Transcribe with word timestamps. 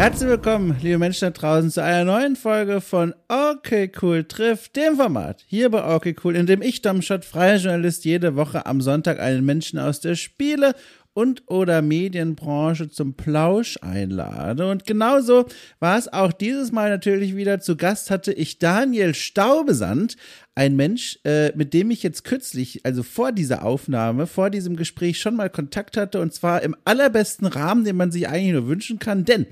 Herzlich 0.00 0.30
willkommen, 0.30 0.78
liebe 0.80 0.96
Menschen 0.96 1.26
da 1.26 1.30
draußen, 1.38 1.70
zu 1.70 1.82
einer 1.82 2.10
neuen 2.10 2.34
Folge 2.34 2.80
von 2.80 3.14
Okay 3.28 3.92
Cool 4.00 4.24
trifft, 4.24 4.74
dem 4.74 4.96
Format 4.96 5.44
hier 5.46 5.68
bei 5.70 5.94
Okay 5.94 6.16
Cool, 6.24 6.36
in 6.36 6.46
dem 6.46 6.62
ich, 6.62 6.80
Domschott, 6.80 7.22
freier 7.22 7.58
Journalist, 7.58 8.06
jede 8.06 8.34
Woche 8.34 8.64
am 8.64 8.80
Sonntag 8.80 9.20
einen 9.20 9.44
Menschen 9.44 9.78
aus 9.78 10.00
der 10.00 10.14
Spiele- 10.14 10.74
und 11.12 11.42
oder 11.48 11.82
Medienbranche 11.82 12.88
zum 12.88 13.12
Plausch 13.12 13.78
einlade. 13.82 14.70
Und 14.70 14.86
genauso 14.86 15.44
war 15.80 15.98
es 15.98 16.10
auch 16.10 16.32
dieses 16.32 16.72
Mal 16.72 16.88
natürlich 16.88 17.36
wieder. 17.36 17.60
Zu 17.60 17.76
Gast 17.76 18.10
hatte 18.10 18.32
ich 18.32 18.58
Daniel 18.58 19.14
Staubesand, 19.14 20.16
ein 20.54 20.76
Mensch, 20.76 21.18
äh, 21.24 21.54
mit 21.56 21.74
dem 21.74 21.90
ich 21.90 22.02
jetzt 22.02 22.24
kürzlich, 22.24 22.86
also 22.86 23.02
vor 23.02 23.32
dieser 23.32 23.64
Aufnahme, 23.66 24.26
vor 24.26 24.48
diesem 24.48 24.76
Gespräch 24.76 25.20
schon 25.20 25.36
mal 25.36 25.50
Kontakt 25.50 25.98
hatte 25.98 26.22
und 26.22 26.32
zwar 26.32 26.62
im 26.62 26.74
allerbesten 26.86 27.46
Rahmen, 27.46 27.84
den 27.84 27.96
man 27.96 28.10
sich 28.10 28.28
eigentlich 28.28 28.52
nur 28.52 28.66
wünschen 28.66 28.98
kann, 28.98 29.26
denn 29.26 29.46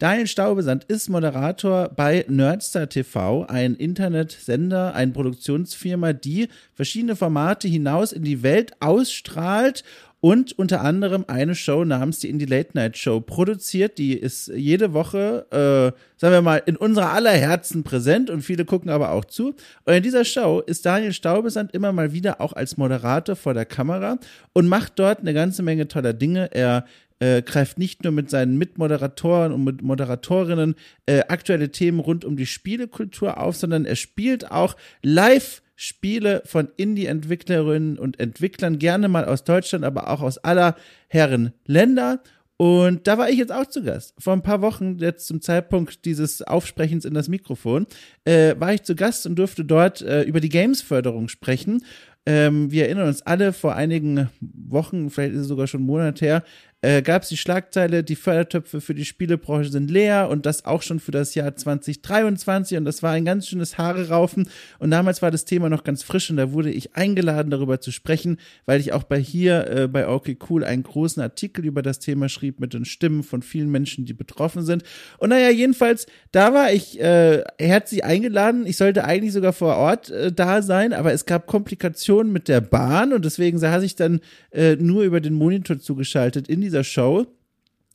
Daniel 0.00 0.26
Staubesand 0.26 0.84
ist 0.84 1.10
Moderator 1.10 1.90
bei 1.90 2.24
Nerdstar 2.26 2.88
TV, 2.88 3.44
ein 3.44 3.74
Internetsender, 3.74 4.94
eine 4.94 5.12
Produktionsfirma, 5.12 6.14
die 6.14 6.48
verschiedene 6.72 7.16
Formate 7.16 7.68
hinaus 7.68 8.12
in 8.12 8.22
die 8.22 8.42
Welt 8.42 8.72
ausstrahlt 8.80 9.84
und 10.20 10.58
unter 10.58 10.80
anderem 10.80 11.26
eine 11.28 11.54
Show 11.54 11.84
namens 11.84 12.18
die 12.18 12.30
Indie 12.30 12.46
Late 12.46 12.70
Night 12.72 12.96
Show 12.96 13.20
produziert. 13.20 13.98
Die 13.98 14.14
ist 14.14 14.48
jede 14.48 14.94
Woche, 14.94 15.46
äh, 15.50 16.18
sagen 16.18 16.32
wir 16.32 16.40
mal, 16.40 16.62
in 16.64 16.76
unserer 16.76 17.12
aller 17.12 17.32
Herzen 17.32 17.82
präsent 17.82 18.30
und 18.30 18.40
viele 18.40 18.64
gucken 18.64 18.88
aber 18.88 19.10
auch 19.10 19.26
zu. 19.26 19.54
Und 19.84 19.92
in 19.92 20.02
dieser 20.02 20.24
Show 20.24 20.60
ist 20.60 20.86
Daniel 20.86 21.12
Staubesand 21.12 21.74
immer 21.74 21.92
mal 21.92 22.14
wieder 22.14 22.40
auch 22.40 22.54
als 22.54 22.78
Moderator 22.78 23.36
vor 23.36 23.52
der 23.52 23.66
Kamera 23.66 24.16
und 24.54 24.66
macht 24.66 24.98
dort 24.98 25.20
eine 25.20 25.34
ganze 25.34 25.62
Menge 25.62 25.88
toller 25.88 26.14
Dinge. 26.14 26.48
Er 26.54 26.86
äh, 27.20 27.42
greift 27.42 27.78
nicht 27.78 28.02
nur 28.02 28.12
mit 28.12 28.28
seinen 28.28 28.58
Mitmoderatoren 28.58 29.52
und 29.52 29.62
mit 29.64 29.82
Moderatorinnen 29.82 30.74
äh, 31.06 31.20
aktuelle 31.28 31.70
Themen 31.70 32.00
rund 32.00 32.24
um 32.24 32.36
die 32.36 32.46
Spielekultur 32.46 33.38
auf, 33.38 33.56
sondern 33.56 33.84
er 33.84 33.96
spielt 33.96 34.50
auch 34.50 34.76
live 35.02 35.62
Spiele 35.76 36.42
von 36.44 36.68
Indie-Entwicklerinnen 36.76 37.98
und 37.98 38.20
Entwicklern, 38.20 38.78
gerne 38.78 39.08
mal 39.08 39.24
aus 39.24 39.44
Deutschland, 39.44 39.84
aber 39.84 40.10
auch 40.10 40.20
aus 40.20 40.36
aller 40.36 40.76
Herren 41.08 41.52
Länder. 41.64 42.22
Und 42.58 43.06
da 43.06 43.16
war 43.16 43.30
ich 43.30 43.38
jetzt 43.38 43.52
auch 43.52 43.64
zu 43.64 43.82
Gast. 43.82 44.12
Vor 44.18 44.34
ein 44.34 44.42
paar 44.42 44.60
Wochen, 44.60 44.98
jetzt 44.98 45.26
zum 45.26 45.40
Zeitpunkt 45.40 46.04
dieses 46.04 46.42
Aufsprechens 46.42 47.06
in 47.06 47.14
das 47.14 47.28
Mikrofon, 47.28 47.86
äh, 48.26 48.54
war 48.58 48.74
ich 48.74 48.82
zu 48.82 48.94
Gast 48.94 49.24
und 49.24 49.36
durfte 49.36 49.64
dort 49.64 50.02
äh, 50.02 50.24
über 50.24 50.40
die 50.40 50.50
Games-Förderung 50.50 51.28
sprechen. 51.28 51.82
Ähm, 52.26 52.70
wir 52.70 52.84
erinnern 52.84 53.08
uns 53.08 53.22
alle, 53.22 53.54
vor 53.54 53.74
einigen 53.76 54.28
Wochen, 54.40 55.08
vielleicht 55.08 55.32
ist 55.32 55.40
es 55.40 55.48
sogar 55.48 55.66
schon 55.66 55.80
einen 55.80 55.86
Monat 55.86 56.20
her, 56.20 56.44
äh, 56.82 57.02
gab 57.02 57.22
es 57.22 57.28
die 57.28 57.36
Schlagzeile, 57.36 58.02
die 58.02 58.16
Fördertöpfe 58.16 58.80
für 58.80 58.94
die 58.94 59.04
Spielebranche 59.04 59.70
sind 59.70 59.90
leer 59.90 60.28
und 60.30 60.46
das 60.46 60.64
auch 60.64 60.82
schon 60.82 60.98
für 60.98 61.10
das 61.10 61.34
Jahr 61.34 61.54
2023 61.54 62.78
und 62.78 62.84
das 62.84 63.02
war 63.02 63.12
ein 63.12 63.24
ganz 63.24 63.48
schönes 63.48 63.76
Haare 63.76 64.08
raufen 64.08 64.48
und 64.78 64.90
damals 64.90 65.20
war 65.20 65.30
das 65.30 65.44
Thema 65.44 65.68
noch 65.68 65.84
ganz 65.84 66.02
frisch 66.02 66.30
und 66.30 66.36
da 66.36 66.52
wurde 66.52 66.70
ich 66.70 66.96
eingeladen 66.96 67.50
darüber 67.50 67.80
zu 67.80 67.92
sprechen, 67.92 68.38
weil 68.64 68.80
ich 68.80 68.92
auch 68.92 69.02
bei 69.02 69.18
hier 69.18 69.66
äh, 69.68 69.88
bei 69.88 70.08
OK 70.08 70.30
Cool 70.48 70.64
einen 70.64 70.82
großen 70.82 71.22
Artikel 71.22 71.66
über 71.66 71.82
das 71.82 71.98
Thema 71.98 72.28
schrieb 72.28 72.60
mit 72.60 72.72
den 72.72 72.84
Stimmen 72.84 73.22
von 73.22 73.42
vielen 73.42 73.70
Menschen, 73.70 74.06
die 74.06 74.14
betroffen 74.14 74.64
sind. 74.64 74.82
Und 75.18 75.30
naja, 75.30 75.50
jedenfalls, 75.50 76.06
da 76.32 76.54
war 76.54 76.72
ich 76.72 76.98
äh, 77.00 77.42
herzlich 77.58 78.04
eingeladen, 78.04 78.64
ich 78.66 78.76
sollte 78.76 79.04
eigentlich 79.04 79.32
sogar 79.32 79.52
vor 79.52 79.76
Ort 79.76 80.10
äh, 80.10 80.32
da 80.32 80.62
sein, 80.62 80.92
aber 80.92 81.12
es 81.12 81.26
gab 81.26 81.46
Komplikationen 81.46 82.32
mit 82.32 82.48
der 82.48 82.60
Bahn 82.60 83.12
und 83.12 83.24
deswegen 83.24 83.58
saß 83.58 83.82
ich 83.82 83.96
dann 83.96 84.20
äh, 84.50 84.76
nur 84.76 85.02
über 85.02 85.20
den 85.20 85.34
Monitor 85.34 85.78
zugeschaltet 85.78 86.48
in 86.48 86.60
die 86.60 86.69
dieser 86.70 86.84
Show. 86.84 87.26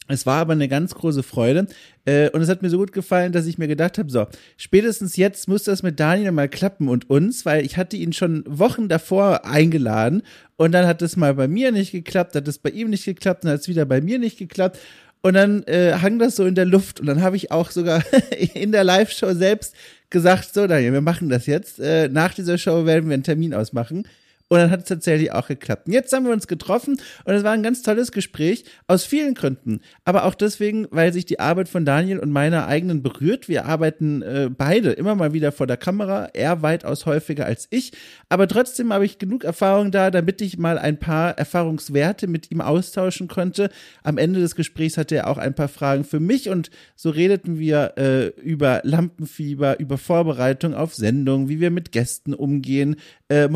Es 0.07 0.27
war 0.27 0.39
aber 0.39 0.53
eine 0.53 0.67
ganz 0.67 0.93
große 0.93 1.23
Freude. 1.23 1.65
Äh, 2.05 2.29
und 2.29 2.41
es 2.41 2.49
hat 2.49 2.61
mir 2.61 2.69
so 2.69 2.77
gut 2.77 2.91
gefallen, 2.91 3.31
dass 3.31 3.47
ich 3.47 3.57
mir 3.57 3.67
gedacht 3.67 3.97
habe, 3.97 4.11
so, 4.11 4.27
spätestens 4.55 5.15
jetzt 5.15 5.47
muss 5.47 5.63
das 5.63 5.81
mit 5.81 5.99
Daniel 5.99 6.31
mal 6.31 6.47
klappen 6.47 6.89
und 6.89 7.09
uns, 7.09 7.45
weil 7.45 7.65
ich 7.65 7.77
hatte 7.77 7.97
ihn 7.97 8.13
schon 8.13 8.43
Wochen 8.47 8.87
davor 8.87 9.45
eingeladen 9.45 10.21
und 10.57 10.73
dann 10.73 10.85
hat 10.85 11.01
es 11.01 11.15
mal 11.15 11.33
bei 11.33 11.47
mir 11.47 11.71
nicht 11.71 11.91
geklappt, 11.91 12.35
hat 12.35 12.47
es 12.47 12.59
bei 12.59 12.69
ihm 12.69 12.91
nicht 12.91 13.05
geklappt, 13.05 13.43
dann 13.43 13.53
hat 13.53 13.61
es 13.61 13.67
wieder 13.67 13.85
bei 13.85 14.01
mir 14.01 14.19
nicht 14.19 14.37
geklappt. 14.37 14.77
Und 15.23 15.33
dann 15.33 15.63
äh, 15.63 15.93
hang 16.03 16.19
das 16.19 16.35
so 16.35 16.45
in 16.45 16.53
der 16.53 16.65
Luft 16.65 16.99
und 16.99 17.07
dann 17.07 17.23
habe 17.23 17.35
ich 17.35 17.51
auch 17.51 17.71
sogar 17.71 18.03
in 18.53 18.71
der 18.71 18.83
Live-Show 18.83 19.33
selbst 19.33 19.73
gesagt, 20.11 20.53
so 20.53 20.67
Daniel, 20.67 20.93
wir 20.93 21.01
machen 21.01 21.29
das 21.29 21.47
jetzt, 21.47 21.79
äh, 21.79 22.09
nach 22.09 22.35
dieser 22.35 22.59
Show 22.59 22.85
werden 22.85 23.09
wir 23.09 23.15
einen 23.15 23.23
Termin 23.23 23.55
ausmachen 23.55 24.05
und 24.55 24.61
dann 24.61 24.71
hat 24.71 24.81
es 24.81 24.87
tatsächlich 24.87 25.31
auch 25.31 25.47
geklappt. 25.47 25.87
Und 25.87 25.93
jetzt 25.93 26.13
haben 26.13 26.25
wir 26.25 26.31
uns 26.31 26.47
getroffen 26.47 26.99
und 27.25 27.33
es 27.33 27.43
war 27.43 27.51
ein 27.51 27.63
ganz 27.63 27.81
tolles 27.81 28.11
Gespräch 28.11 28.65
aus 28.87 29.03
vielen 29.03 29.33
Gründen. 29.33 29.81
Aber 30.05 30.25
auch 30.25 30.33
deswegen, 30.33 30.87
weil 30.91 31.11
sich 31.13 31.25
die 31.25 31.39
Arbeit 31.39 31.69
von 31.69 31.85
Daniel 31.85 32.19
und 32.19 32.31
meiner 32.31 32.67
eigenen 32.67 33.03
berührt. 33.03 33.49
Wir 33.49 33.65
arbeiten 33.65 34.21
äh, 34.21 34.49
beide 34.55 34.91
immer 34.91 35.15
mal 35.15 35.33
wieder 35.33 35.51
vor 35.51 35.67
der 35.67 35.77
Kamera, 35.77 36.29
er 36.33 36.61
weitaus 36.61 37.05
häufiger 37.05 37.45
als 37.45 37.67
ich. 37.69 37.91
Aber 38.29 38.47
trotzdem 38.47 38.93
habe 38.93 39.05
ich 39.05 39.19
genug 39.19 39.43
Erfahrung 39.43 39.91
da, 39.91 40.09
damit 40.09 40.41
ich 40.41 40.57
mal 40.57 40.77
ein 40.77 40.99
paar 40.99 41.37
Erfahrungswerte 41.37 42.27
mit 42.27 42.51
ihm 42.51 42.61
austauschen 42.61 43.27
konnte. 43.27 43.69
Am 44.03 44.17
Ende 44.17 44.39
des 44.39 44.55
Gesprächs 44.55 44.97
hatte 44.97 45.15
er 45.15 45.27
auch 45.27 45.37
ein 45.37 45.53
paar 45.53 45.67
Fragen 45.67 46.03
für 46.03 46.19
mich 46.19 46.49
und 46.49 46.69
so 46.95 47.09
redeten 47.09 47.59
wir 47.59 47.93
äh, 47.97 48.27
über 48.39 48.81
Lampenfieber, 48.83 49.79
über 49.79 49.97
Vorbereitung 49.97 50.73
auf 50.73 50.95
Sendung, 50.95 51.49
wie 51.49 51.59
wir 51.59 51.71
mit 51.71 51.91
Gästen 51.91 52.33
umgehen, 52.33 52.95
äh, 53.29 53.47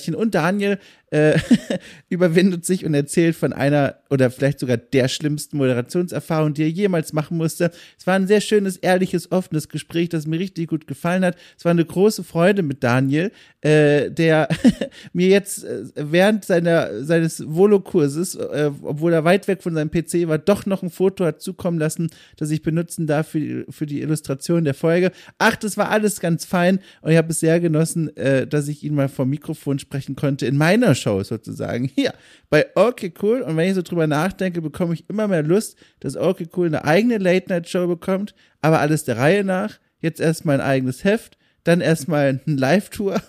Moderationskärtchen 0.00 0.14
und 0.14 0.34
Daniel 0.34 0.78
äh, 1.10 1.38
überwindet 2.08 2.64
sich 2.64 2.84
und 2.84 2.94
erzählt 2.94 3.36
von 3.36 3.52
einer 3.52 3.96
oder 4.10 4.30
vielleicht 4.30 4.60
sogar 4.60 4.76
der 4.76 5.08
schlimmsten 5.08 5.56
Moderationserfahrung, 5.56 6.54
die 6.54 6.62
er 6.62 6.70
jemals 6.70 7.12
machen 7.12 7.36
musste. 7.36 7.70
Es 7.98 8.06
war 8.06 8.14
ein 8.14 8.26
sehr 8.26 8.40
schönes, 8.40 8.76
ehrliches, 8.76 9.30
offenes 9.30 9.68
Gespräch, 9.68 10.08
das 10.08 10.26
mir 10.26 10.38
richtig 10.38 10.68
gut 10.68 10.86
gefallen 10.86 11.24
hat. 11.24 11.36
Es 11.58 11.64
war 11.64 11.70
eine 11.70 11.84
große 11.84 12.24
Freude 12.24 12.62
mit 12.62 12.82
Daniel, 12.82 13.32
äh, 13.60 14.10
der 14.10 14.48
mir 15.12 15.28
jetzt 15.28 15.64
äh, 15.64 15.84
während 15.94 16.44
seiner 16.44 17.04
seines 17.04 17.44
Volo-Kurses, 17.46 18.36
äh, 18.36 18.70
obwohl 18.82 19.12
er 19.12 19.24
weit 19.24 19.48
weg 19.48 19.62
von 19.62 19.74
seinem 19.74 19.90
PC 19.90 20.28
war, 20.28 20.38
doch 20.38 20.66
noch 20.66 20.82
ein 20.82 20.90
Foto 20.90 21.24
hat 21.24 21.40
zukommen 21.40 21.78
lassen, 21.78 22.10
das 22.36 22.50
ich 22.50 22.62
benutzen 22.62 23.06
darf 23.06 23.28
für, 23.28 23.64
für 23.68 23.86
die 23.86 24.00
Illustration 24.00 24.64
der 24.64 24.74
Folge. 24.74 25.12
Ach, 25.38 25.56
das 25.56 25.76
war 25.76 25.90
alles 25.90 26.20
ganz 26.20 26.44
fein 26.44 26.80
und 27.02 27.10
ich 27.10 27.16
habe 27.16 27.30
es 27.30 27.40
sehr 27.40 27.60
genossen, 27.60 28.16
äh, 28.16 28.46
dass 28.46 28.68
ich 28.68 28.84
ihn 28.84 28.94
mal 28.94 29.08
vom 29.08 29.28
Mikrofon 29.28 29.78
sprechen 29.78 30.16
konnte 30.16 30.46
in 30.46 30.56
meiner 30.56 30.94
Show 31.00 31.22
sozusagen. 31.22 31.84
Hier 31.94 32.14
bei 32.48 32.66
Okay 32.74 33.12
Cool. 33.20 33.42
Und 33.42 33.56
wenn 33.56 33.68
ich 33.68 33.74
so 33.74 33.82
drüber 33.82 34.06
nachdenke, 34.06 34.60
bekomme 34.60 34.94
ich 34.94 35.08
immer 35.08 35.28
mehr 35.28 35.42
Lust, 35.42 35.76
dass 36.00 36.16
Okay 36.16 36.48
Cool 36.56 36.66
eine 36.66 36.84
eigene 36.84 37.18
Late-Night-Show 37.18 37.86
bekommt. 37.86 38.34
Aber 38.60 38.80
alles 38.80 39.04
der 39.04 39.18
Reihe 39.18 39.44
nach. 39.44 39.78
Jetzt 40.00 40.20
erstmal 40.20 40.60
ein 40.60 40.66
eigenes 40.66 41.04
Heft, 41.04 41.36
dann 41.64 41.80
erstmal 41.80 42.28
ein 42.28 42.40
Live-Tour 42.56 43.20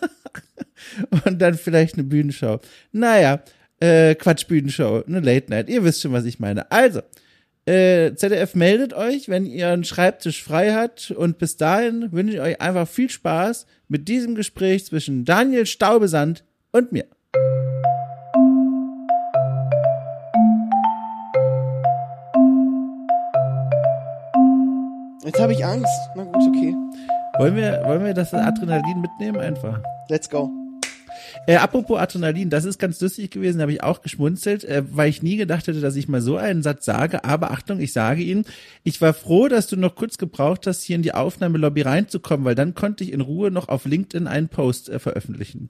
und 1.26 1.42
dann 1.42 1.56
vielleicht 1.56 1.96
eine 1.96 2.04
Bühnenshow. 2.04 2.60
Naja, 2.92 3.44
äh, 3.80 4.16
Quatsch, 4.16 4.48
Bühnenshow, 4.48 5.04
eine 5.06 5.20
Late-Night. 5.20 5.70
Ihr 5.70 5.84
wisst 5.84 6.02
schon, 6.02 6.14
was 6.14 6.26
ich 6.26 6.40
meine. 6.40 6.72
Also, 6.72 7.02
äh, 7.66 8.16
ZDF 8.16 8.56
meldet 8.56 8.94
euch, 8.94 9.30
wenn 9.30 9.46
ihr 9.46 9.70
einen 9.70 9.84
Schreibtisch 9.84 10.44
frei 10.44 10.74
habt. 10.74 11.12
Und 11.12 11.38
bis 11.38 11.58
dahin 11.58 12.12
wünsche 12.12 12.36
ich 12.36 12.42
euch 12.42 12.62
einfach 12.62 12.88
viel 12.88 13.10
Spaß 13.10 13.66
mit 13.88 14.08
diesem 14.08 14.36
Gespräch 14.36 14.86
zwischen 14.86 15.26
Daniel 15.26 15.66
Staubesand 15.66 16.44
und 16.72 16.92
mir. 16.92 17.06
Jetzt 25.32 25.42
habe 25.42 25.54
ich 25.54 25.66
Angst. 25.66 25.88
Na 26.14 26.26
gut, 26.26 26.36
okay. 26.36 26.76
Wollen 27.38 27.56
wir, 27.56 27.82
wollen 27.86 28.04
wir 28.04 28.14
das 28.14 28.34
Adrenalin 28.34 29.00
mitnehmen 29.00 29.40
einfach? 29.40 29.80
Let's 30.10 30.30
go. 30.30 30.52
Äh, 31.48 31.56
apropos 31.56 32.00
Adrenalin, 32.00 32.52
das 32.52 32.66
ist 32.66 32.78
ganz 32.78 33.02
lustig 33.02 33.32
gewesen, 33.32 33.58
da 33.58 33.64
habe 33.64 33.74
ich 33.74 33.82
auch 33.82 34.02
geschmunzelt, 34.02 34.64
äh, 34.64 34.84
weil 34.92 35.10
ich 35.10 35.24
nie 35.24 35.38
gedacht 35.38 35.68
hätte, 35.68 35.82
dass 35.82 35.96
ich 35.96 36.08
mal 36.08 36.22
so 36.22 36.38
einen 36.38 36.62
Satz 36.62 36.86
sage. 36.86 37.26
Aber 37.26 37.50
Achtung, 37.52 37.80
ich 37.80 37.94
sage 37.94 38.22
ihn, 38.22 38.46
ich 38.84 39.02
war 39.02 39.14
froh, 39.14 39.48
dass 39.48 39.68
du 39.68 39.76
noch 39.76 39.96
kurz 39.96 40.20
gebraucht 40.20 40.68
hast, 40.68 40.84
hier 40.84 40.96
in 40.96 41.02
die 41.02 41.16
Aufnahmelobby 41.16 41.82
reinzukommen, 41.82 42.46
weil 42.46 42.54
dann 42.54 42.76
konnte 42.76 43.04
ich 43.04 43.12
in 43.12 43.22
Ruhe 43.22 43.50
noch 43.50 43.70
auf 43.70 43.86
LinkedIn 43.86 44.28
einen 44.28 44.50
Post 44.50 44.90
äh, 44.90 45.00
veröffentlichen. 45.00 45.70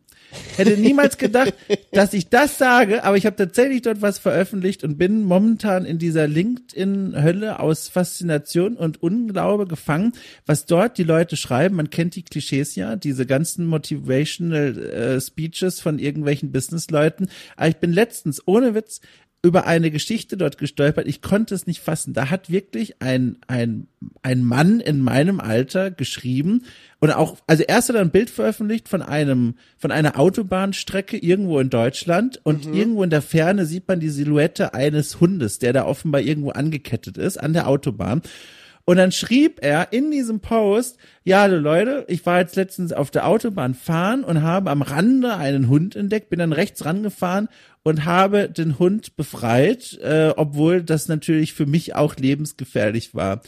Hätte 0.58 0.78
niemals 0.78 1.18
gedacht, 1.18 1.54
dass 1.94 2.14
ich 2.14 2.28
das 2.28 2.58
sage, 2.58 3.06
aber 3.06 3.16
ich 3.16 3.26
habe 3.26 3.38
tatsächlich 3.38 3.82
dort 3.82 4.02
was 4.02 4.20
veröffentlicht 4.20 4.84
und 4.84 4.98
bin 4.98 5.24
momentan 5.24 5.86
in 5.86 6.00
dieser 6.00 6.28
LinkedIn-Hölle 6.28 7.60
aus 7.62 7.88
Faszination 7.88 8.76
und 8.76 9.02
Unglaube 9.02 9.68
gefangen, 9.68 10.12
was 10.46 10.66
dort 10.66 10.98
die 10.98 11.04
Leute 11.04 11.38
schreiben. 11.38 11.78
Man 11.78 11.90
kennt 11.90 12.16
die 12.16 12.24
Klischees 12.24 12.76
ja, 12.76 12.98
diese 12.98 13.26
ganzen 13.26 13.66
Motivational 13.66 14.78
äh, 14.78 15.22
Speeches 15.62 15.82
von 15.82 16.00
irgendwelchen 16.00 16.52
Businessleuten. 16.52 17.30
Aber 17.56 17.70
ich 17.70 17.78
bin 17.78 17.94
letztens, 17.94 18.42
ohne 18.46 18.76
Witz, 18.76 19.02
über 19.44 19.66
eine 19.66 19.90
Geschichte 19.90 20.38
dort 20.38 20.60
gestolpert. 20.60 21.08
Ich 21.08 21.24
konnte 21.24 21.56
es 21.56 21.66
nicht 21.66 21.80
fassen. 21.80 22.14
Da 22.14 22.30
hat 22.30 22.52
wirklich 22.52 23.02
ein, 23.02 23.38
ein, 23.48 23.88
ein 24.22 24.44
Mann 24.44 24.80
in 24.80 25.00
meinem 25.00 25.40
Alter 25.40 25.90
geschrieben 25.90 26.66
und 27.00 27.10
auch, 27.10 27.38
also 27.48 27.64
erst 27.64 27.90
hat 27.90 27.96
er 27.96 28.04
ein 28.04 28.12
Bild 28.12 28.30
veröffentlicht 28.30 28.88
von 28.88 29.02
einem, 29.02 29.56
von 29.80 29.92
einer 29.92 30.20
Autobahnstrecke 30.20 31.18
irgendwo 31.18 31.60
in 31.60 31.72
Deutschland 31.72 32.40
und 32.44 32.68
mhm. 32.68 32.74
irgendwo 32.76 33.04
in 33.04 33.10
der 33.10 33.24
Ferne 33.24 33.66
sieht 33.66 33.88
man 33.88 34.00
die 34.00 34.10
Silhouette 34.10 34.76
eines 34.76 35.20
Hundes, 35.20 35.58
der 35.58 35.74
da 35.74 35.86
offenbar 35.86 36.22
irgendwo 36.22 36.52
angekettet 36.52 37.18
ist 37.18 37.38
an 37.38 37.54
der 37.54 37.68
Autobahn. 37.68 38.22
Und 38.86 38.98
dann 38.98 39.12
schrieb 39.12 39.60
er 39.62 39.94
in 39.94 40.12
diesem 40.12 40.40
Post, 40.40 40.98
ja, 41.24 41.46
Leute, 41.46 42.06
ich 42.08 42.26
war 42.26 42.40
jetzt 42.40 42.56
letztens 42.56 42.94
auf 42.94 43.12
der 43.12 43.28
Autobahn 43.28 43.74
fahren 43.74 44.24
und 44.24 44.42
habe 44.42 44.72
am 44.72 44.82
Rande 44.82 45.36
einen 45.36 45.68
Hund 45.68 45.96
entdeckt, 45.96 46.30
bin 46.30 46.40
dann 46.40 46.54
rechts 46.54 46.84
rangefahren 46.86 47.48
und 47.84 48.06
habe 48.06 48.50
den 48.50 48.80
Hund 48.80 49.16
befreit, 49.16 50.00
äh, 50.02 50.34
obwohl 50.36 50.84
das 50.84 51.08
natürlich 51.08 51.54
für 51.54 51.66
mich 51.66 51.96
auch 51.96 52.16
lebensgefährlich 52.16 53.14
war. 53.14 53.42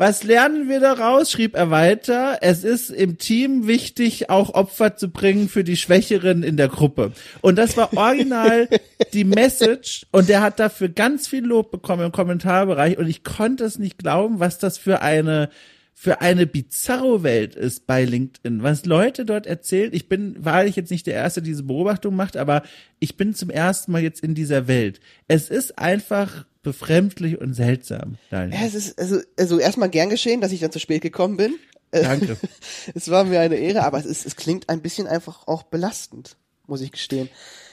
Was 0.00 0.24
lernen 0.24 0.70
wir 0.70 0.80
daraus? 0.80 1.30
schrieb 1.30 1.54
er 1.54 1.70
weiter. 1.70 2.38
Es 2.40 2.64
ist 2.64 2.88
im 2.88 3.18
Team 3.18 3.66
wichtig, 3.66 4.30
auch 4.30 4.54
Opfer 4.54 4.96
zu 4.96 5.10
bringen 5.10 5.50
für 5.50 5.62
die 5.62 5.76
Schwächeren 5.76 6.42
in 6.42 6.56
der 6.56 6.68
Gruppe. 6.68 7.12
Und 7.42 7.56
das 7.56 7.76
war 7.76 7.94
original 7.94 8.66
die 9.12 9.24
Message. 9.24 10.06
Und 10.10 10.30
der 10.30 10.40
hat 10.40 10.58
dafür 10.58 10.88
ganz 10.88 11.28
viel 11.28 11.44
Lob 11.44 11.70
bekommen 11.70 12.06
im 12.06 12.12
Kommentarbereich. 12.12 12.96
Und 12.96 13.08
ich 13.08 13.24
konnte 13.24 13.64
es 13.64 13.78
nicht 13.78 13.98
glauben, 13.98 14.40
was 14.40 14.56
das 14.56 14.78
für 14.78 15.02
eine 15.02 15.50
für 15.92 16.22
eine 16.22 16.46
bizarro 16.46 17.22
Welt 17.22 17.54
ist 17.54 17.86
bei 17.86 18.06
LinkedIn, 18.06 18.62
was 18.62 18.86
Leute 18.86 19.26
dort 19.26 19.46
erzählen. 19.46 19.90
Ich 19.92 20.08
bin 20.08 20.34
wahrlich 20.42 20.76
jetzt 20.76 20.90
nicht 20.90 21.06
der 21.06 21.12
Erste, 21.12 21.42
der 21.42 21.50
diese 21.50 21.64
Beobachtung 21.64 22.16
macht, 22.16 22.38
aber 22.38 22.62
ich 23.00 23.18
bin 23.18 23.34
zum 23.34 23.50
ersten 23.50 23.92
Mal 23.92 24.00
jetzt 24.00 24.24
in 24.24 24.34
dieser 24.34 24.66
Welt. 24.66 24.98
Es 25.28 25.50
ist 25.50 25.78
einfach 25.78 26.46
befremdlich 26.62 27.40
und 27.40 27.54
seltsam. 27.54 28.16
Daniel. 28.30 28.60
Ja, 28.60 28.66
es 28.66 28.74
ist 28.74 28.98
also, 28.98 29.20
also 29.38 29.58
erstmal 29.58 29.88
gern 29.88 30.10
geschehen, 30.10 30.40
dass 30.40 30.52
ich 30.52 30.60
dann 30.60 30.72
zu 30.72 30.78
spät 30.78 31.02
gekommen 31.02 31.36
bin. 31.36 31.54
Danke. 31.90 32.36
es 32.94 33.10
war 33.10 33.24
mir 33.24 33.40
eine 33.40 33.56
Ehre, 33.56 33.82
aber 33.84 33.98
es, 33.98 34.06
ist, 34.06 34.26
es 34.26 34.36
klingt 34.36 34.68
ein 34.68 34.80
bisschen 34.80 35.06
einfach 35.06 35.46
auch 35.48 35.64
belastend, 35.64 36.36
muss 36.66 36.80
ich 36.80 36.92
gestehen. 36.92 37.28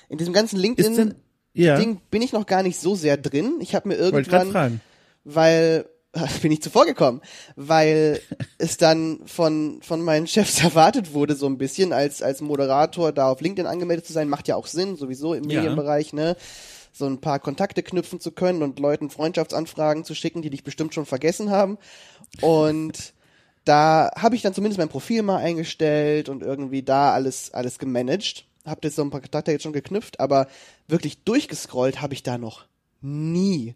In 0.10 0.18
diesem 0.18 0.34
ganzen 0.34 0.58
LinkedIn-Ding 0.58 1.16
ja. 1.54 1.80
bin 2.10 2.22
ich 2.22 2.32
noch 2.32 2.46
gar 2.46 2.64
nicht 2.64 2.80
so 2.80 2.96
sehr 2.96 3.18
drin. 3.18 3.58
Ich 3.60 3.76
habe 3.76 3.90
mir 3.90 3.96
irgendwann, 3.96 4.82
weil 5.24 5.86
bin 6.42 6.52
ich 6.52 6.62
zuvor 6.62 6.86
gekommen, 6.86 7.22
weil 7.56 8.22
es 8.58 8.78
dann 8.78 9.20
von, 9.26 9.80
von 9.82 10.02
meinen 10.02 10.28
Chefs 10.28 10.64
erwartet 10.64 11.14
wurde, 11.14 11.36
so 11.36 11.46
ein 11.48 11.58
bisschen, 11.58 11.94
als, 11.94 12.22
als 12.22 12.42
Moderator 12.42 13.12
da 13.12 13.30
auf 13.30 13.42
LinkedIn 13.42 13.68
angemeldet 13.68 14.06
zu 14.06 14.14
sein, 14.14 14.30
macht 14.30 14.48
ja 14.48 14.56
auch 14.56 14.68
Sinn, 14.68 14.96
sowieso 14.96 15.34
im 15.34 15.50
ja. 15.50 15.62
Medienbereich, 15.62 16.14
ne? 16.14 16.36
So 16.98 17.06
ein 17.06 17.22
paar 17.22 17.40
Kontakte 17.40 17.84
knüpfen 17.84 18.20
zu 18.20 18.32
können 18.32 18.64
und 18.64 18.80
Leuten 18.80 19.10
Freundschaftsanfragen 19.10 20.04
zu 20.04 20.16
schicken, 20.16 20.42
die 20.42 20.50
dich 20.50 20.64
bestimmt 20.64 20.94
schon 20.94 21.06
vergessen 21.06 21.52
haben. 21.52 21.78
Und 22.42 23.14
da 23.66 24.12
habe 24.16 24.36
ich 24.36 24.42
dann 24.42 24.54
zumindest 24.54 24.80
mein 24.80 24.90
Profil 24.90 25.22
mal 25.22 25.38
eingestellt 25.38 26.30
und 26.30 26.42
irgendwie 26.42 26.84
da 26.84 27.14
alles, 27.14 27.54
alles 27.54 27.80
gemanagt. 27.80 28.46
Hab 28.66 28.84
jetzt 28.84 28.96
so 28.96 29.04
ein 29.04 29.12
paar 29.12 29.22
Kontakte 29.22 29.52
jetzt 29.52 29.64
schon 29.64 29.74
geknüpft, 29.74 30.20
aber 30.20 30.48
wirklich 30.88 31.24
durchgescrollt 31.24 32.02
habe 32.02 32.14
ich 32.14 32.24
da 32.24 32.38
noch 32.38 32.66
nie. 33.02 33.76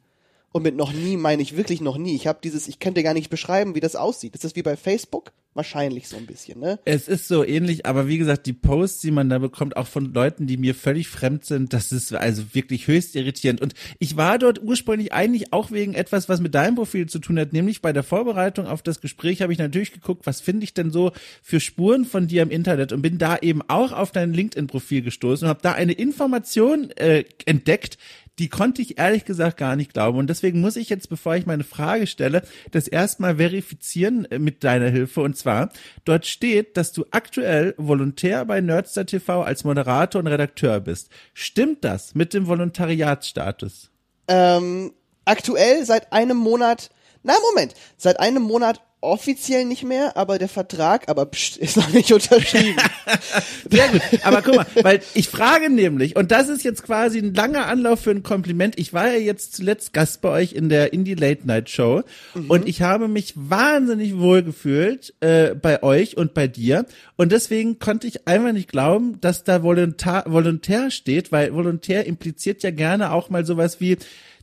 Und 0.51 0.63
mit 0.63 0.75
noch 0.75 0.91
nie 0.91 1.15
meine 1.15 1.41
ich 1.41 1.55
wirklich 1.55 1.79
noch 1.79 1.97
nie. 1.97 2.15
Ich 2.15 2.27
habe 2.27 2.39
dieses, 2.43 2.67
ich 2.67 2.79
könnte 2.79 3.03
gar 3.03 3.13
nicht 3.13 3.29
beschreiben, 3.29 3.75
wie 3.75 3.79
das 3.79 3.95
aussieht. 3.95 4.35
Ist 4.35 4.43
das 4.43 4.55
wie 4.55 4.63
bei 4.63 4.75
Facebook? 4.75 5.31
Wahrscheinlich 5.53 6.07
so 6.07 6.15
ein 6.15 6.25
bisschen, 6.25 6.61
ne? 6.61 6.79
Es 6.85 7.09
ist 7.09 7.27
so 7.27 7.43
ähnlich, 7.43 7.85
aber 7.85 8.07
wie 8.07 8.17
gesagt, 8.17 8.45
die 8.45 8.53
Posts, 8.53 9.01
die 9.01 9.11
man 9.11 9.29
da 9.29 9.37
bekommt, 9.37 9.75
auch 9.75 9.87
von 9.87 10.13
Leuten, 10.13 10.47
die 10.47 10.55
mir 10.55 10.73
völlig 10.73 11.09
fremd 11.09 11.43
sind, 11.43 11.73
das 11.73 11.91
ist 11.91 12.13
also 12.13 12.53
wirklich 12.53 12.87
höchst 12.87 13.17
irritierend. 13.17 13.59
Und 13.59 13.73
ich 13.99 14.15
war 14.15 14.39
dort 14.39 14.63
ursprünglich 14.63 15.11
eigentlich 15.11 15.51
auch 15.51 15.69
wegen 15.71 15.93
etwas, 15.93 16.29
was 16.29 16.39
mit 16.39 16.55
deinem 16.55 16.75
Profil 16.75 17.07
zu 17.07 17.19
tun 17.19 17.37
hat, 17.37 17.51
nämlich 17.51 17.81
bei 17.81 17.91
der 17.91 18.03
Vorbereitung 18.03 18.65
auf 18.65 18.81
das 18.81 19.01
Gespräch 19.01 19.41
habe 19.41 19.51
ich 19.51 19.59
natürlich 19.59 19.91
geguckt, 19.91 20.25
was 20.25 20.39
finde 20.39 20.63
ich 20.63 20.73
denn 20.73 20.89
so 20.89 21.11
für 21.41 21.59
Spuren 21.59 22.05
von 22.05 22.27
dir 22.27 22.43
im 22.43 22.49
Internet 22.49 22.93
und 22.93 23.01
bin 23.01 23.17
da 23.17 23.37
eben 23.37 23.61
auch 23.67 23.91
auf 23.91 24.13
dein 24.13 24.33
LinkedIn-Profil 24.33 25.01
gestoßen 25.01 25.45
und 25.45 25.49
habe 25.49 25.61
da 25.61 25.73
eine 25.73 25.91
Information 25.91 26.91
äh, 26.91 27.25
entdeckt, 27.45 27.97
die 28.41 28.49
konnte 28.49 28.81
ich 28.81 28.97
ehrlich 28.97 29.23
gesagt 29.23 29.57
gar 29.57 29.75
nicht 29.75 29.93
glauben. 29.93 30.17
Und 30.17 30.27
deswegen 30.27 30.61
muss 30.61 30.75
ich 30.75 30.89
jetzt, 30.89 31.09
bevor 31.09 31.35
ich 31.35 31.45
meine 31.45 31.63
Frage 31.63 32.07
stelle, 32.07 32.41
das 32.71 32.87
erstmal 32.87 33.35
verifizieren 33.35 34.25
äh, 34.25 34.39
mit 34.39 34.63
deiner 34.63 34.89
Hilfe. 34.89 35.21
Und 35.21 35.37
zwar, 35.37 35.69
dort 36.05 36.25
steht, 36.25 36.75
dass 36.75 36.91
du 36.91 37.05
aktuell 37.11 37.75
Volontär 37.77 38.43
bei 38.45 38.59
Nerdstar 38.59 39.05
TV 39.05 39.43
als 39.43 39.63
Moderator 39.63 40.19
und 40.19 40.25
Redakteur 40.27 40.79
bist. 40.79 41.11
Stimmt 41.35 41.83
das 41.83 42.15
mit 42.15 42.33
dem 42.33 42.47
Volontariatsstatus? 42.47 43.91
Ähm, 44.27 44.91
aktuell 45.23 45.85
seit 45.85 46.11
einem 46.11 46.37
Monat, 46.37 46.89
na 47.21 47.33
Moment, 47.51 47.75
seit 47.95 48.19
einem 48.19 48.41
Monat 48.41 48.81
offiziell 49.01 49.65
nicht 49.65 49.83
mehr, 49.83 50.15
aber 50.15 50.37
der 50.37 50.47
Vertrag, 50.47 51.09
aber 51.09 51.25
pst, 51.25 51.57
ist 51.57 51.75
noch 51.75 51.89
nicht 51.89 52.11
unterschrieben. 52.13 52.77
Sehr 53.69 53.87
gut. 53.89 54.01
Aber 54.23 54.41
guck 54.43 54.55
mal, 54.55 54.67
weil 54.83 55.01
ich 55.15 55.27
frage 55.27 55.69
nämlich, 55.69 56.15
und 56.15 56.31
das 56.31 56.49
ist 56.49 56.63
jetzt 56.63 56.83
quasi 56.83 57.17
ein 57.17 57.33
langer 57.33 57.65
Anlauf 57.65 58.01
für 58.01 58.11
ein 58.11 58.21
Kompliment. 58.21 58.77
Ich 58.77 58.93
war 58.93 59.07
ja 59.07 59.17
jetzt 59.17 59.55
zuletzt 59.55 59.91
Gast 59.93 60.21
bei 60.21 60.29
euch 60.29 60.53
in 60.53 60.69
der 60.69 60.93
Indie 60.93 61.15
Late 61.15 61.47
Night 61.47 61.69
Show 61.69 62.03
mhm. 62.35 62.49
und 62.49 62.67
ich 62.67 62.83
habe 62.83 63.07
mich 63.07 63.33
wahnsinnig 63.35 64.17
wohl 64.19 64.43
gefühlt 64.43 65.13
äh, 65.19 65.55
bei 65.55 65.81
euch 65.81 66.17
und 66.17 66.35
bei 66.35 66.47
dir. 66.47 66.85
Und 67.17 67.31
deswegen 67.31 67.79
konnte 67.79 68.07
ich 68.07 68.27
einfach 68.27 68.53
nicht 68.53 68.69
glauben, 68.69 69.19
dass 69.19 69.43
da 69.43 69.63
Volontär, 69.63 70.25
Volontär 70.27 70.91
steht, 70.91 71.31
weil 71.31 71.53
Volontär 71.53 72.05
impliziert 72.05 72.61
ja 72.61 72.71
gerne 72.71 73.11
auch 73.11 73.29
mal 73.29 73.45
sowas 73.45 73.79
wie, 73.79 73.97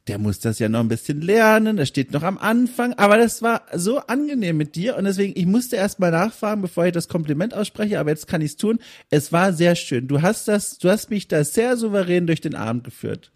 der 0.08 0.18
muss 0.18 0.40
das 0.40 0.58
ja 0.58 0.68
noch 0.68 0.80
ein 0.80 0.88
bisschen 0.88 1.20
lernen, 1.20 1.76
das 1.76 1.88
steht 1.88 2.12
noch 2.12 2.22
am 2.22 2.38
Anfang, 2.38 2.94
aber 2.94 3.18
das 3.18 3.42
war 3.42 3.62
so 3.74 3.98
angenehm 3.98 4.56
mit 4.56 4.74
dir 4.74 4.96
und 4.96 5.04
deswegen, 5.04 5.38
ich 5.38 5.46
musste 5.46 5.76
erst 5.76 6.00
mal 6.00 6.10
nachfragen, 6.10 6.62
bevor 6.62 6.86
ich 6.86 6.92
das 6.92 7.08
Kompliment 7.08 7.54
ausspreche, 7.54 8.00
aber 8.00 8.10
jetzt 8.10 8.26
kann 8.26 8.40
ich 8.40 8.52
es 8.52 8.56
tun. 8.56 8.78
Es 9.10 9.32
war 9.32 9.52
sehr 9.52 9.76
schön. 9.76 10.08
Du 10.08 10.22
hast 10.22 10.48
das, 10.48 10.78
du 10.78 10.88
hast 10.88 11.10
mich 11.10 11.28
da 11.28 11.44
sehr 11.44 11.76
souverän 11.76 12.26
durch 12.26 12.40
den 12.40 12.54
Abend 12.54 12.84
geführt. 12.84 13.32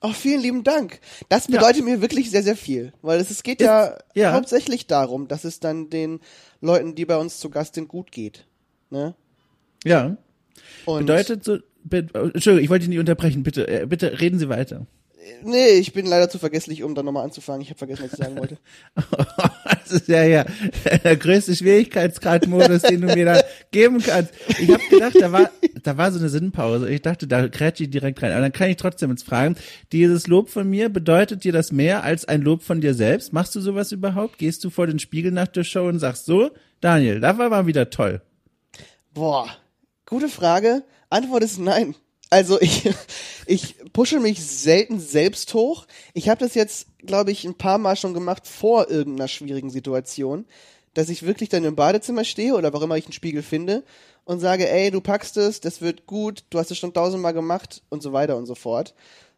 Oh, 0.00 0.12
vielen 0.12 0.42
lieben 0.42 0.64
Dank. 0.64 1.00
Das 1.28 1.46
bedeutet 1.46 1.78
ja. 1.78 1.84
mir 1.84 2.00
wirklich 2.02 2.30
sehr, 2.30 2.42
sehr 2.42 2.56
viel, 2.56 2.92
weil 3.00 3.20
es, 3.20 3.30
es 3.30 3.42
geht 3.42 3.60
ja, 3.60 3.96
ja, 4.14 4.32
hauptsächlich 4.32 4.86
darum, 4.86 5.28
dass 5.28 5.44
es 5.44 5.60
dann 5.60 5.88
den 5.88 6.20
Leuten, 6.60 6.94
die 6.94 7.06
bei 7.06 7.16
uns 7.16 7.38
zu 7.38 7.48
Gast 7.48 7.74
sind, 7.74 7.88
gut 7.88 8.12
geht. 8.12 8.46
Ne? 8.90 9.14
Ja. 9.84 10.16
Und 10.84 11.06
Bedeutet 11.06 11.44
so, 11.44 11.58
be 11.84 12.06
Entschuldigung, 12.12 12.64
ich 12.64 12.70
wollte 12.70 12.80
dich 12.80 12.90
nicht 12.90 12.98
unterbrechen, 12.98 13.42
bitte, 13.42 13.66
äh, 13.66 13.86
bitte 13.86 14.20
reden 14.20 14.38
Sie 14.38 14.48
weiter. 14.48 14.86
Nee, 15.42 15.78
ich 15.78 15.92
bin 15.92 16.06
leider 16.06 16.28
zu 16.28 16.38
vergesslich, 16.38 16.82
um 16.82 16.94
dann 16.94 17.04
nochmal 17.04 17.24
anzufangen. 17.24 17.62
Ich 17.62 17.70
habe 17.70 17.78
vergessen, 17.78 18.04
was 18.04 18.12
ich 18.12 18.18
sagen 18.18 18.38
wollte. 18.38 18.58
das 19.64 19.92
ist 19.92 20.08
ja 20.08 20.24
ja 20.24 20.44
der 21.02 21.16
größte 21.16 21.54
Schwierigkeitsgrad-Modus, 21.56 22.82
den 22.82 23.02
du 23.02 23.14
mir 23.14 23.24
da 23.24 23.42
geben 23.70 24.00
kannst. 24.00 24.32
Ich 24.60 24.70
habe 24.70 24.82
gedacht, 24.90 25.16
da 25.18 25.32
war 25.32 25.50
da 25.84 25.96
war 25.96 26.10
so 26.10 26.18
eine 26.18 26.28
Sinnpause. 26.28 26.90
Ich 26.90 27.02
dachte, 27.02 27.26
da 27.26 27.48
krätsch 27.48 27.80
ich 27.80 27.90
direkt 27.90 28.22
rein. 28.22 28.32
Aber 28.32 28.40
dann 28.40 28.52
kann 28.52 28.70
ich 28.70 28.76
trotzdem 28.76 29.10
jetzt 29.10 29.24
fragen, 29.24 29.56
dieses 29.92 30.26
Lob 30.26 30.48
von 30.48 30.68
mir, 30.68 30.88
bedeutet 30.88 31.44
dir 31.44 31.52
das 31.52 31.72
mehr 31.72 32.02
als 32.02 32.24
ein 32.24 32.42
Lob 32.42 32.62
von 32.62 32.80
dir 32.80 32.94
selbst? 32.94 33.32
Machst 33.32 33.54
du 33.54 33.60
sowas 33.60 33.92
überhaupt? 33.92 34.38
Gehst 34.38 34.64
du 34.64 34.70
vor 34.70 34.86
den 34.86 34.98
Spiegel 34.98 35.30
nach 35.30 35.48
der 35.48 35.64
Show 35.64 35.86
und 35.86 35.98
sagst 35.98 36.26
so, 36.26 36.50
Daniel, 36.80 37.20
da 37.20 37.38
war 37.38 37.50
mal 37.50 37.66
wieder 37.66 37.90
toll. 37.90 38.22
Boah, 39.12 39.48
gute 40.06 40.28
Frage. 40.28 40.82
Antwort 41.10 41.44
ist 41.44 41.58
nein. 41.58 41.94
Also 42.30 42.60
ich, 42.60 42.90
ich 43.46 43.76
pushe 43.94 44.20
mich 44.20 44.44
selten 44.44 45.00
selbst 45.00 45.54
hoch. 45.54 45.86
Ich 46.12 46.28
habe 46.28 46.40
das 46.40 46.54
jetzt, 46.54 46.88
glaube 46.98 47.30
ich, 47.30 47.46
ein 47.46 47.54
paar 47.54 47.78
Mal 47.78 47.96
schon 47.96 48.12
gemacht 48.12 48.46
vor 48.46 48.90
irgendeiner 48.90 49.28
schwierigen 49.28 49.70
Situation, 49.70 50.44
dass 50.92 51.08
ich 51.08 51.22
wirklich 51.24 51.48
dann 51.48 51.64
im 51.64 51.76
Badezimmer 51.76 52.24
stehe 52.24 52.54
oder 52.54 52.74
warum 52.74 52.88
immer 52.90 52.98
ich 52.98 53.06
einen 53.06 53.12
Spiegel 53.12 53.42
finde 53.42 53.84
und 54.24 54.40
sage, 54.40 54.68
ey, 54.68 54.90
du 54.90 55.00
packst 55.00 55.36
es, 55.38 55.60
das 55.60 55.80
wird 55.80 56.06
gut, 56.06 56.44
du 56.50 56.58
hast 56.58 56.70
es 56.70 56.76
schon 56.78 56.92
tausendmal 56.92 57.32
gemacht 57.32 57.82
und 57.88 58.02
so 58.02 58.12
weiter 58.12 58.36
und 58.36 58.46
so 58.46 58.54
fort. 58.54 58.94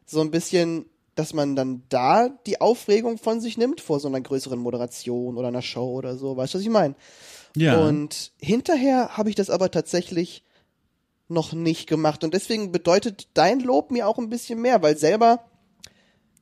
So 0.07 0.21
ein 0.21 0.31
bisschen, 0.31 0.87
dass 1.15 1.35
man 1.35 1.55
dann 1.55 1.83
da 1.91 2.31
die 2.47 2.61
Aufregung 2.61 3.19
von 3.19 3.41
sich 3.41 3.59
nimmt 3.59 3.83
vor 3.83 4.01
so 4.01 4.09
einer 4.09 4.21
größeren 4.21 4.59
Moderation 4.59 5.37
oder 5.37 5.49
einer 5.49 5.63
Show 5.63 5.93
oder 5.93 6.17
so. 6.17 6.37
Weißt 6.37 6.55
du, 6.55 6.59
was 6.59 6.65
ich 6.65 6.71
meine? 6.71 6.95
Ja. 7.55 7.79
Und 7.87 8.33
hinterher 8.41 9.19
habe 9.19 9.29
ich 9.29 9.35
das 9.35 9.51
aber 9.51 9.71
tatsächlich 9.71 10.45
noch 11.29 11.53
nicht 11.53 11.89
gemacht. 11.89 12.25
Und 12.25 12.35
deswegen 12.35 12.73
bedeutet 12.73 13.29
dein 13.35 13.61
Lob 13.61 13.91
mir 13.91 14.07
auch 14.07 14.19
ein 14.19 14.29
bisschen 14.29 14.61
mehr, 14.61 14.83
weil 14.83 14.97
selber 14.97 15.45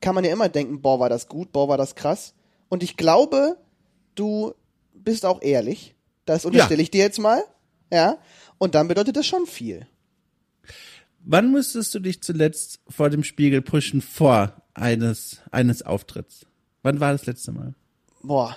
kann 0.00 0.14
man 0.14 0.24
ja 0.24 0.32
immer 0.32 0.48
denken, 0.48 0.82
boah, 0.82 1.00
war 1.00 1.08
das 1.08 1.28
gut, 1.28 1.52
boah, 1.52 1.68
war 1.68 1.78
das 1.78 1.94
krass. 1.94 2.34
Und 2.68 2.82
ich 2.82 2.96
glaube, 2.96 3.56
du 4.14 4.54
bist 4.92 5.24
auch 5.24 5.40
ehrlich. 5.42 5.94
Das 6.24 6.44
unterstelle 6.44 6.80
ja. 6.80 6.82
ich 6.82 6.90
dir 6.90 7.02
jetzt 7.02 7.18
mal. 7.18 7.42
Ja. 7.90 8.18
Und 8.58 8.74
dann 8.74 8.88
bedeutet 8.88 9.16
das 9.16 9.26
schon 9.26 9.46
viel. 9.46 9.86
Wann 11.20 11.52
müsstest 11.52 11.94
du 11.94 12.00
dich 12.00 12.22
zuletzt 12.22 12.80
vor 12.88 13.08
dem 13.08 13.24
Spiegel 13.24 13.62
pushen 13.62 14.02
vor 14.02 14.62
eines, 14.74 15.40
eines 15.50 15.82
Auftritts? 15.82 16.46
Wann 16.82 17.00
war 17.00 17.12
das 17.12 17.26
letzte 17.26 17.52
Mal? 17.52 17.74
Boah. 18.22 18.56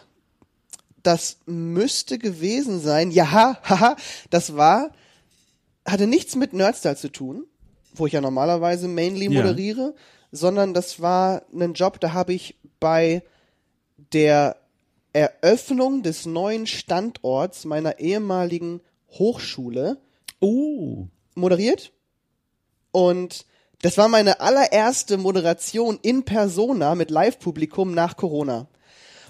Das 1.03 1.37
müsste 1.45 2.17
gewesen 2.17 2.81
sein. 2.81 3.11
Ja, 3.11 3.31
haha. 3.63 3.95
Das 4.29 4.57
war 4.57 4.91
hatte 5.87 6.07
nichts 6.07 6.35
mit 6.35 6.53
Nerdstyle 6.53 6.95
zu 6.95 7.09
tun, 7.11 7.45
wo 7.93 8.05
ich 8.07 8.13
ja 8.13 8.21
normalerweise 8.21 8.87
mainly 8.87 9.25
Ja. 9.25 9.41
moderiere, 9.41 9.95
sondern 10.31 10.73
das 10.73 11.01
war 11.01 11.43
ein 11.53 11.73
Job, 11.73 11.99
da 11.99 12.13
habe 12.13 12.33
ich 12.33 12.55
bei 12.79 13.23
der 14.13 14.57
Eröffnung 15.13 16.03
des 16.03 16.25
neuen 16.25 16.67
Standorts 16.67 17.65
meiner 17.65 17.99
ehemaligen 17.99 18.81
Hochschule 19.11 19.97
Oh. 20.41 21.07
moderiert. 21.33 21.91
Und 22.91 23.45
das 23.81 23.97
war 23.97 24.07
meine 24.09 24.39
allererste 24.41 25.17
Moderation 25.17 25.97
in 26.01 26.23
Persona 26.23 26.93
mit 26.95 27.09
Live-Publikum 27.09 27.93
nach 27.93 28.17
Corona. 28.17 28.67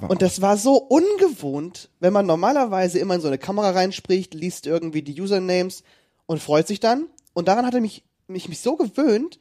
Und 0.08 0.22
das 0.22 0.42
war 0.42 0.58
so 0.58 0.76
ungewohnt, 0.78 1.90
wenn 2.00 2.14
man 2.14 2.26
normalerweise 2.28 3.00
immer 3.00 3.16
in 3.16 3.22
so 3.22 3.28
eine 3.28 3.38
Kamera 3.40 3.72
reinspricht, 3.72 4.34
liest 4.36 4.68
irgendwie 4.68 5.02
die 5.02 5.20
Usernames 5.20 5.84
und 6.28 6.42
freut 6.42 6.68
sich 6.68 6.80
dann. 6.80 7.08
Und 7.34 7.48
daran 7.48 7.66
hatte 7.66 7.82
mich, 7.82 8.04
mich, 8.28 8.48
mich 8.48 8.60
so 8.60 8.76
gewöhnt, 8.76 9.40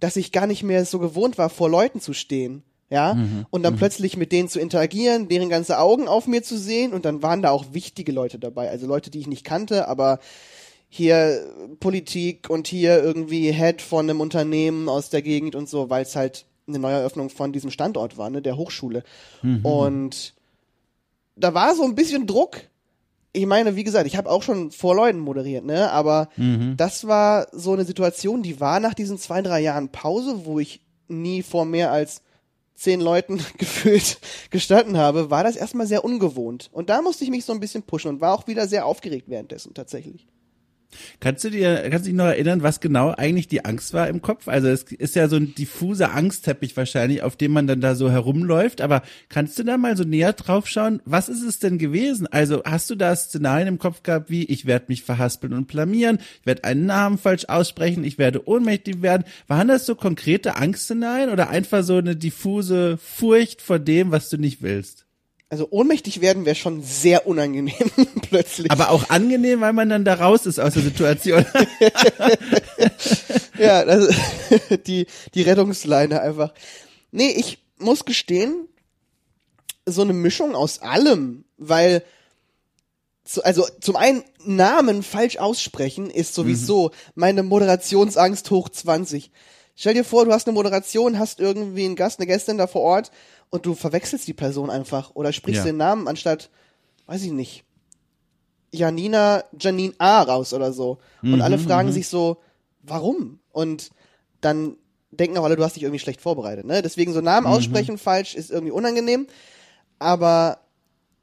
dass 0.00 0.16
ich 0.16 0.32
gar 0.32 0.48
nicht 0.48 0.64
mehr 0.64 0.84
so 0.84 0.98
gewohnt 0.98 1.38
war, 1.38 1.48
vor 1.48 1.70
Leuten 1.70 2.00
zu 2.00 2.12
stehen. 2.12 2.64
Ja, 2.90 3.16
und 3.50 3.62
dann 3.62 3.76
plötzlich 3.76 4.16
mit 4.16 4.30
denen 4.30 4.48
zu 4.48 4.60
interagieren, 4.60 5.26
deren 5.26 5.48
ganze 5.48 5.78
Augen 5.78 6.06
auf 6.06 6.26
mir 6.26 6.42
zu 6.42 6.56
sehen 6.56 6.92
und 6.92 7.06
dann 7.06 7.22
waren 7.22 7.42
da 7.42 7.50
auch 7.50 7.72
wichtige 7.72 8.12
Leute 8.12 8.38
dabei, 8.38 8.68
also 8.70 8.86
Leute, 8.86 9.10
die 9.10 9.18
ich 9.18 9.26
nicht 9.26 9.42
kannte, 9.42 9.88
aber 9.88 10.20
hier 10.90 11.50
Politik 11.80 12.50
und 12.50 12.68
hier 12.68 13.02
irgendwie 13.02 13.50
Head 13.50 13.82
von 13.82 14.08
einem 14.08 14.20
Unternehmen 14.20 14.88
aus 14.88 15.10
der 15.10 15.22
Gegend 15.22 15.56
und 15.56 15.68
so, 15.68 15.90
weil 15.90 16.02
es 16.02 16.14
halt 16.14 16.44
eine 16.68 16.78
Neueröffnung 16.78 17.30
von 17.30 17.52
diesem 17.52 17.70
Standort 17.70 18.16
war, 18.16 18.30
ne, 18.30 18.42
der 18.42 18.56
Hochschule. 18.56 19.02
Und 19.64 20.34
da 21.34 21.52
war 21.52 21.74
so 21.74 21.82
ein 21.84 21.96
bisschen 21.96 22.28
Druck. 22.28 22.60
Ich 23.36 23.46
meine, 23.46 23.76
wie 23.76 23.84
gesagt, 23.84 24.06
ich 24.06 24.16
habe 24.16 24.30
auch 24.30 24.42
schon 24.42 24.70
vor 24.70 24.94
Leuten 24.94 25.18
moderiert, 25.18 25.64
ne, 25.64 25.90
aber 25.90 26.28
das 26.76 27.06
war 27.06 27.48
so 27.52 27.72
eine 27.72 27.84
Situation, 27.84 28.42
die 28.42 28.60
war 28.60 28.80
nach 28.80 28.94
diesen 28.94 29.18
zwei, 29.18 29.42
drei 29.42 29.60
Jahren 29.60 29.90
Pause, 29.90 30.42
wo 30.44 30.60
ich 30.60 30.80
nie 31.08 31.42
vor 31.42 31.64
mehr 31.64 31.90
als 31.92 32.22
zehn 32.76 33.00
Leuten 33.00 33.40
gefühlt 33.58 34.18
gestanden 34.50 34.96
habe, 34.96 35.30
war 35.30 35.44
das 35.44 35.56
erstmal 35.56 35.86
sehr 35.86 36.04
ungewohnt. 36.04 36.70
Und 36.72 36.90
da 36.90 37.02
musste 37.02 37.24
ich 37.24 37.30
mich 37.30 37.44
so 37.44 37.52
ein 37.52 37.60
bisschen 37.60 37.82
pushen 37.82 38.08
und 38.10 38.20
war 38.20 38.34
auch 38.34 38.46
wieder 38.46 38.66
sehr 38.68 38.86
aufgeregt 38.86 39.28
währenddessen 39.28 39.74
tatsächlich. 39.74 40.26
Kannst 41.20 41.44
du 41.44 41.50
dir, 41.50 41.88
kannst 41.90 42.06
du 42.06 42.10
dich 42.10 42.16
noch 42.16 42.26
erinnern, 42.26 42.62
was 42.62 42.80
genau 42.80 43.10
eigentlich 43.10 43.48
die 43.48 43.64
Angst 43.64 43.92
war 43.94 44.08
im 44.08 44.22
Kopf? 44.22 44.48
Also 44.48 44.68
es 44.68 44.84
ist 44.84 45.14
ja 45.14 45.28
so 45.28 45.36
ein 45.36 45.54
diffuser 45.54 46.14
Angstteppich 46.14 46.76
wahrscheinlich, 46.76 47.22
auf 47.22 47.36
dem 47.36 47.52
man 47.52 47.66
dann 47.66 47.80
da 47.80 47.94
so 47.94 48.10
herumläuft. 48.10 48.80
Aber 48.80 49.02
kannst 49.28 49.58
du 49.58 49.64
da 49.64 49.76
mal 49.76 49.96
so 49.96 50.04
näher 50.04 50.32
drauf 50.32 50.66
schauen? 50.68 51.00
Was 51.04 51.28
ist 51.28 51.42
es 51.42 51.58
denn 51.58 51.78
gewesen? 51.78 52.26
Also 52.26 52.62
hast 52.64 52.90
du 52.90 52.94
da 52.94 53.14
Szenarien 53.14 53.68
im 53.68 53.78
Kopf 53.78 54.02
gehabt, 54.02 54.30
wie 54.30 54.44
ich 54.44 54.66
werde 54.66 54.86
mich 54.88 55.02
verhaspeln 55.02 55.52
und 55.52 55.68
blamieren, 55.68 56.18
ich 56.40 56.46
werde 56.46 56.64
einen 56.64 56.86
Namen 56.86 57.18
falsch 57.18 57.46
aussprechen, 57.46 58.04
ich 58.04 58.18
werde 58.18 58.48
ohnmächtig 58.48 59.02
werden? 59.02 59.24
Waren 59.46 59.68
das 59.68 59.86
so 59.86 59.94
konkrete 59.94 60.56
Angstszenarien 60.56 61.30
oder 61.30 61.50
einfach 61.50 61.82
so 61.82 61.96
eine 61.96 62.16
diffuse 62.16 62.96
Furcht 62.98 63.62
vor 63.62 63.78
dem, 63.78 64.10
was 64.10 64.28
du 64.28 64.36
nicht 64.36 64.62
willst? 64.62 65.03
Also 65.54 65.68
ohnmächtig 65.70 66.20
werden 66.20 66.46
wäre 66.46 66.56
schon 66.56 66.82
sehr 66.82 67.28
unangenehm 67.28 67.76
plötzlich. 68.28 68.72
Aber 68.72 68.90
auch 68.90 69.08
angenehm, 69.08 69.60
weil 69.60 69.72
man 69.72 69.88
dann 69.88 70.04
da 70.04 70.14
raus 70.14 70.46
ist 70.46 70.58
aus 70.58 70.74
der 70.74 70.82
Situation. 70.82 71.46
Ja, 73.56 73.84
das, 73.84 74.12
die, 74.88 75.06
die 75.34 75.42
Rettungsleine 75.42 76.20
einfach. 76.20 76.52
Nee, 77.12 77.28
ich 77.28 77.58
muss 77.78 78.04
gestehen, 78.04 78.66
so 79.86 80.02
eine 80.02 80.12
Mischung 80.12 80.56
aus 80.56 80.82
allem, 80.82 81.44
weil, 81.56 82.02
also 83.44 83.64
zum 83.80 83.94
einen 83.94 84.24
Namen 84.44 85.04
falsch 85.04 85.36
aussprechen 85.36 86.10
ist 86.10 86.34
sowieso 86.34 86.90
meine 87.14 87.44
Moderationsangst 87.44 88.50
hoch 88.50 88.70
20. 88.70 89.30
Stell 89.76 89.94
dir 89.94 90.04
vor, 90.04 90.24
du 90.24 90.32
hast 90.32 90.48
eine 90.48 90.54
Moderation, 90.54 91.20
hast 91.20 91.38
irgendwie 91.38 91.84
einen 91.84 91.94
Gast, 91.94 92.18
eine 92.18 92.26
Gästin 92.26 92.58
da 92.58 92.66
vor 92.66 92.82
Ort 92.82 93.12
und 93.54 93.66
du 93.66 93.76
verwechselst 93.76 94.26
die 94.26 94.32
Person 94.32 94.68
einfach 94.68 95.12
oder 95.14 95.32
sprichst 95.32 95.60
Ja. 95.60 95.66
den 95.66 95.76
Namen 95.76 96.08
anstatt, 96.08 96.50
weiß 97.06 97.22
ich 97.22 97.30
nicht, 97.30 97.62
Janina 98.72 99.44
Janine 99.56 99.94
A 99.98 100.22
raus 100.22 100.52
oder 100.52 100.72
so. 100.72 100.98
Und 101.22 101.40
alle 101.40 101.58
fragen 101.60 101.92
sich 101.92 102.08
so, 102.08 102.38
warum? 102.82 103.38
Und 103.52 103.92
dann 104.40 104.76
denken 105.12 105.38
auch 105.38 105.44
alle, 105.44 105.54
du 105.54 105.62
hast 105.62 105.76
dich 105.76 105.84
irgendwie 105.84 106.00
schlecht 106.00 106.20
vorbereitet. 106.20 106.64
Ne? 106.66 106.82
Deswegen 106.82 107.12
so 107.12 107.20
Namen 107.20 107.46
aussprechen 107.46 107.96
falsch 107.96 108.34
ist 108.34 108.50
irgendwie 108.50 108.72
unangenehm. 108.72 109.28
Aber 110.00 110.58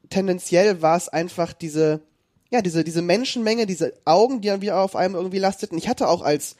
tendenziell 0.10 0.82
war 0.82 0.96
es 0.96 1.10
einfach 1.10 1.52
diese, 1.52 2.00
ja, 2.50 2.62
diese, 2.62 2.86
diese 2.86 3.02
Menschenmenge, 3.02 3.66
diese 3.66 3.92
Augen, 4.06 4.40
die 4.40 4.48
dann 4.48 4.62
wieder 4.62 4.80
auf 4.80 4.96
einem 4.96 5.16
irgendwie 5.16 5.40
lasteten. 5.40 5.78
Ich 5.78 5.90
hatte 5.90 6.08
auch 6.08 6.22
als 6.22 6.56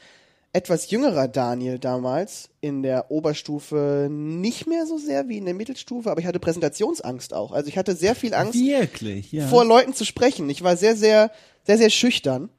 etwas 0.54 0.90
jüngerer 0.90 1.28
Daniel 1.28 1.78
damals 1.78 2.50
in 2.60 2.82
der 2.82 3.10
Oberstufe 3.10 4.08
nicht 4.10 4.66
mehr 4.66 4.86
so 4.86 4.98
sehr 4.98 5.28
wie 5.28 5.38
in 5.38 5.46
der 5.46 5.54
Mittelstufe, 5.54 6.10
aber 6.10 6.20
ich 6.20 6.26
hatte 6.26 6.40
Präsentationsangst 6.40 7.32
auch. 7.32 7.52
Also 7.52 7.68
ich 7.68 7.78
hatte 7.78 7.96
sehr 7.96 8.14
viel 8.14 8.34
Angst, 8.34 8.54
Wirklich, 8.54 9.32
ja. 9.32 9.46
vor 9.46 9.64
Leuten 9.64 9.94
zu 9.94 10.04
sprechen. 10.04 10.50
Ich 10.50 10.62
war 10.62 10.76
sehr, 10.76 10.94
sehr, 10.94 11.30
sehr, 11.64 11.78
sehr 11.78 11.90
schüchtern 11.90 12.50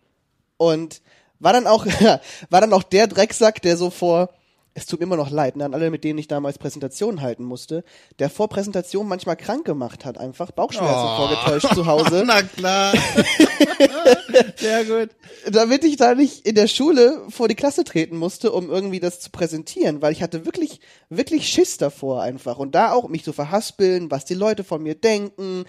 und 0.57 1.01
war 1.39 1.53
dann 1.53 1.67
auch, 1.67 1.85
war 2.49 2.61
dann 2.61 2.73
auch 2.73 2.83
der 2.83 3.05
Drecksack, 3.07 3.61
der 3.61 3.77
so 3.77 3.91
vor, 3.91 4.29
es 4.75 4.85
tut 4.87 4.99
mir 4.99 5.05
immer 5.05 5.17
noch 5.17 5.29
leid, 5.29 5.55
ne, 5.55 5.65
an 5.65 5.73
alle, 5.75 5.91
mit 5.91 6.03
denen 6.03 6.17
ich 6.17 6.27
damals 6.27 6.57
Präsentationen 6.57 7.21
halten 7.21 7.43
musste, 7.43 7.83
der 8.19 8.29
vor 8.31 8.49
Präsentationen 8.49 9.07
manchmal 9.07 9.35
krank 9.37 9.65
gemacht 9.65 10.03
hat, 10.03 10.17
einfach 10.17 10.49
Bauchschmerzen 10.51 11.05
Oh. 11.05 11.15
vorgetäuscht 11.17 11.75
zu 11.75 11.85
Hause, 11.85 12.23
Na 12.25 12.41
klar. 12.41 12.93
Sehr 14.57 14.85
gut. 14.85 15.09
damit 15.51 15.83
ich 15.83 15.97
da 15.97 16.15
nicht 16.15 16.47
in 16.47 16.55
der 16.55 16.67
Schule 16.67 17.21
vor 17.29 17.47
die 17.47 17.55
Klasse 17.55 17.83
treten 17.83 18.17
musste, 18.17 18.51
um 18.51 18.69
irgendwie 18.69 18.99
das 18.99 19.19
zu 19.19 19.29
präsentieren, 19.29 20.01
weil 20.01 20.11
ich 20.11 20.21
hatte 20.23 20.45
wirklich, 20.45 20.79
wirklich 21.09 21.47
Schiss 21.47 21.77
davor 21.77 22.21
einfach 22.21 22.57
und 22.57 22.73
da 22.75 22.91
auch 22.93 23.09
mich 23.09 23.23
zu 23.23 23.33
verhaspeln, 23.33 24.09
was 24.11 24.25
die 24.25 24.33
Leute 24.33 24.63
von 24.63 24.81
mir 24.81 24.95
denken 24.95 25.65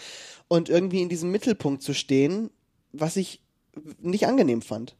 und 0.48 0.68
irgendwie 0.68 1.02
in 1.02 1.08
diesem 1.08 1.30
Mittelpunkt 1.30 1.82
zu 1.82 1.92
stehen, 1.94 2.50
was 2.92 3.16
ich 3.16 3.42
nicht 4.00 4.26
angenehm 4.26 4.62
fand. 4.62 4.96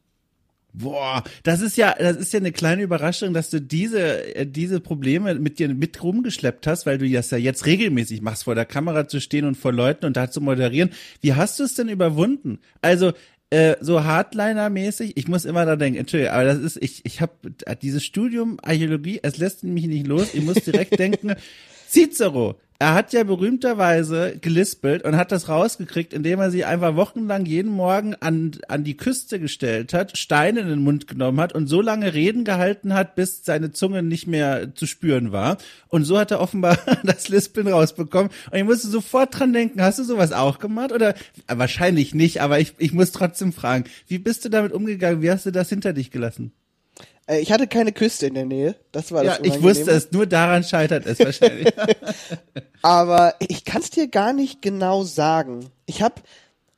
Boah, 0.77 1.23
das 1.43 1.61
ist 1.61 1.77
ja, 1.77 1.95
das 1.97 2.17
ist 2.17 2.33
ja 2.33 2.39
eine 2.39 2.51
kleine 2.51 2.83
Überraschung, 2.83 3.33
dass 3.33 3.49
du 3.49 3.61
diese, 3.61 4.35
äh, 4.35 4.45
diese 4.45 4.81
Probleme 4.81 5.35
mit 5.35 5.59
dir 5.59 5.69
mit 5.69 6.01
rumgeschleppt 6.03 6.67
hast, 6.67 6.85
weil 6.85 6.97
du 6.97 7.09
das 7.09 7.31
ja 7.31 7.37
jetzt 7.37 7.65
regelmäßig 7.65 8.21
machst, 8.21 8.43
vor 8.43 8.55
der 8.55 8.65
Kamera 8.65 9.07
zu 9.07 9.21
stehen 9.21 9.45
und 9.45 9.55
vor 9.55 9.71
Leuten 9.71 10.05
und 10.05 10.17
da 10.17 10.29
zu 10.29 10.41
moderieren. 10.41 10.89
Wie 11.21 11.33
hast 11.33 11.59
du 11.59 11.63
es 11.63 11.75
denn 11.75 11.87
überwunden? 11.87 12.59
Also, 12.81 13.13
äh, 13.51 13.77
so 13.79 14.03
Hardliner-mäßig, 14.03 15.13
ich 15.15 15.27
muss 15.27 15.45
immer 15.45 15.65
da 15.65 15.75
denken, 15.75 15.99
Entschuldigung, 15.99 16.33
aber 16.33 16.43
das 16.43 16.57
ist, 16.57 16.77
ich, 16.81 17.05
ich 17.05 17.21
habe 17.21 17.33
dieses 17.81 18.03
Studium 18.03 18.57
Archäologie, 18.61 19.19
es 19.21 19.37
lässt 19.37 19.63
mich 19.63 19.87
nicht 19.87 20.07
los, 20.07 20.33
ich 20.33 20.43
muss 20.43 20.55
direkt 20.55 20.99
denken, 20.99 21.35
Cicero, 21.89 22.55
er 22.77 22.93
hat 22.93 23.13
ja 23.13 23.23
berühmterweise 23.23 24.37
gelispelt 24.41 25.05
und 25.05 25.15
hat 25.15 25.31
das 25.31 25.47
rausgekriegt, 25.47 26.13
indem 26.13 26.41
er 26.41 26.51
sich 26.51 26.65
einfach 26.65 26.97
wochenlang 26.97 27.45
jeden 27.45 27.71
Morgen 27.71 28.15
an, 28.15 28.51
an 28.67 28.83
die 28.83 28.97
Küste 28.97 29.39
gestellt 29.39 29.93
hat, 29.93 30.17
Steine 30.17 30.59
in 30.59 30.67
den 30.67 30.83
Mund 30.83 31.07
genommen 31.07 31.39
hat 31.39 31.55
und 31.55 31.67
so 31.67 31.79
lange 31.79 32.13
Reden 32.13 32.43
gehalten 32.43 32.93
hat, 32.93 33.15
bis 33.15 33.45
seine 33.45 33.71
Zunge 33.71 34.03
nicht 34.03 34.27
mehr 34.27 34.75
zu 34.75 34.87
spüren 34.87 35.31
war. 35.31 35.57
Und 35.87 36.03
so 36.03 36.19
hat 36.19 36.31
er 36.31 36.41
offenbar 36.41 36.77
das 37.05 37.29
Lispeln 37.29 37.69
rausbekommen. 37.69 38.29
Und 38.51 38.57
ich 38.57 38.65
musste 38.65 38.89
sofort 38.89 39.39
dran 39.39 39.53
denken, 39.53 39.81
hast 39.81 39.99
du 39.99 40.03
sowas 40.03 40.33
auch 40.33 40.59
gemacht? 40.59 40.91
Oder 40.91 41.15
äh, 41.47 41.57
wahrscheinlich 41.57 42.13
nicht, 42.13 42.41
aber 42.41 42.59
ich, 42.59 42.73
ich 42.77 42.91
muss 42.91 43.13
trotzdem 43.13 43.53
fragen, 43.53 43.85
wie 44.09 44.19
bist 44.19 44.43
du 44.43 44.49
damit 44.49 44.73
umgegangen? 44.73 45.21
Wie 45.21 45.31
hast 45.31 45.45
du 45.45 45.51
das 45.51 45.69
hinter 45.69 45.93
dich 45.93 46.11
gelassen? 46.11 46.51
Äh, 47.27 47.39
ich 47.39 47.51
hatte 47.51 47.67
keine 47.67 47.91
Küste 47.91 48.27
in 48.27 48.33
der 48.33 48.45
Nähe, 48.45 48.75
das 48.91 49.11
war 49.11 49.23
das 49.23 49.39
Ja, 49.39 49.43
ich 49.43 49.61
wusste 49.61 49.91
es, 49.91 50.11
nur 50.11 50.25
daran 50.25 50.63
scheitert 50.63 51.05
es 51.05 51.19
wahrscheinlich. 51.19 51.73
Aber 52.81 53.35
ich 53.39 53.65
kann 53.65 53.81
es 53.81 53.89
dir 53.89 54.07
gar 54.07 54.33
nicht 54.33 54.61
genau 54.61 55.03
sagen. 55.03 55.71
Ich 55.85 56.01
habe 56.01 56.21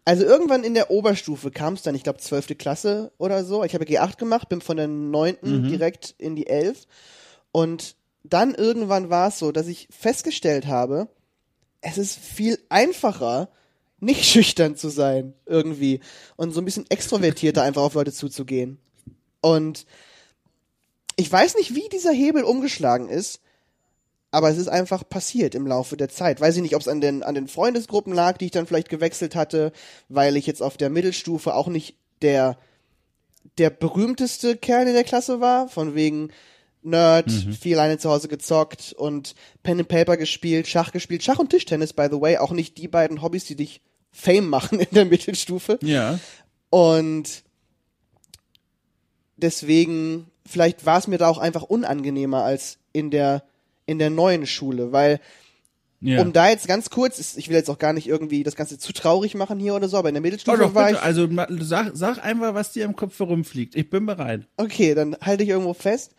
also 0.06 0.24
irgendwann 0.24 0.64
in 0.64 0.74
der 0.74 0.90
Oberstufe 0.90 1.52
kam 1.52 1.74
es 1.74 1.82
dann, 1.82 1.94
ich 1.94 2.04
glaube 2.04 2.20
zwölfte 2.20 2.56
Klasse 2.56 3.12
oder 3.18 3.44
so. 3.44 3.66
Ich 3.66 3.74
habe 3.74 3.84
G8 3.84 4.18
gemacht, 4.18 4.48
bin 4.48 4.62
von 4.62 4.78
der 4.78 4.88
neunten 4.88 5.68
direkt 5.68 6.16
in 6.18 6.38
die 6.38 6.48
elf 6.48 6.88
und 7.52 7.98
dann 8.24 8.56
irgendwann 8.56 9.10
war 9.10 9.30
es 9.30 9.40
so, 9.40 9.52
dass 9.52 9.68
ich 9.68 9.88
festgestellt 9.92 10.68
habe, 10.68 11.08
es 11.82 11.98
ist 11.98 12.18
viel 12.18 12.60
einfacher, 12.70 13.50
nicht 14.00 14.26
schüchtern 14.32 14.76
zu 14.76 14.90
sein 14.90 15.34
irgendwie 15.46 16.00
und 16.36 16.52
so 16.52 16.62
ein 16.62 16.66
bisschen 16.66 16.86
extrovertierter 16.90 17.64
einfach 17.64 17.82
auf 17.82 17.94
Leute 17.94 18.14
zuzugehen. 18.14 18.80
Und 19.42 19.86
ich 21.18 21.30
weiß 21.30 21.56
nicht, 21.56 21.76
wie 21.76 21.90
dieser 21.92 22.12
Hebel 22.12 22.44
umgeschlagen 22.44 23.10
ist, 23.10 23.42
aber 24.32 24.50
es 24.50 24.58
ist 24.58 24.68
einfach 24.68 25.08
passiert 25.08 25.56
im 25.56 25.68
Laufe 25.68 25.98
der 25.98 26.10
Zeit. 26.10 26.40
Weiß 26.40 26.56
ich 26.56 26.62
nicht, 26.62 26.76
ob 26.76 26.82
es 26.82 26.88
an 26.88 27.02
den, 27.02 27.24
an 27.24 27.36
den 27.36 27.48
Freundesgruppen 27.48 28.14
lag, 28.14 28.38
die 28.38 28.46
ich 28.46 28.52
dann 28.52 28.68
vielleicht 28.68 28.90
gewechselt 28.90 29.36
hatte, 29.36 29.72
weil 30.10 30.38
ich 30.38 30.46
jetzt 30.46 30.62
auf 30.62 30.78
der 30.78 30.90
Mittelstufe 30.90 31.56
auch 31.56 31.68
nicht 31.68 31.98
der, 32.22 32.58
der 33.58 33.72
berühmteste 33.72 34.56
Kerl 34.56 34.88
in 34.88 34.94
der 34.94 35.04
Klasse 35.04 35.42
war, 35.42 35.68
von 35.68 35.96
wegen 35.96 36.30
Nerd, 36.84 37.32
viel 37.32 37.78
alleine 37.78 37.98
zu 37.98 38.10
Hause 38.10 38.28
gezockt 38.28 38.94
und 38.94 39.36
Pen 39.64 39.80
and 39.80 39.90
Paper 39.90 40.16
gespielt, 40.16 40.68
Schach 40.68 40.92
gespielt, 40.92 41.24
Schach 41.24 41.40
und 41.40 41.50
Tischtennis, 41.50 41.92
by 41.94 42.08
the 42.10 42.22
way, 42.22 42.38
auch 42.38 42.52
nicht 42.52 42.78
die 42.78 42.88
beiden 42.88 43.22
Hobbys, 43.22 43.46
die 43.46 43.56
dich 43.56 43.82
Fame 44.12 44.48
machen 44.48 44.80
in 44.80 44.88
der 44.92 45.06
Mittelstufe. 45.06 45.80
ja. 45.82 46.20
Und 46.70 47.44
deswegen 49.38 50.30
vielleicht 50.48 50.86
war 50.86 50.98
es 51.00 51.08
mir 51.08 51.18
da 51.18 51.28
auch 51.28 51.38
einfach 51.38 51.64
unangenehmer 51.64 52.44
als 52.44 52.78
in 52.94 53.12
der, 53.12 53.44
in 53.86 54.00
der 54.00 54.10
neuen 54.10 54.46
Schule, 54.48 54.92
weil 54.92 55.20
Ja. 56.00 56.22
um 56.22 56.32
da 56.34 56.50
jetzt 56.50 56.68
ganz 56.68 56.90
kurz, 56.90 57.36
ich 57.38 57.50
will 57.50 57.56
jetzt 57.56 57.70
auch 57.70 57.80
gar 57.80 57.94
nicht 57.94 58.08
irgendwie 58.08 58.44
das 58.44 58.56
Ganze 58.56 58.78
zu 58.78 58.94
traurig 58.94 59.34
machen 59.36 59.60
hier 59.60 59.74
oder 59.76 59.90
so, 59.90 59.98
aber 59.98 60.10
in 60.10 60.16
der 60.16 60.22
oh, 60.22 60.26
Mittelstufe 60.26 60.58
doch, 60.58 60.76
war 60.76 60.86
bitte. 60.88 61.00
ich, 61.00 61.04
Also 61.04 61.28
sag, 61.64 61.92
sag 61.96 62.24
einfach, 62.24 62.54
was 62.54 62.72
dir 62.72 62.86
im 62.86 62.96
Kopf 62.96 63.18
herumfliegt. 63.20 63.76
Ich 63.76 63.90
bin 63.90 64.06
bereit. 64.06 64.48
okay, 64.58 64.94
dann 64.96 65.16
halte 65.22 65.44
ich 65.44 65.50
irgendwo 65.50 65.74
fest. 65.74 66.14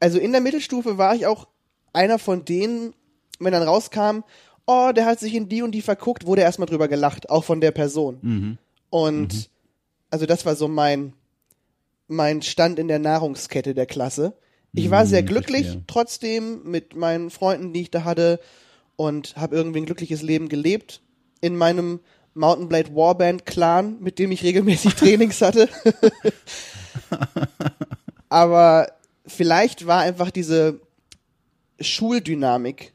Also 0.00 0.18
in 0.18 0.32
der 0.32 0.40
Mittelstufe 0.42 0.98
war 0.98 1.14
ich 1.14 1.26
auch 1.26 1.48
einer 1.94 2.18
von 2.18 2.44
denen, 2.44 2.92
wenn 3.38 3.52
dann 3.52 3.62
rauskam, 3.62 4.20
oh, 4.66 4.92
der 4.94 5.06
hat 5.06 5.18
sich 5.20 5.34
in 5.34 5.48
die 5.48 5.62
und 5.62 5.72
die 5.72 5.80
verguckt, 5.82 6.26
wurde 6.26 6.42
erstmal 6.42 6.66
drüber 6.66 6.88
gelacht, 6.88 7.30
auch 7.30 7.44
von 7.44 7.60
der 7.62 7.70
Person. 7.70 8.18
Mhm. 8.20 8.58
Und 8.90 9.48
also 10.10 10.26
das 10.26 10.44
war 10.44 10.56
so 10.56 10.68
mein, 10.68 11.14
mein 12.08 12.42
Stand 12.42 12.78
in 12.78 12.88
der 12.88 12.98
Nahrungskette 12.98 13.74
der 13.74 13.86
Klasse. 13.86 14.34
Ich 14.74 14.90
war 14.90 15.06
sehr 15.06 15.22
Mhm, 15.22 15.26
glücklich 15.26 15.62
verstehe. 15.66 15.84
trotzdem 15.86 16.62
mit 16.64 16.96
meinen 16.96 17.30
Freunden, 17.30 17.72
die 17.72 17.82
ich 17.82 17.90
da 17.90 18.04
hatte 18.04 18.40
und 18.96 19.36
habe 19.36 19.56
irgendwie 19.56 19.80
ein 19.80 19.86
glückliches 19.86 20.22
Leben 20.22 20.48
gelebt 20.48 21.00
in 21.40 21.56
meinem 21.56 22.00
Mountain 22.34 22.68
Blade 22.68 22.94
Warband 22.94 23.46
Clan, 23.46 23.96
mit 24.00 24.18
dem 24.18 24.30
ich 24.32 24.42
regelmäßig 24.42 24.94
Trainings 24.94 25.40
hatte. 25.40 25.68
Aber 28.28 28.88
vielleicht 29.26 29.86
war 29.86 30.00
einfach 30.00 30.30
diese 30.30 30.80
Schuldynamik 31.80 32.92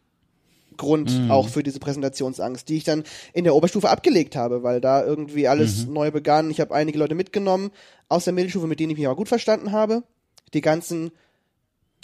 Grund 0.82 1.10
Mhm. 1.12 1.32
auch 1.32 1.48
für 1.48 1.64
diese 1.64 1.80
Präsentationsangst, 1.80 2.68
die 2.68 2.78
ich 2.78 2.84
dann 2.84 3.04
in 3.34 3.44
der 3.46 3.56
Oberstufe 3.56 3.90
abgelegt 3.90 4.36
habe, 4.36 4.64
weil 4.64 4.82
da 4.82 5.06
irgendwie 5.06 5.48
alles 5.48 5.86
Mhm. 5.86 5.94
neu 5.94 6.12
begann. 6.12 6.50
Ich 6.52 6.60
habe 6.60 6.74
einige 6.76 6.98
Leute 7.00 7.16
mitgenommen 7.16 7.72
aus 8.10 8.24
der 8.26 8.34
Mittelstufe, 8.34 8.68
mit 8.68 8.80
denen 8.80 8.92
ich 8.92 8.98
mich 8.98 9.08
auch 9.08 9.16
gut 9.16 9.30
verstanden 9.30 9.72
habe. 9.72 10.04
Die 10.54 10.62
ganzen, 10.62 11.12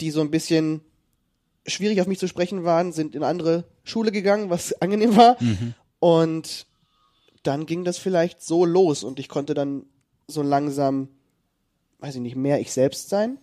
die 0.00 0.10
so 0.10 0.20
ein 0.20 0.30
bisschen 0.30 0.80
schwierig 1.66 2.00
auf 2.00 2.06
mich 2.06 2.18
zu 2.18 2.28
sprechen 2.28 2.64
waren, 2.64 2.92
sind 2.92 3.14
in 3.14 3.22
eine 3.22 3.30
andere 3.30 3.64
Schule 3.84 4.12
gegangen, 4.12 4.48
was 4.48 4.72
angenehm 4.80 5.16
war. 5.16 5.36
Mhm. 5.42 5.74
Und 5.98 6.66
dann 7.42 7.66
ging 7.66 7.84
das 7.84 7.98
vielleicht 7.98 8.42
so 8.42 8.64
los 8.64 9.04
und 9.04 9.18
ich 9.18 9.28
konnte 9.28 9.54
dann 9.54 9.84
so 10.28 10.42
langsam, 10.42 11.08
weiß 11.98 12.14
ich 12.16 12.20
nicht, 12.20 12.36
mehr 12.36 12.60
ich 12.60 12.72
selbst 12.72 13.08
sein. 13.08 13.38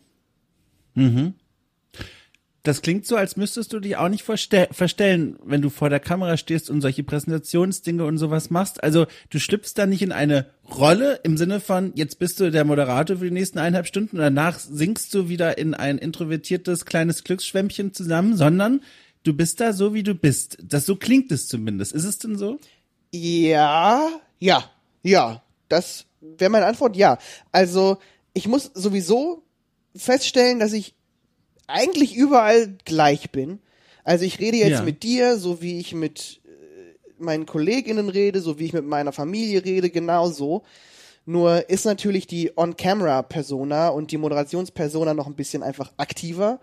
Das 2.66 2.82
klingt 2.82 3.06
so, 3.06 3.16
als 3.16 3.38
müsstest 3.38 3.74
du 3.74 3.80
dich 3.80 3.96
auch 3.96 4.10
nicht 4.10 4.24
verste 4.24 4.68
verstellen, 4.72 5.38
wenn 5.46 5.62
du 5.62 5.70
vor 5.70 5.92
der 5.92 6.00
Kamera 6.00 6.36
stehst 6.36 6.72
und 6.72 6.82
solche 6.82 7.04
Präsentationsdinge 7.04 8.04
und 8.04 8.18
sowas 8.18 8.50
machst. 8.50 8.84
Also 8.84 9.06
du 9.30 9.40
schlüpfst 9.40 9.74
da 9.76 9.86
nicht 9.86 10.02
in 10.02 10.12
eine 10.12 10.48
Rolle 10.76 11.20
im 11.22 11.38
Sinne 11.38 11.60
von, 11.60 11.92
jetzt 11.94 12.18
bist 12.18 12.40
du 12.40 12.50
der 12.50 12.66
Moderator 12.66 13.18
für 13.18 13.26
die 13.26 13.32
nächsten 13.32 13.60
eineinhalb 13.60 13.86
Stunden 13.86 14.18
und 14.18 14.24
danach 14.24 14.58
sinkst 14.58 15.14
du 15.14 15.30
wieder 15.30 15.60
in 15.60 15.76
ein 15.76 16.00
introvertiertes 16.00 16.86
kleines 16.86 17.24
Glücksschwämmchen 17.24 17.94
zusammen, 17.94 18.36
sondern 18.36 18.82
du 19.22 19.36
bist 19.36 19.62
da 19.62 19.72
so, 19.72 19.94
wie 19.94 20.02
du 20.02 20.16
bist. 20.16 20.58
Das 20.64 20.88
so 20.88 20.96
klingt 20.96 21.32
es 21.32 21.48
zumindest. 21.48 21.92
Ist 21.92 22.06
es 22.06 22.18
denn 22.18 22.36
so? 22.36 22.60
Ja, 23.14 24.10
ja, 24.40 24.64
ja. 25.04 25.44
Das 25.70 26.06
wäre 26.20 26.50
meine 26.50 26.66
Antwort, 26.66 26.98
ja. 26.98 27.20
Also, 27.52 28.00
ich 28.34 28.48
muss 28.48 28.72
sowieso 28.74 29.44
feststellen, 29.96 30.58
dass 30.58 30.74
ich 30.74 30.96
eigentlich 31.68 32.16
überall 32.16 32.76
gleich 32.86 33.32
bin. 33.32 33.60
Also 34.04 34.26
ich 34.26 34.40
rede 34.40 34.58
jetzt 34.58 34.80
Ja. 34.80 34.84
mit 34.84 35.04
dir, 35.04 35.38
so 35.38 35.62
wie 35.62 35.80
ich 35.80 35.94
mit 35.94 36.42
äh, 36.46 37.14
meinen 37.18 37.46
KollegInnen 37.46 38.10
rede, 38.10 38.42
so 38.42 38.60
wie 38.60 38.66
ich 38.66 38.74
mit 38.74 38.86
meiner 38.86 39.12
Familie 39.12 39.64
rede, 39.66 39.90
genauso. 39.90 40.64
Nur 41.26 41.70
ist 41.70 41.86
natürlich 41.86 42.28
die 42.28 42.52
On-Camera-Persona 42.56 43.90
und 43.90 44.12
die 44.12 44.18
Moderationspersona 44.18 45.16
noch 45.16 45.26
ein 45.26 45.36
bisschen 45.36 45.64
einfach 45.64 45.92
aktiver, 45.98 46.60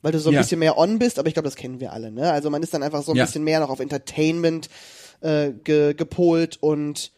weil 0.00 0.12
du 0.12 0.18
so 0.20 0.30
ein 0.30 0.34
Ja. 0.34 0.40
bisschen 0.40 0.60
mehr 0.60 0.78
on 0.78 0.98
bist, 0.98 1.18
aber 1.18 1.28
ich 1.28 1.34
glaube, 1.34 1.48
das 1.48 1.56
kennen 1.56 1.78
wir 1.80 1.92
alle, 1.92 2.10
ne? 2.10 2.32
Also 2.32 2.48
man 2.48 2.62
ist 2.62 2.72
dann 2.72 2.82
einfach 2.82 3.02
so 3.02 3.12
ein 3.12 3.18
Ja. 3.18 3.24
bisschen 3.26 3.44
mehr 3.44 3.60
noch 3.60 3.68
auf 3.68 3.80
Entertainment 3.80 4.70
äh, 5.20 5.50
ge 5.52 5.92
gepolt 5.92 6.56
und 6.62 7.12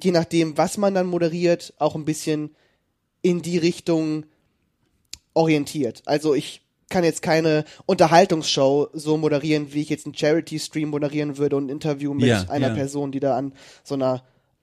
je 0.00 0.12
nachdem, 0.12 0.56
was 0.56 0.76
man 0.76 0.94
dann 0.94 1.06
moderiert, 1.08 1.74
auch 1.78 1.96
ein 1.96 2.04
bisschen 2.04 2.54
in 3.22 3.42
die 3.42 3.58
Richtung 3.58 4.26
orientiert. 5.34 6.02
Also 6.06 6.34
ich 6.34 6.62
kann 6.88 7.04
jetzt 7.04 7.22
keine 7.22 7.64
Unterhaltungsshow 7.86 8.88
so 8.92 9.16
moderieren, 9.16 9.72
wie 9.72 9.82
ich 9.82 9.88
jetzt 9.88 10.06
einen 10.06 10.14
Charity-Stream 10.14 10.88
moderieren 10.88 11.36
würde 11.36 11.56
und 11.56 11.66
ein 11.66 11.70
Interview 11.70 12.14
mit 12.14 12.26
Ja, 12.26 12.44
einer 12.48 12.68
ja. 12.68 12.74
Person, 12.74 13.12
die 13.12 13.20
da 13.20 13.36
an 13.36 13.52
so 13.84 13.94
einer 13.94 14.22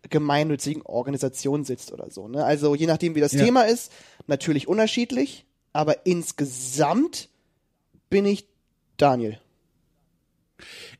gemeinnützigen 0.09 0.81
Organisation 0.83 1.63
sitzt 1.63 1.91
oder 1.91 2.09
so. 2.11 2.27
Ne? 2.27 2.43
Also 2.43 2.75
je 2.75 2.85
nachdem, 2.88 3.15
wie 3.15 3.21
das 3.21 3.33
Ja. 3.33 3.43
Thema 3.43 3.63
ist, 3.63 3.91
natürlich 4.27 4.67
unterschiedlich, 4.67 5.45
aber 5.73 6.05
insgesamt 6.05 7.29
bin 8.09 8.25
ich 8.25 8.45
Daniel. 8.97 9.39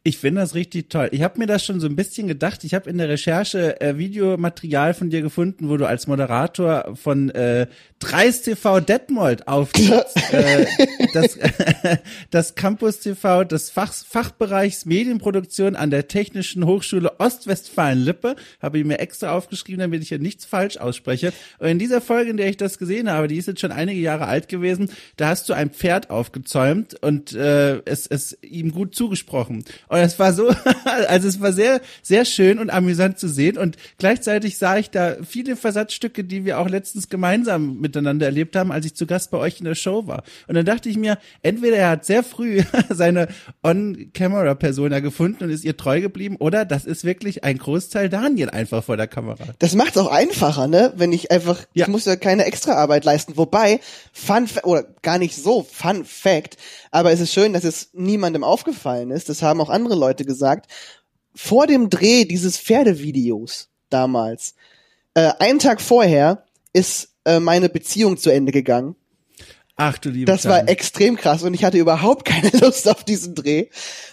Ich 0.08 0.20
finde 0.20 0.42
das 0.42 0.54
richtig 0.54 0.92
toll. 0.92 1.10
Ich 1.14 1.24
habe 1.24 1.40
mir 1.40 1.48
das 1.48 1.66
schon 1.66 1.80
so 1.80 1.88
ein 1.88 1.96
bisschen 1.96 2.28
gedacht. 2.28 2.64
Ich 2.64 2.76
habe 2.76 2.88
in 2.92 3.00
der 3.00 3.10
Recherche 3.10 3.82
äh, 3.82 3.98
Videomaterial 3.98 4.94
von 4.94 5.10
dir 5.10 5.24
gefunden, 5.24 5.68
wo 5.68 5.78
du 5.78 5.88
als 5.88 6.06
Moderator 6.06 6.96
von 6.96 7.32
äh, 7.32 7.66
Dreis 7.98 8.44
TV 8.44 8.82
Detmold 8.82 9.48
auftrittst. 9.48 10.16
äh, 10.32 10.68
das, 11.12 11.40
das 12.30 12.54
Campus 12.54 13.00
TV 13.00 13.46
des 13.46 13.72
Fachs, 13.72 14.06
Fachbereichs 14.08 14.86
Medienproduktion 14.86 15.76
an 15.76 15.90
der 15.90 16.08
Technischen 16.08 16.68
Hochschule 16.68 17.20
Ostwestfalen-Lippe. 17.20 18.36
Habe 18.62 18.78
ich 18.78 18.86
mir 18.86 19.00
extra 19.00 19.32
aufgeschrieben, 19.32 19.80
damit 19.80 20.04
ich 20.04 20.10
hier 20.10 20.20
nichts 20.20 20.46
falsch 20.46 20.78
ausspreche. 20.78 21.34
Und 21.58 21.70
in 21.70 21.80
dieser 21.80 22.00
Folge, 22.00 22.30
in 22.30 22.38
der 22.38 22.48
ich 22.48 22.58
das 22.58 22.78
gesehen 22.78 23.10
habe, 23.10 23.28
die 23.28 23.38
ist 23.38 23.48
jetzt 23.48 23.62
schon 23.62 23.72
einige 23.72 24.00
Jahre 24.00 24.28
alt 24.28 24.50
gewesen, 24.50 24.92
da 25.18 25.30
hast 25.30 25.50
du 25.50 25.54
ein 25.54 25.72
Pferd 25.72 26.12
aufgezäumt 26.12 26.94
und 27.02 27.34
äh, 27.34 27.82
es, 27.86 28.06
es 28.06 28.38
ihm 28.44 28.72
gut 28.72 28.94
zugesprochen. 28.94 29.66
Und 29.88 29.95
es 30.04 30.18
war 30.20 30.34
so, 30.34 30.50
also 31.08 31.28
es 31.28 31.40
war 31.42 31.54
sehr, 31.54 31.82
sehr 32.02 32.26
schön 32.26 32.60
und 32.60 32.70
amüsant 32.70 33.20
zu 33.20 33.28
sehen. 33.28 33.58
Und 33.58 33.78
gleichzeitig 33.98 34.58
sah 34.58 34.78
ich 34.78 34.90
da 34.90 35.16
viele 35.28 35.56
Versatzstücke, 35.56 36.24
die 36.24 36.46
wir 36.46 36.60
auch 36.60 36.70
letztens 36.70 37.10
gemeinsam 37.10 37.80
miteinander 37.80 38.26
erlebt 38.26 38.56
haben, 38.56 38.72
als 38.72 38.86
ich 38.86 38.96
zu 38.96 39.06
Gast 39.06 39.32
bei 39.32 39.38
euch 39.38 39.60
in 39.60 39.66
der 39.66 39.76
Show 39.76 40.08
war. 40.08 40.24
Und 40.48 40.56
dann 40.56 40.66
dachte 40.66 40.90
ich 40.90 40.98
mir, 40.98 41.18
entweder 41.42 41.78
er 41.78 41.90
hat 41.90 42.06
sehr 42.06 42.24
früh 42.24 42.64
seine 42.90 43.28
On-Camera-Persona 43.64 45.00
gefunden 45.00 45.44
und 45.44 45.50
ist 45.50 45.64
ihr 45.64 45.78
treu 45.78 46.02
geblieben, 46.02 46.36
oder 46.40 46.66
das 46.66 46.86
ist 46.86 47.04
wirklich 47.06 47.44
ein 47.44 47.58
Großteil 47.58 48.10
Daniel 48.10 48.50
einfach 48.50 48.84
vor 48.84 48.98
der 48.98 49.08
Kamera. 49.08 49.46
Das 49.60 49.76
macht's 49.76 49.98
auch 49.98 50.12
einfacher, 50.12 50.68
ne? 50.68 50.94
Wenn 50.96 51.12
ich 51.12 51.32
einfach, 51.32 51.60
Ja. 51.74 51.86
ich 51.86 51.92
muss 51.92 52.06
ja 52.06 52.16
keine 52.16 52.46
Extraarbeit 52.46 53.06
leisten. 53.06 53.38
Wobei, 53.38 53.80
Fun, 54.14 54.48
oder 54.64 54.84
gar 55.02 55.18
nicht 55.18 55.36
so 55.36 55.64
Fun 55.64 56.06
Fact, 56.06 56.58
aber 56.96 57.12
es 57.12 57.20
ist 57.20 57.34
schön, 57.34 57.52
dass 57.52 57.66
es 57.66 57.90
niemandem 57.92 58.46
aufgefallen 58.46 59.12
ist. 59.12 59.28
Das 59.28 59.42
haben 59.42 59.60
auch 59.60 59.70
andere 59.70 59.96
Leute 59.96 60.24
gesagt. 60.24 60.72
Vor 61.36 61.68
dem 61.68 61.90
Dreh 61.90 62.24
dieses 62.24 62.58
Pferdevideos 62.58 63.68
damals, 63.90 64.56
äh, 65.14 65.34
einen 65.40 65.60
Tag 65.60 65.82
vorher, 65.82 66.46
ist 66.72 67.10
äh, 67.26 67.42
meine 67.42 67.68
Beziehung 67.68 68.16
zu 68.16 68.30
Ende 68.30 68.54
gegangen. 68.54 68.96
Ach 69.76 69.98
du 69.98 70.10
liebe 70.10 70.26
Das 70.26 70.46
war 70.46 70.60
Zeit. 70.60 70.70
extrem 70.70 71.18
krass 71.18 71.44
und 71.44 71.54
ich 71.54 71.66
hatte 71.66 71.78
überhaupt 71.78 72.24
keine 72.24 72.50
Lust 72.62 72.88
auf 72.88 73.04
diesen 73.04 73.36
Dreh. 73.36 73.68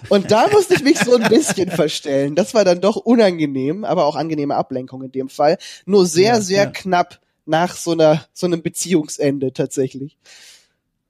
Und 0.08 0.32
da 0.32 0.48
musste 0.48 0.74
ich 0.74 0.82
mich 0.82 0.98
so 0.98 1.14
ein 1.16 1.28
bisschen 1.28 1.70
verstellen. 1.82 2.34
Das 2.34 2.52
war 2.52 2.64
dann 2.64 2.80
doch 2.80 2.96
unangenehm, 2.96 3.84
aber 3.84 4.06
auch 4.06 4.16
angenehme 4.16 4.56
Ablenkung 4.56 5.04
in 5.04 5.12
dem 5.12 5.28
Fall. 5.28 5.56
Nur 5.86 6.04
sehr, 6.06 6.34
Ja, 6.34 6.40
sehr 6.40 6.64
ja. 6.64 6.70
knapp 6.70 7.20
nach 7.46 7.76
so 7.76 7.92
einer, 7.92 8.24
so 8.32 8.46
einem 8.46 8.62
Beziehungsende 8.62 9.52
tatsächlich. 9.52 10.16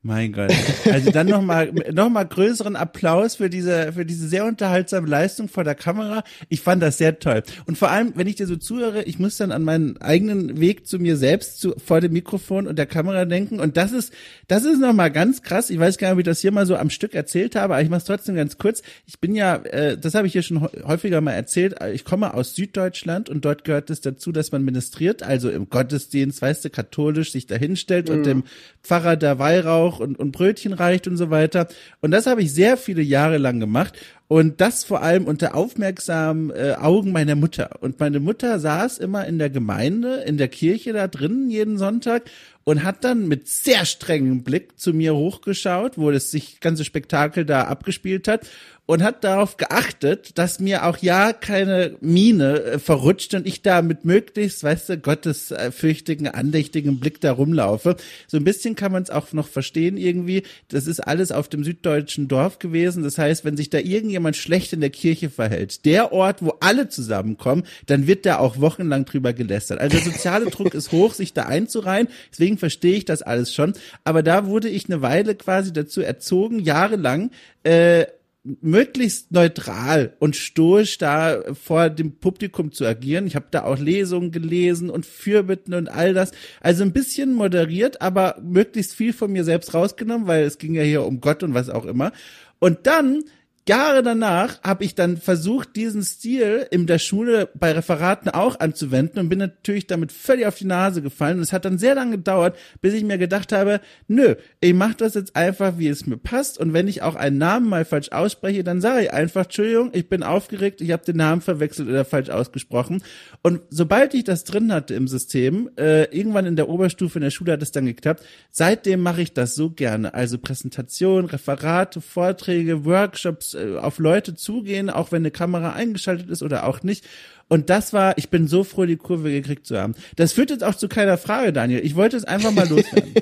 Mein 0.04 0.32
Gott. 0.32 0.52
Also 0.90 1.12
dann 1.12 1.28
nochmal 1.28 1.72
noch 1.92 2.10
mal 2.10 2.24
größeren 2.24 2.74
Applaus 2.74 3.36
für 3.36 3.48
diese, 3.48 3.92
für 3.92 4.04
diese 4.04 4.26
sehr 4.26 4.44
unterhaltsame 4.46 5.06
Leistung 5.06 5.48
vor 5.48 5.62
der 5.62 5.76
Kamera. 5.76 6.24
Ich 6.48 6.60
fand 6.60 6.82
das 6.82 6.98
sehr 6.98 7.20
toll. 7.20 7.44
Und 7.66 7.78
vor 7.78 7.88
allem, 7.88 8.12
wenn 8.16 8.26
ich 8.26 8.34
dir 8.34 8.48
so 8.48 8.56
zuhöre, 8.56 9.04
ich 9.04 9.20
muss 9.20 9.36
dann 9.36 9.52
an 9.52 9.62
meinen 9.62 10.02
eigenen 10.02 10.58
Weg 10.58 10.88
zu 10.88 10.98
mir 10.98 11.16
selbst 11.16 11.60
zu, 11.60 11.76
vor 11.78 12.00
dem 12.00 12.14
Mikrofon 12.14 12.66
und 12.66 12.80
der 12.80 12.86
Kamera 12.86 13.26
denken. 13.26 13.60
Und 13.60 13.76
das 13.76 13.92
ist, 13.92 14.12
das 14.48 14.64
ist 14.64 14.80
nochmal 14.80 15.12
ganz 15.12 15.40
krass. 15.42 15.70
Ich 15.70 15.78
weiß 15.78 15.98
gar 15.98 16.08
nicht, 16.08 16.14
ob 16.14 16.18
ich 16.18 16.24
das 16.24 16.40
hier 16.40 16.50
mal 16.50 16.66
so 16.66 16.74
am 16.74 16.90
Stück 16.90 17.14
erzählt 17.14 17.54
habe, 17.54 17.74
aber 17.74 17.82
ich 17.82 17.88
mache 17.88 17.98
es 17.98 18.04
trotzdem 18.04 18.34
ganz 18.34 18.58
kurz. 18.58 18.82
Ich 19.06 19.20
bin 19.20 19.36
ja, 19.36 19.54
äh, 19.54 19.96
das 19.96 20.16
habe 20.16 20.26
ich 20.26 20.32
hier 20.32 20.42
schon 20.42 20.62
hä- 20.62 20.82
häufiger 20.84 21.20
mal 21.20 21.30
erzählt, 21.30 21.76
ich 21.94 22.04
komme 22.04 22.34
aus 22.34 22.56
Süddeutschland 22.56 23.28
und 23.28 23.44
dort 23.44 23.62
gehört 23.62 23.88
es 23.88 24.00
dazu, 24.00 24.32
dass 24.32 24.50
man 24.50 24.64
ministriert, 24.64 25.22
also 25.22 25.48
im 25.48 25.70
Gottesdienst, 25.70 26.42
weißt 26.42 26.64
du, 26.64 26.70
katholisch 26.70 27.30
sich 27.30 27.46
dahinstellt 27.46 28.10
und 28.10 28.24
dem 28.26 28.42
Pfarrer 28.82 29.14
der 29.14 29.38
Weihrauch 29.38 29.91
und, 30.00 30.18
und 30.18 30.32
Brötchen 30.32 30.72
reicht 30.72 31.06
und 31.06 31.16
so 31.16 31.30
weiter. 31.30 31.68
Und 32.00 32.10
das 32.10 32.26
habe 32.26 32.42
ich 32.42 32.52
sehr 32.52 32.76
viele 32.76 33.02
Jahre 33.02 33.38
lang 33.38 33.60
gemacht. 33.60 33.94
Und 34.28 34.62
das 34.62 34.84
vor 34.84 35.02
allem 35.02 35.26
unter 35.26 35.54
aufmerksamen 35.54 36.50
äh, 36.50 36.74
Augen 36.80 37.12
meiner 37.12 37.34
Mutter. 37.34 37.70
Und 37.80 38.00
meine 38.00 38.18
Mutter 38.18 38.58
saß 38.58 38.96
immer 38.98 39.26
in 39.26 39.38
der 39.38 39.50
Gemeinde, 39.50 40.22
in 40.26 40.38
der 40.38 40.48
Kirche 40.48 40.94
da 40.94 41.06
drinnen 41.06 41.50
jeden 41.50 41.76
Sonntag 41.76 42.22
und 42.64 42.84
hat 42.84 43.04
dann 43.04 43.28
mit 43.28 43.48
sehr 43.48 43.84
strengem 43.84 44.42
Blick 44.42 44.78
zu 44.78 44.92
mir 44.92 45.14
hochgeschaut, 45.14 45.98
wo 45.98 46.10
das 46.10 46.30
sich 46.30 46.60
ganze 46.60 46.84
Spektakel 46.84 47.44
da 47.44 47.64
abgespielt 47.64 48.28
hat 48.28 48.46
und 48.84 49.02
hat 49.02 49.22
darauf 49.22 49.56
geachtet, 49.56 50.36
dass 50.38 50.58
mir 50.58 50.84
auch 50.84 50.98
ja 50.98 51.32
keine 51.32 51.96
Mine 52.00 52.62
äh, 52.62 52.78
verrutscht 52.78 53.32
und 53.34 53.46
ich 53.46 53.62
da 53.62 53.80
mit 53.80 54.04
möglichst, 54.04 54.64
weißt 54.64 54.88
du, 54.88 54.98
gottesfürchtigen, 54.98 56.26
andächtigen 56.26 56.98
Blick 56.98 57.20
da 57.20 57.32
rumlaufe. 57.32 57.96
So 58.26 58.38
ein 58.38 58.44
bisschen 58.44 58.74
kann 58.74 58.90
man 58.90 59.04
es 59.04 59.10
auch 59.10 59.32
noch 59.32 59.46
verstehen 59.46 59.96
irgendwie. 59.96 60.42
Das 60.68 60.88
ist 60.88 60.98
alles 61.00 61.30
auf 61.30 61.48
dem 61.48 61.62
süddeutschen 61.62 62.26
Dorf 62.26 62.58
gewesen. 62.58 63.04
Das 63.04 63.18
heißt, 63.18 63.44
wenn 63.44 63.56
sich 63.56 63.70
da 63.70 63.78
irgendjemand 63.78 64.36
schlecht 64.36 64.72
in 64.72 64.80
der 64.80 64.90
Kirche 64.90 65.30
verhält, 65.30 65.84
der 65.84 66.12
Ort, 66.12 66.42
wo 66.42 66.54
alle 66.60 66.88
zusammenkommen, 66.88 67.62
dann 67.86 68.08
wird 68.08 68.26
da 68.26 68.38
auch 68.38 68.60
wochenlang 68.60 69.04
drüber 69.04 69.32
gelästert. 69.32 69.80
Also 69.80 69.96
der 69.96 70.12
soziale 70.12 70.46
Druck 70.50 70.74
ist 70.74 70.90
hoch, 70.90 71.14
sich 71.14 71.32
da 71.32 71.44
einzureihen. 71.44 72.08
Deswegen 72.32 72.51
verstehe 72.58 72.96
ich 72.96 73.04
das 73.04 73.22
alles 73.22 73.54
schon. 73.54 73.74
Aber 74.04 74.22
da 74.22 74.46
wurde 74.46 74.68
ich 74.68 74.86
eine 74.86 75.02
Weile 75.02 75.34
quasi 75.34 75.72
dazu 75.72 76.00
erzogen, 76.00 76.58
jahrelang, 76.60 77.30
äh, 77.62 78.06
möglichst 78.44 79.30
neutral 79.30 80.16
und 80.18 80.34
stoisch 80.34 80.98
da 80.98 81.42
vor 81.54 81.90
dem 81.90 82.18
Publikum 82.18 82.72
zu 82.72 82.84
agieren. 82.84 83.26
Ich 83.26 83.36
habe 83.36 83.46
da 83.50 83.62
auch 83.62 83.78
Lesungen 83.78 84.32
gelesen 84.32 84.90
und 84.90 85.06
Fürbitten 85.06 85.74
und 85.74 85.88
all 85.88 86.12
das. 86.12 86.32
Also 86.60 86.82
ein 86.82 86.92
bisschen 86.92 87.34
moderiert, 87.34 88.02
aber 88.02 88.38
möglichst 88.42 88.94
viel 88.94 89.12
von 89.12 89.30
mir 89.30 89.44
selbst 89.44 89.74
rausgenommen, 89.74 90.26
weil 90.26 90.42
es 90.42 90.58
ging 90.58 90.74
ja 90.74 90.82
hier 90.82 91.04
um 91.04 91.20
Gott 91.20 91.44
und 91.44 91.54
was 91.54 91.70
auch 91.70 91.84
immer. 91.84 92.10
Und 92.58 92.86
dann 92.86 93.24
Jahre 93.68 94.02
danach 94.02 94.60
habe 94.64 94.82
ich 94.82 94.96
dann 94.96 95.16
versucht, 95.16 95.76
diesen 95.76 96.02
Stil 96.02 96.66
in 96.72 96.88
der 96.88 96.98
Schule 96.98 97.48
bei 97.54 97.70
Referaten 97.70 98.28
auch 98.28 98.58
anzuwenden 98.58 99.20
und 99.20 99.28
bin 99.28 99.38
natürlich 99.38 99.86
damit 99.86 100.10
völlig 100.10 100.46
auf 100.46 100.56
die 100.56 100.64
Nase 100.64 101.00
gefallen. 101.00 101.36
Und 101.36 101.44
es 101.44 101.52
hat 101.52 101.64
dann 101.64 101.78
sehr 101.78 101.94
lange 101.94 102.16
gedauert, 102.16 102.56
bis 102.80 102.92
ich 102.92 103.04
mir 103.04 103.18
gedacht 103.18 103.52
habe, 103.52 103.80
nö, 104.08 104.34
ich 104.60 104.74
mache 104.74 104.96
das 104.96 105.14
jetzt 105.14 105.36
einfach, 105.36 105.78
wie 105.78 105.86
es 105.86 106.06
mir 106.06 106.16
passt. 106.16 106.58
Und 106.58 106.72
wenn 106.72 106.88
ich 106.88 107.02
auch 107.02 107.14
einen 107.14 107.38
Namen 107.38 107.68
mal 107.68 107.84
falsch 107.84 108.10
ausspreche, 108.10 108.64
dann 108.64 108.80
sage 108.80 109.04
ich 109.04 109.12
einfach, 109.12 109.44
Entschuldigung, 109.44 109.90
ich 109.92 110.08
bin 110.08 110.24
aufgeregt, 110.24 110.80
ich 110.80 110.90
habe 110.90 111.04
den 111.04 111.16
Namen 111.16 111.40
verwechselt 111.40 111.88
oder 111.88 112.04
falsch 112.04 112.30
ausgesprochen. 112.30 113.04
Und 113.42 113.60
sobald 113.70 114.12
ich 114.14 114.24
das 114.24 114.42
drin 114.42 114.72
hatte 114.72 114.94
im 114.94 115.06
System, 115.06 115.70
äh, 115.78 116.04
irgendwann 116.16 116.46
in 116.46 116.56
der 116.56 116.68
Oberstufe 116.68 117.18
in 117.18 117.22
der 117.22 117.30
Schule 117.30 117.52
hat 117.52 117.62
es 117.62 117.70
dann 117.70 117.86
geklappt. 117.86 118.24
Seitdem 118.50 119.02
mache 119.02 119.22
ich 119.22 119.32
das 119.32 119.54
so 119.54 119.70
gerne. 119.70 120.14
Also 120.14 120.38
Präsentation, 120.38 121.26
Referate, 121.26 122.00
Vorträge, 122.00 122.84
Workshops, 122.84 123.51
äh, 123.54 123.76
auf 123.78 123.98
Leute 123.98 124.34
zugehen, 124.34 124.90
auch 124.90 125.12
wenn 125.12 125.22
eine 125.22 125.30
Kamera 125.30 125.72
eingeschaltet 125.72 126.30
ist 126.30 126.42
oder 126.42 126.66
auch 126.66 126.82
nicht. 126.82 127.04
Und 127.48 127.70
das 127.70 127.92
war, 127.92 128.16
ich 128.18 128.30
bin 128.30 128.48
so 128.48 128.64
froh, 128.64 128.86
die 128.86 128.96
Kurve 128.96 129.30
gekriegt 129.30 129.66
zu 129.66 129.78
haben. 129.78 129.94
Das 130.16 130.32
führt 130.32 130.50
jetzt 130.50 130.64
auch 130.64 130.74
zu 130.74 130.88
keiner 130.88 131.18
Frage, 131.18 131.52
Daniel. 131.52 131.84
Ich 131.84 131.96
wollte 131.96 132.16
es 132.16 132.24
einfach 132.24 132.50
mal 132.50 132.68
loswerden. 132.68 133.14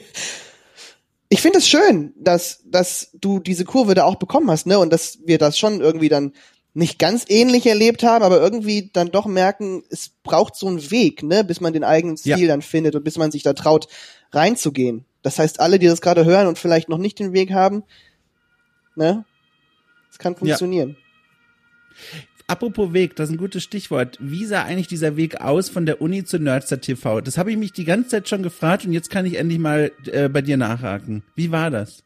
ich 1.29 1.41
finde 1.41 1.59
es 1.59 1.69
schön, 1.69 2.13
dass, 2.17 2.63
dass 2.65 3.11
du 3.21 3.41
diese 3.41 3.65
Kurve 3.65 3.95
da 3.95 4.05
auch 4.05 4.17
bekommen 4.17 4.51
hast, 4.51 4.67
ne? 4.67 4.79
Und 4.79 4.93
dass 4.93 5.19
wir 5.25 5.39
das 5.39 5.59
schon 5.59 5.81
irgendwie 5.81 6.09
dann 6.09 6.33
nicht 6.75 6.99
ganz 6.99 7.25
ähnlich 7.29 7.67
erlebt 7.67 8.03
haben, 8.03 8.25
aber 8.25 8.41
irgendwie 8.41 8.91
dann 8.93 9.11
doch 9.11 9.27
merken, 9.27 9.83
es 9.91 10.11
braucht 10.23 10.55
so 10.55 10.69
einen 10.69 10.91
Weg, 10.91 11.23
ne, 11.23 11.43
bis 11.43 11.61
man 11.61 11.73
den 11.73 11.85
eigenen 11.85 12.17
Stil 12.17 12.39
ja. 12.39 12.47
dann 12.49 12.63
findet 12.63 12.95
und 12.95 13.03
bis 13.03 13.19
man 13.19 13.33
sich 13.33 13.43
da 13.43 13.55
traut, 13.55 13.89
reinzugehen. 14.33 15.05
Das 15.23 15.39
heißt, 15.39 15.61
alle, 15.61 15.79
die 15.79 15.87
das 15.87 16.01
gerade 16.01 16.25
hören 16.25 16.47
und 16.47 16.59
vielleicht 16.59 16.89
noch 16.89 16.99
nicht 16.99 17.19
den 17.19 17.33
Weg 17.33 17.53
haben, 17.53 17.83
ne, 18.95 19.25
es 20.11 20.19
kann 20.19 20.37
funktionieren. 20.37 20.91
Ja. 20.91 22.21
Apropos 22.51 22.93
Weg, 22.93 23.15
das 23.15 23.29
ist 23.29 23.35
ein 23.35 23.39
gutes 23.39 23.63
Stichwort. 23.63 24.19
Wie 24.21 24.45
sah 24.45 24.65
eigentlich 24.65 24.89
dieser 24.89 25.17
Weg 25.17 25.41
aus 25.41 25.69
von 25.69 25.87
der 25.87 26.03
Uni 26.03 26.25
zu 26.25 26.41
Nerdster 26.41 26.81
TV? 26.81 27.21
Das 27.21 27.39
habe 27.39 27.53
ich 27.53 27.57
mich 27.57 27.73
die 27.73 27.85
ganze 27.85 28.09
Zeit 28.09 28.29
schon 28.29 28.43
gefragt 28.43 28.85
und 28.85 28.93
jetzt 28.93 29.09
kann 29.09 29.25
ich 29.25 29.37
endlich 29.37 29.61
mal 29.61 29.93
äh, 30.07 30.29
bei 30.29 30.43
dir 30.43 30.57
nachhaken. 30.57 31.23
Wie 31.37 31.53
war 31.53 31.71
das? 31.71 32.03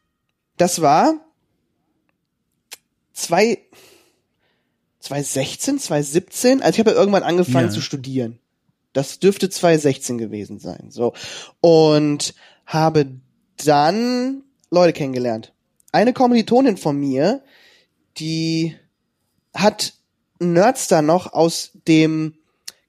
Das 0.57 0.81
war 0.81 1.15
zwei, 3.11 3.57
2016, 4.99 5.79
2017, 5.79 6.61
also 6.61 6.73
ich 6.73 6.79
habe 6.79 6.91
ja 6.91 6.97
irgendwann 6.97 7.23
angefangen 7.23 7.69
ja. 7.69 7.73
zu 7.73 7.81
studieren. 7.81 8.37
Das 8.93 9.19
dürfte 9.19 9.49
2016 9.49 10.19
gewesen 10.19 10.59
sein. 10.59 10.91
So. 10.91 11.13
Und 11.59 12.35
habe 12.67 13.07
dann 13.65 14.43
Leute 14.69 14.93
kennengelernt. 14.93 15.53
Eine 15.91 16.13
Kommilitonin 16.13 16.77
von 16.77 16.97
mir, 16.97 17.41
die 18.17 18.75
hat 19.53 19.93
Nerdstar 20.39 21.01
noch 21.01 21.33
aus 21.33 21.71
dem 21.87 22.35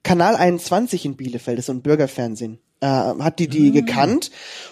Kanal 0.02 0.36
21 0.36 1.04
in 1.04 1.16
Bielefeld, 1.16 1.58
das 1.58 1.64
ist 1.64 1.66
so 1.66 1.72
ein 1.72 1.82
Bürgerfernsehen, 1.82 2.58
äh, 2.80 2.86
hat 2.86 3.38
die 3.38 3.48
die 3.48 3.70
mhm. 3.70 3.72
gekannt. 3.72 4.30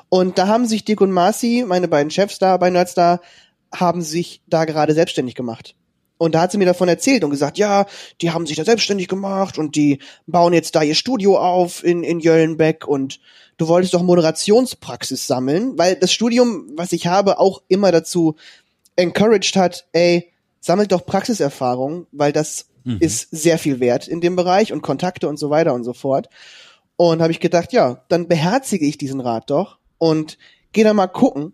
Und 0.08 0.38
da 0.38 0.46
haben 0.46 0.66
sich 0.66 0.84
Dirk 0.84 1.00
und 1.00 1.10
Marci, 1.10 1.64
meine 1.66 1.88
beiden 1.88 2.10
Chefs 2.10 2.38
da 2.38 2.56
bei 2.56 2.70
Nerdstar, 2.70 3.20
haben 3.74 4.02
sich 4.02 4.42
da 4.46 4.64
gerade 4.64 4.94
selbstständig 4.94 5.34
gemacht. 5.34 5.74
Und 6.16 6.34
da 6.34 6.42
hat 6.42 6.52
sie 6.52 6.58
mir 6.58 6.64
davon 6.64 6.88
erzählt 6.88 7.24
und 7.24 7.30
gesagt, 7.30 7.58
ja, 7.58 7.86
die 8.20 8.30
haben 8.30 8.46
sich 8.46 8.56
da 8.56 8.64
selbstständig 8.64 9.08
gemacht 9.08 9.58
und 9.58 9.74
die 9.74 9.98
bauen 10.26 10.52
jetzt 10.52 10.76
da 10.76 10.82
ihr 10.82 10.94
Studio 10.94 11.38
auf 11.38 11.82
in, 11.82 12.04
in 12.04 12.20
Jöllenbeck 12.20 12.86
und 12.86 13.18
du 13.56 13.66
wolltest 13.66 13.94
doch 13.94 14.02
Moderationspraxis 14.02 15.26
sammeln, 15.26 15.76
weil 15.76 15.96
das 15.96 16.12
Studium, 16.12 16.70
was 16.76 16.92
ich 16.92 17.08
habe, 17.08 17.40
auch 17.40 17.62
immer 17.66 17.90
dazu 17.90 18.36
encouraged 18.96 19.56
hat, 19.56 19.88
ey, 19.92 20.32
sammelt 20.64 20.92
doch 20.92 21.04
Praxiserfahrung, 21.04 22.06
weil 22.10 22.32
das 22.32 22.68
mhm. 22.84 22.96
ist 22.98 23.28
sehr 23.30 23.58
viel 23.58 23.80
wert 23.80 24.08
in 24.08 24.22
dem 24.22 24.34
Bereich 24.34 24.72
und 24.72 24.80
Kontakte 24.80 25.28
und 25.28 25.38
so 25.38 25.50
weiter 25.50 25.74
und 25.74 25.84
so 25.84 25.92
fort. 25.92 26.30
Und 26.96 27.20
habe 27.20 27.32
ich 27.32 27.40
gedacht, 27.40 27.74
ja, 27.74 28.02
dann 28.08 28.28
beherzige 28.28 28.86
ich 28.86 28.96
diesen 28.96 29.20
Rat 29.20 29.50
doch 29.50 29.78
und 29.98 30.38
gehe 30.72 30.84
da 30.84 30.94
mal 30.94 31.08
gucken, 31.08 31.52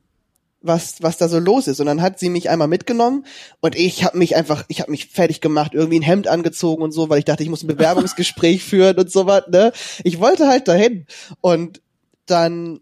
was 0.62 1.02
was 1.02 1.16
da 1.16 1.28
so 1.28 1.40
los 1.40 1.66
ist. 1.66 1.80
Und 1.80 1.86
dann 1.86 2.02
hat 2.02 2.20
sie 2.20 2.28
mich 2.28 2.50
einmal 2.50 2.68
mitgenommen 2.68 3.26
und 3.60 3.74
ich 3.74 4.04
habe 4.04 4.16
mich 4.16 4.36
einfach, 4.36 4.64
ich 4.68 4.80
habe 4.80 4.92
mich 4.92 5.06
fertig 5.06 5.40
gemacht, 5.40 5.74
irgendwie 5.74 5.98
ein 5.98 6.02
Hemd 6.02 6.28
angezogen 6.28 6.82
und 6.82 6.92
so, 6.92 7.08
weil 7.08 7.18
ich 7.18 7.24
dachte, 7.24 7.42
ich 7.42 7.48
muss 7.48 7.64
ein 7.64 7.68
Bewerbungsgespräch 7.68 8.62
führen 8.70 8.96
und 8.96 9.10
so 9.10 9.26
was. 9.26 9.48
Ne? 9.48 9.72
Ich 10.04 10.20
wollte 10.20 10.46
halt 10.46 10.68
dahin 10.68 11.06
und 11.40 11.82
dann 12.26 12.80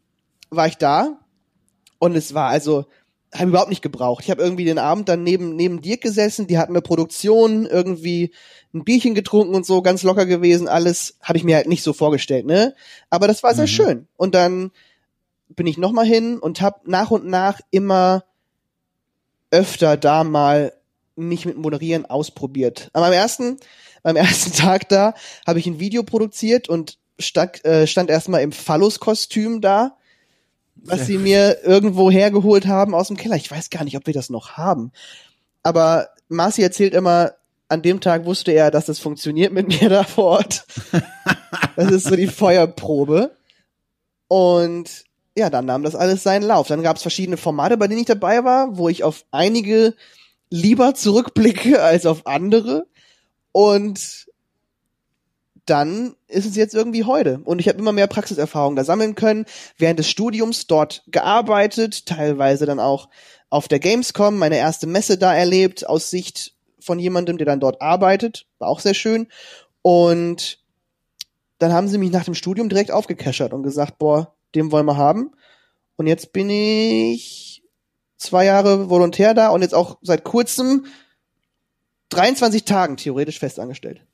war 0.50 0.66
ich 0.66 0.76
da 0.76 1.20
und 1.98 2.16
es 2.16 2.34
war 2.34 2.50
also 2.50 2.84
habe 3.34 3.50
überhaupt 3.50 3.68
nicht 3.70 3.82
gebraucht. 3.82 4.24
Ich 4.24 4.30
habe 4.30 4.42
irgendwie 4.42 4.64
den 4.64 4.78
Abend 4.78 5.08
dann 5.08 5.22
neben 5.22 5.54
neben 5.54 5.80
Dirk 5.80 6.00
gesessen, 6.00 6.46
die 6.46 6.58
hatten 6.58 6.72
eine 6.72 6.82
Produktion, 6.82 7.66
irgendwie 7.66 8.32
ein 8.74 8.84
Bierchen 8.84 9.14
getrunken 9.14 9.54
und 9.54 9.66
so, 9.66 9.82
ganz 9.82 10.02
locker 10.02 10.26
gewesen, 10.26 10.68
alles 10.68 11.16
habe 11.22 11.38
ich 11.38 11.44
mir 11.44 11.56
halt 11.56 11.68
nicht 11.68 11.82
so 11.82 11.92
vorgestellt, 11.92 12.46
ne? 12.46 12.74
Aber 13.10 13.28
das 13.28 13.42
war 13.42 13.54
sehr 13.54 13.64
mhm. 13.64 13.68
schön. 13.68 14.08
Und 14.16 14.34
dann 14.34 14.70
bin 15.48 15.66
ich 15.66 15.78
noch 15.78 15.92
mal 15.92 16.06
hin 16.06 16.38
und 16.38 16.60
habe 16.60 16.80
nach 16.84 17.10
und 17.10 17.26
nach 17.26 17.60
immer 17.70 18.24
öfter 19.50 19.96
da 19.96 20.24
mal 20.24 20.72
mich 21.16 21.46
mit 21.46 21.56
Moderieren 21.56 22.06
ausprobiert. 22.06 22.90
Aber 22.92 23.06
am 23.06 23.12
ersten, 23.12 23.58
beim 24.02 24.16
ersten 24.16 24.52
Tag 24.52 24.88
da 24.88 25.14
habe 25.46 25.58
ich 25.58 25.66
ein 25.66 25.80
Video 25.80 26.02
produziert 26.02 26.68
und 26.68 26.98
stand, 27.18 27.64
äh, 27.64 27.86
stand 27.86 28.10
erstmal 28.10 28.42
im 28.42 28.52
Phallus-Kostüm 28.52 29.60
da 29.60 29.97
was 30.84 31.06
sie 31.06 31.18
mir 31.18 31.64
irgendwo 31.64 32.10
hergeholt 32.10 32.66
haben 32.66 32.94
aus 32.94 33.08
dem 33.08 33.16
Keller. 33.16 33.36
Ich 33.36 33.50
weiß 33.50 33.70
gar 33.70 33.84
nicht, 33.84 33.96
ob 33.96 34.06
wir 34.06 34.14
das 34.14 34.30
noch 34.30 34.52
haben. 34.52 34.92
Aber 35.62 36.08
Marci 36.28 36.62
erzählt 36.62 36.94
immer, 36.94 37.32
an 37.68 37.82
dem 37.82 38.00
Tag 38.00 38.24
wusste 38.24 38.52
er, 38.52 38.70
dass 38.70 38.86
das 38.86 38.98
funktioniert 38.98 39.52
mit 39.52 39.68
mir 39.80 39.88
da 39.88 40.04
vor 40.04 40.24
Ort. 40.24 40.66
das 41.76 41.90
ist 41.90 42.04
so 42.04 42.16
die 42.16 42.26
Feuerprobe. 42.26 43.36
Und 44.28 45.04
ja, 45.36 45.50
dann 45.50 45.66
nahm 45.66 45.82
das 45.82 45.94
alles 45.94 46.22
seinen 46.22 46.42
Lauf. 46.42 46.68
Dann 46.68 46.82
gab 46.82 46.96
es 46.96 47.02
verschiedene 47.02 47.36
Formate, 47.36 47.76
bei 47.76 47.86
denen 47.86 48.00
ich 48.00 48.06
dabei 48.06 48.44
war, 48.44 48.76
wo 48.76 48.88
ich 48.88 49.04
auf 49.04 49.24
einige 49.30 49.94
lieber 50.50 50.94
zurückblicke 50.94 51.82
als 51.82 52.06
auf 52.06 52.26
andere. 52.26 52.86
Und 53.52 54.27
dann 55.68 56.16
ist 56.26 56.46
es 56.46 56.56
jetzt 56.56 56.74
irgendwie 56.74 57.04
heute. 57.04 57.40
Und 57.44 57.60
ich 57.60 57.68
habe 57.68 57.78
immer 57.78 57.92
mehr 57.92 58.06
Praxiserfahrung 58.06 58.76
da 58.76 58.84
sammeln 58.84 59.14
können, 59.14 59.44
während 59.76 59.98
des 59.98 60.08
Studiums 60.08 60.66
dort 60.66 61.04
gearbeitet, 61.08 62.06
teilweise 62.06 62.66
dann 62.66 62.80
auch 62.80 63.08
auf 63.50 63.68
der 63.68 63.78
Gamescom 63.78 64.36
meine 64.36 64.58
erste 64.58 64.86
Messe 64.86 65.18
da 65.18 65.34
erlebt, 65.34 65.86
aus 65.86 66.10
Sicht 66.10 66.54
von 66.80 66.98
jemandem, 66.98 67.38
der 67.38 67.46
dann 67.46 67.60
dort 67.60 67.82
arbeitet. 67.82 68.46
War 68.58 68.68
auch 68.68 68.80
sehr 68.80 68.94
schön. 68.94 69.28
Und 69.82 70.58
dann 71.58 71.72
haben 71.72 71.88
sie 71.88 71.98
mich 71.98 72.10
nach 72.10 72.24
dem 72.24 72.34
Studium 72.34 72.68
direkt 72.68 72.90
aufgekeschert 72.90 73.52
und 73.52 73.62
gesagt, 73.62 73.98
boah, 73.98 74.34
den 74.54 74.72
wollen 74.72 74.86
wir 74.86 74.96
haben. 74.96 75.32
Und 75.96 76.06
jetzt 76.06 76.32
bin 76.32 76.48
ich 76.48 77.62
zwei 78.16 78.44
Jahre 78.44 78.88
Volontär 78.88 79.34
da 79.34 79.48
und 79.48 79.62
jetzt 79.62 79.74
auch 79.74 79.98
seit 80.02 80.24
kurzem 80.24 80.86
23 82.10 82.64
Tagen 82.64 82.96
theoretisch 82.96 83.38
festangestellt. 83.38 84.07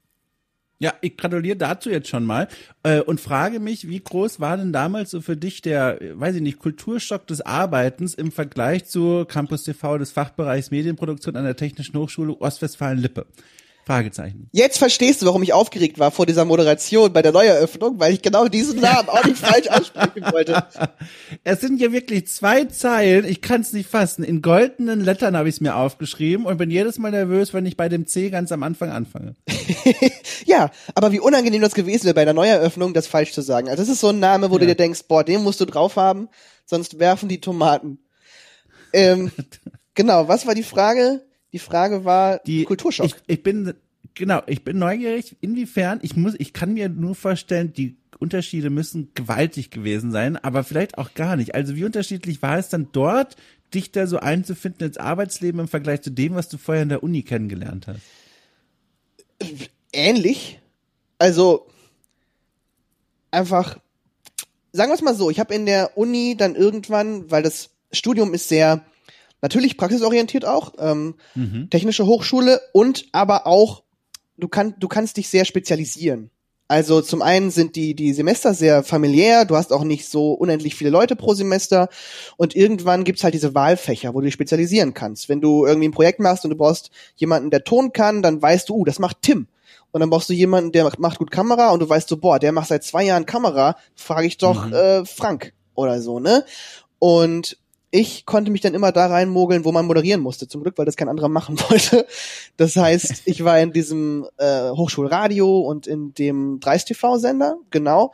Ja, 0.85 0.93
ich 1.01 1.17
gratuliere 1.17 1.57
dazu 1.57 1.89
jetzt 1.89 2.09
schon 2.09 2.27
mal 2.27 2.47
äh, 2.83 3.01
und 3.01 3.19
frage 3.19 3.59
mich, 3.59 3.89
wie 3.89 4.01
groß 4.01 4.39
war 4.39 4.59
denn 4.59 4.71
damals 4.71 5.13
so 5.13 5.23
für 5.23 5.35
dich 5.35 5.63
der, 5.63 5.99
weiß 6.13 6.35
ich 6.35 6.43
nicht, 6.43 6.59
Kulturschock 6.59 7.27
des 7.27 7.41
Arbeitens 7.41 8.13
im 8.13 8.31
Vergleich 8.31 8.85
zu 8.85 9.25
Campus 9.25 9.65
TV 9.65 9.97
des 9.97 10.13
Fachbereichs 10.13 10.71
Medienproduktion 10.71 11.37
an 11.37 11.45
der 11.45 11.57
Technischen 11.57 11.97
Hochschule 11.97 12.39
Ostwestfalen-Lippe? 12.39 13.25
Fragezeichen. 13.87 14.49
Jetzt 14.53 14.79
verstehst 14.79 15.21
du, 15.23 15.27
warum 15.27 15.43
ich 15.43 15.53
aufgeregt 15.53 15.99
war 15.99 16.11
vor 16.11 16.25
dieser 16.27 16.45
Moderation 16.45 17.13
bei 17.13 17.21
der 17.23 17.33
Neueröffnung, 17.33 18.01
weil 18.01 18.15
ich 18.15 18.23
genau 18.23 18.49
diesen 18.49 18.81
Namen 18.81 19.09
auch 19.09 19.25
nicht 19.25 19.39
falsch 19.39 19.69
aussprechen 19.69 20.25
wollte. 20.33 20.65
Es 21.45 21.61
sind 21.61 21.81
ja 21.81 21.93
wirklich 21.93 22.27
zwei 22.29 22.65
Zeilen, 22.65 23.25
ich 23.27 23.43
kann 23.43 23.61
es 23.61 23.73
nicht 23.73 23.89
fassen. 23.91 24.25
In 24.25 24.41
goldenen 24.41 25.01
Lettern 25.01 25.37
habe 25.37 25.49
ich 25.49 25.57
es 25.57 25.61
mir 25.61 25.77
aufgeschrieben 25.77 26.47
und 26.47 26.57
bin 26.57 26.71
jedes 26.71 26.99
Mal 26.99 27.11
nervös, 27.11 27.53
wenn 27.53 27.67
ich 27.67 27.77
bei 27.77 27.89
dem 27.89 28.07
C 28.07 28.31
ganz 28.31 28.51
am 28.53 28.63
Anfang 28.63 28.91
anfange. 28.91 29.35
ja, 30.47 30.71
aber 30.95 31.13
wie 31.13 31.21
unangenehm 31.21 31.61
das 31.61 31.75
gewesen 31.75 32.05
wäre, 32.05 32.15
bei 32.15 32.25
der 32.25 32.35
Neueröffnung 32.35 32.95
das 32.95 33.07
falsch 33.07 33.33
zu 33.33 33.43
sagen. 33.43 33.69
Also 33.69 33.83
das 33.83 33.91
ist 33.91 34.01
so 34.01 34.09
ein 34.09 34.21
Name, 34.21 34.51
wo 34.51 34.55
Ja. 34.55 34.61
du 34.61 34.67
dir 34.69 34.75
denkst, 34.75 35.03
boah, 35.09 35.25
den 35.25 35.43
musst 35.43 35.61
du 35.61 35.65
drauf 35.67 35.97
haben, 35.97 36.29
sonst 36.65 36.99
werfen 36.99 37.29
die 37.29 37.41
Tomaten. 37.41 37.99
Ähm, 38.93 39.31
genau, 39.95 40.29
was 40.29 40.47
war 40.47 40.55
die 40.55 40.63
Frage? 40.63 41.23
Die 41.55 41.61
Frage 41.61 42.05
war 42.05 42.41
Die 42.41 42.65
Kulturschock. 42.65 43.07
Ich, 43.07 43.15
ich 43.29 43.43
bin 43.45 43.75
genau, 44.15 44.43
ich 44.49 44.65
bin 44.65 44.77
neugierig, 44.77 45.37
inwiefern 45.41 46.01
ich 46.03 46.17
muss, 46.17 46.35
ich 46.37 46.53
kann 46.53 46.75
mir 46.75 46.89
nur 46.89 47.15
vorstellen, 47.15 47.73
die 47.73 47.97
Unterschiede 48.19 48.71
müssen 48.71 49.13
gewaltig 49.15 49.71
gewesen 49.71 50.11
sein, 50.11 50.37
aber 50.37 50.65
vielleicht 50.65 50.99
auch 50.99 51.15
gar 51.15 51.37
nicht. 51.37 51.55
Also 51.55 51.77
wie 51.77 51.85
unterschiedlich 51.85 52.43
war 52.43 52.59
es 52.59 52.71
dann 52.71 52.89
dort, 52.91 53.37
dich 53.73 53.93
da 53.93 54.09
so 54.09 54.19
einzufinden 54.19 54.89
ins 54.89 54.99
Arbeitsleben 54.99 55.61
im 55.61 55.69
Vergleich 55.69 56.03
zu 56.03 56.11
dem, 56.11 56.35
was 56.35 56.49
du 56.49 56.59
vorher 56.59 56.83
in 56.83 56.89
der 56.89 57.05
Uni 57.05 57.23
kennengelernt 57.23 57.87
hast? 57.87 58.01
ähnlich. 59.93 60.61
Also 61.19 61.69
einfach, 63.31 63.79
sagen 64.73 64.91
wir 64.91 64.95
es 64.95 65.03
mal 65.03 65.15
so, 65.15 65.31
ich 65.31 65.39
habe 65.39 65.55
in 65.55 65.67
der 65.67 65.97
Uni 65.97 66.35
dann 66.37 66.57
irgendwann, 66.57 67.31
weil 67.31 67.45
das 67.45 67.71
Studium 67.93 68.35
ist 68.35 68.49
sehr 68.49 68.85
natürlich 69.45 69.77
praxisorientiert 69.77 70.47
auch, 70.47 70.73
ähm, 70.79 71.17
technische 71.71 72.07
Hochschule 72.07 72.63
und 72.73 73.05
aber 73.13 73.47
auch, 73.47 73.83
du, 74.39 74.49
kann, 74.49 74.75
du 74.81 74.89
kannst 74.89 75.19
dich 75.19 75.29
sehr 75.29 75.45
spezialisieren. 75.45 76.31
Also 76.67 77.03
zum 77.03 77.21
einen 77.21 77.51
sind 77.51 77.77
die, 77.77 77.95
die 77.95 78.15
Semester 78.15 78.55
sehr 78.55 78.83
familiär, 78.83 79.45
du 79.45 79.55
hast 79.57 79.71
auch 79.71 79.85
nicht 79.85 80.09
so 80.09 80.33
unendlich 80.33 80.75
viele 80.75 80.89
Leute 80.89 81.15
pro 81.15 81.35
Semester 81.35 81.91
und 82.39 82.57
irgendwann 82.57 83.05
gibt's 83.05 83.23
halt 83.23 83.35
diese 83.35 83.55
Wahlfächer, 83.55 84.15
wo 84.15 84.21
du 84.21 84.25
dich 84.25 84.33
spezialisieren 84.33 84.95
kannst. 84.95 85.29
Wenn 85.29 85.43
du 85.43 85.67
irgendwie 85.67 85.89
ein 85.89 85.93
Projekt 85.93 86.21
machst 86.21 86.45
und 86.45 86.51
du 86.51 86.57
brauchst 86.57 86.91
jemanden, 87.17 87.51
der 87.51 87.65
Ton 87.65 87.93
kann, 87.93 88.23
dann 88.23 88.41
weißt 88.41 88.71
du, 88.71 88.77
uh, 88.77 88.85
das 88.87 88.99
macht 88.99 89.19
Tim. 89.21 89.47
Und 89.93 90.01
dann 90.01 90.09
brauchst 90.09 90.31
du 90.31 90.33
jemanden, 90.33 90.73
der 90.73 90.91
macht, 90.97 91.19
gut 91.19 91.31
Kamera 91.31 91.71
und 91.71 91.81
du 91.81 91.89
weißt 91.89 92.09
so, 92.09 92.17
boah, 92.17 92.39
der 92.39 92.53
macht 92.53 92.69
seit 92.69 92.83
zwei 92.83 93.05
Jahren 93.05 93.27
Kamera, 93.27 93.77
frage 93.95 94.27
ich 94.27 94.39
doch 94.39 94.73
äh, 94.73 95.05
Frank 95.05 95.53
oder 95.75 96.01
so, 96.01 96.19
ne? 96.19 96.47
Und 96.99 97.59
ich 97.95 98.27
konnte 98.27 98.51
mich 98.51 98.61
dann 98.61 98.75
immer 98.75 98.91
da 98.91 99.07
reinmogeln, 99.07 99.65
wo 99.65 99.71
man 99.71 99.87
moderieren 99.87 100.21
musste. 100.21 100.49
Zum 100.49 100.65
Glück, 100.65 100.77
weil 100.77 100.85
das 100.85 100.97
kein 100.97 101.09
anderer 101.09 101.29
machen 101.29 101.61
wollte. 101.71 102.07
Das 102.57 102.75
heißt, 102.75 103.23
ich 103.25 103.45
war 103.45 103.61
in 103.61 103.73
diesem 103.73 104.27
äh, 104.37 104.71
Hochschulradio 104.71 105.61
und 105.61 105.87
in 105.87 106.13
dem 106.13 106.59
Dreist-TV-Sender, 106.59 107.57
genau. 107.71 108.13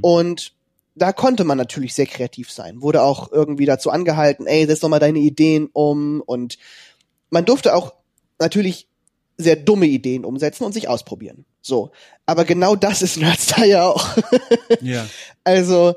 Und 0.00 0.52
da 0.94 1.12
konnte 1.12 1.42
man 1.42 1.58
natürlich 1.58 1.92
sehr 1.92 2.06
kreativ 2.06 2.52
sein. 2.52 2.82
Wurde 2.82 3.02
auch 3.02 3.32
irgendwie 3.32 3.66
dazu 3.66 3.90
angehalten, 3.90 4.46
ey, 4.46 4.64
setz 4.64 4.78
doch 4.78 4.88
mal 4.88 5.00
deine 5.00 5.18
Ideen 5.18 5.70
um. 5.72 6.22
Und 6.24 6.56
man 7.28 7.44
durfte 7.44 7.74
auch 7.74 7.94
natürlich 8.38 8.86
sehr 9.36 9.56
dumme 9.56 9.86
Ideen 9.86 10.24
umsetzen 10.24 10.62
und 10.62 10.72
sich 10.72 10.88
ausprobieren. 10.88 11.46
So. 11.60 11.90
Aber 12.26 12.44
genau 12.44 12.76
das 12.76 13.02
ist 13.02 13.16
Nerdstar 13.16 13.64
ja 13.64 13.88
auch. 13.88 14.06
Ja. 14.80 15.04
Also, 15.42 15.94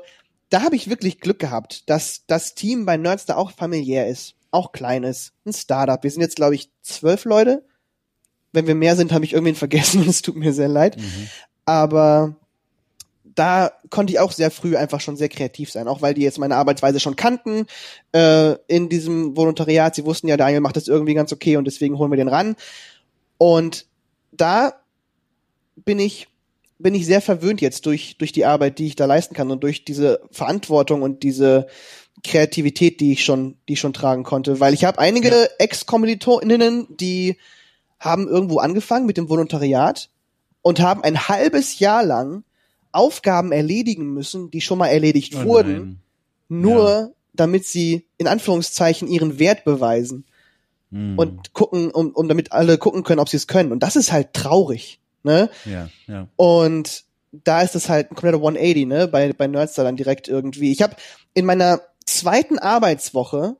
da 0.50 0.62
habe 0.62 0.76
ich 0.76 0.90
wirklich 0.90 1.20
Glück 1.20 1.38
gehabt, 1.38 1.88
dass 1.88 2.24
das 2.26 2.54
Team 2.54 2.84
bei 2.84 2.96
Nerdstar 2.96 3.38
auch 3.38 3.52
familiär 3.52 4.08
ist, 4.08 4.34
auch 4.50 4.72
klein 4.72 5.04
ist, 5.04 5.32
ein 5.46 5.52
Startup. 5.52 6.02
Wir 6.02 6.10
sind 6.10 6.20
jetzt, 6.20 6.36
glaube 6.36 6.56
ich, 6.56 6.70
zwölf 6.82 7.24
Leute. 7.24 7.64
Wenn 8.52 8.66
wir 8.66 8.74
mehr 8.74 8.96
sind, 8.96 9.12
habe 9.12 9.24
ich 9.24 9.32
irgendwen 9.32 9.54
vergessen 9.54 10.02
und 10.02 10.08
es 10.08 10.22
tut 10.22 10.36
mir 10.36 10.52
sehr 10.52 10.68
leid. 10.68 10.96
Aber 11.64 12.36
da 13.34 13.70
konnte 13.90 14.12
ich 14.12 14.18
auch 14.18 14.32
sehr 14.32 14.50
früh 14.50 14.76
einfach 14.76 15.00
schon 15.00 15.16
sehr 15.16 15.28
kreativ 15.28 15.70
sein, 15.70 15.86
auch 15.86 16.02
weil 16.02 16.14
die 16.14 16.22
jetzt 16.22 16.38
meine 16.38 16.56
Arbeitsweise 16.56 16.98
schon 16.98 17.16
kannten 17.16 17.66
äh, 18.12 18.56
in 18.66 18.88
diesem 18.88 19.36
Volontariat. 19.36 19.94
Sie 19.94 20.04
wussten 20.04 20.26
ja, 20.28 20.36
Daniel 20.36 20.60
macht 20.60 20.76
das 20.76 20.88
irgendwie 20.88 21.14
ganz 21.14 21.32
okay 21.32 21.56
und 21.56 21.64
deswegen 21.64 21.96
holen 21.96 22.10
wir 22.10 22.16
den 22.16 22.28
ran. 22.28 22.56
Und 23.38 23.86
da 24.32 24.74
bin 25.76 26.00
ich 26.00 26.28
bin 26.82 26.94
ich 26.94 27.06
sehr 27.06 27.20
verwöhnt 27.20 27.60
jetzt 27.60 27.86
durch 27.86 28.16
durch 28.18 28.32
die 28.32 28.44
Arbeit, 28.44 28.78
die 28.78 28.86
ich 28.86 28.96
da 28.96 29.04
leisten 29.06 29.34
kann 29.34 29.50
und 29.50 29.62
durch 29.62 29.84
diese 29.84 30.20
Verantwortung 30.30 31.02
und 31.02 31.22
diese 31.22 31.66
Kreativität, 32.24 33.00
die 33.00 33.12
ich 33.12 33.24
schon 33.24 33.56
die 33.68 33.74
ich 33.74 33.80
schon 33.80 33.92
tragen 33.92 34.24
konnte, 34.24 34.60
weil 34.60 34.74
ich 34.74 34.84
habe 34.84 34.98
einige 34.98 35.50
Ex-Kommilitoninnen, 35.58 36.86
die 36.96 37.36
haben 37.98 38.28
irgendwo 38.28 38.58
angefangen 38.58 39.06
mit 39.06 39.16
dem 39.16 39.28
Volontariat 39.28 40.10
und 40.62 40.80
haben 40.80 41.02
ein 41.02 41.28
halbes 41.28 41.78
Jahr 41.78 42.04
lang 42.04 42.44
Aufgaben 42.92 43.52
erledigen 43.52 44.12
müssen, 44.12 44.50
die 44.50 44.60
schon 44.60 44.78
mal 44.78 44.88
erledigt 44.88 45.34
Oh 45.36 45.44
wurden, 45.44 46.00
nein. 46.48 46.62
nur 46.62 47.14
damit 47.32 47.64
sie 47.64 48.06
in 48.18 48.26
Anführungszeichen 48.26 49.06
ihren 49.06 49.38
Wert 49.38 49.64
beweisen 49.64 50.24
Hm. 50.92 51.18
und 51.18 51.52
gucken, 51.52 51.90
um, 51.90 52.10
um 52.10 52.28
damit 52.28 52.52
alle 52.52 52.78
gucken 52.78 53.04
können, 53.04 53.20
ob 53.20 53.28
sie 53.28 53.36
es 53.36 53.46
können. 53.46 53.72
Und 53.72 53.82
das 53.82 53.96
ist 53.96 54.12
halt 54.12 54.32
traurig, 54.32 54.99
ne? 55.22 55.50
ja, 55.64 55.88
ja. 56.06 56.28
Und 56.36 57.04
da 57.32 57.62
ist 57.62 57.76
es 57.76 57.88
halt 57.88 58.10
ein 58.10 58.14
kompletter 58.16 58.38
180, 58.38 58.86
ne? 58.86 59.06
Bei, 59.08 59.32
bei 59.32 59.46
Nerdstar 59.46 59.84
dann 59.84 59.96
direkt 59.96 60.26
irgendwie. 60.28 60.72
Ich 60.72 60.82
habe 60.82 60.96
in 61.34 61.44
meiner 61.46 61.80
zweiten 62.04 62.58
Arbeitswoche 62.58 63.56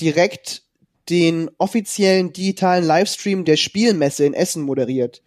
direkt 0.00 0.62
den 1.08 1.50
offiziellen 1.58 2.32
digitalen 2.32 2.84
Livestream 2.84 3.44
der 3.44 3.56
Spielmesse 3.56 4.24
in 4.24 4.34
Essen 4.34 4.62
moderiert. 4.62 5.22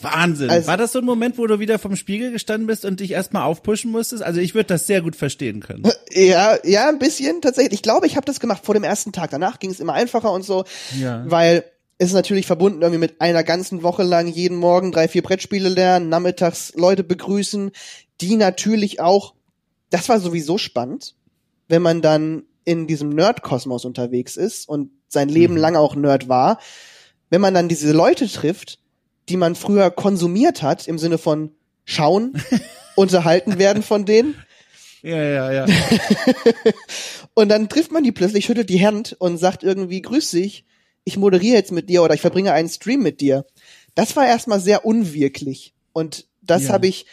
Wahnsinn. 0.00 0.48
Also- 0.48 0.68
War 0.68 0.76
das 0.76 0.92
so 0.92 1.00
ein 1.00 1.04
Moment, 1.04 1.38
wo 1.38 1.46
du 1.48 1.58
wieder 1.58 1.80
vom 1.80 1.96
Spiegel 1.96 2.30
gestanden 2.30 2.68
bist 2.68 2.84
und 2.84 3.00
dich 3.00 3.10
erstmal 3.10 3.42
aufpushen 3.42 3.90
musstest? 3.90 4.22
Also 4.22 4.38
ich 4.40 4.54
würde 4.54 4.68
das 4.68 4.86
sehr 4.86 5.02
gut 5.02 5.16
verstehen 5.16 5.60
können. 5.60 5.82
Ja, 6.10 6.56
ja, 6.64 6.88
ein 6.88 6.98
bisschen 6.98 7.42
tatsächlich. 7.42 7.74
Ich 7.74 7.82
glaube, 7.82 8.06
ich 8.06 8.16
habe 8.16 8.24
das 8.24 8.40
gemacht 8.40 8.64
vor 8.64 8.74
dem 8.74 8.82
ersten 8.82 9.12
Tag. 9.12 9.30
Danach 9.30 9.58
ging 9.58 9.70
es 9.70 9.78
immer 9.78 9.92
einfacher 9.92 10.32
und 10.32 10.42
so, 10.42 10.64
Ja. 10.98 11.22
weil 11.28 11.64
ist 11.98 12.12
natürlich 12.12 12.46
verbunden 12.46 12.82
irgendwie 12.82 13.00
mit 13.00 13.20
einer 13.20 13.42
ganzen 13.42 13.82
Woche 13.82 14.04
lang 14.04 14.28
jeden 14.28 14.56
Morgen 14.56 14.92
drei, 14.92 15.08
vier 15.08 15.22
Brettspiele 15.22 15.68
lernen, 15.68 16.08
nachmittags 16.08 16.72
Leute 16.74 17.02
begrüßen, 17.02 17.72
die 18.20 18.36
natürlich 18.36 19.00
auch, 19.00 19.34
das 19.90 20.08
war 20.08 20.20
sowieso 20.20 20.58
spannend, 20.58 21.16
wenn 21.66 21.82
man 21.82 22.00
dann 22.00 22.44
in 22.64 22.86
diesem 22.86 23.10
Nerd-Kosmos 23.10 23.84
unterwegs 23.84 24.36
ist 24.36 24.68
und 24.68 24.90
sein 25.08 25.28
Leben 25.28 25.56
lang 25.56 25.74
auch 25.74 25.94
Nerd 25.96 26.28
war, 26.28 26.58
wenn 27.30 27.40
man 27.40 27.54
dann 27.54 27.68
diese 27.68 27.92
Leute 27.92 28.28
trifft, 28.28 28.78
die 29.28 29.36
man 29.36 29.54
früher 29.54 29.90
konsumiert 29.90 30.62
hat, 30.62 30.86
im 30.86 30.98
Sinne 30.98 31.18
von 31.18 31.52
schauen, 31.84 32.40
unterhalten 32.96 33.58
werden 33.58 33.82
von 33.82 34.04
denen, 34.04 34.34
Ja, 35.02 35.22
ja, 35.22 35.52
ja. 35.52 35.66
Und 37.34 37.48
dann 37.48 37.68
trifft 37.68 37.92
man 37.92 38.02
die 38.02 38.12
plötzlich, 38.12 38.44
schüttelt 38.44 38.68
die 38.68 38.84
Hand 38.84 39.16
und 39.20 39.38
sagt 39.38 39.62
irgendwie, 39.62 40.02
grüß 40.02 40.32
dich, 40.32 40.64
ich 41.08 41.16
moderiere 41.16 41.56
jetzt 41.56 41.72
mit 41.72 41.88
dir 41.88 42.02
oder 42.02 42.14
ich 42.14 42.20
verbringe 42.20 42.52
einen 42.52 42.68
Stream 42.68 43.02
mit 43.02 43.22
dir. 43.22 43.46
Das 43.94 44.14
war 44.14 44.26
erstmal 44.26 44.60
sehr 44.60 44.84
unwirklich. 44.84 45.72
Und 45.94 46.26
das 46.42 46.64
Ja. 46.64 46.74
habe 46.74 46.86
ich 46.86 47.06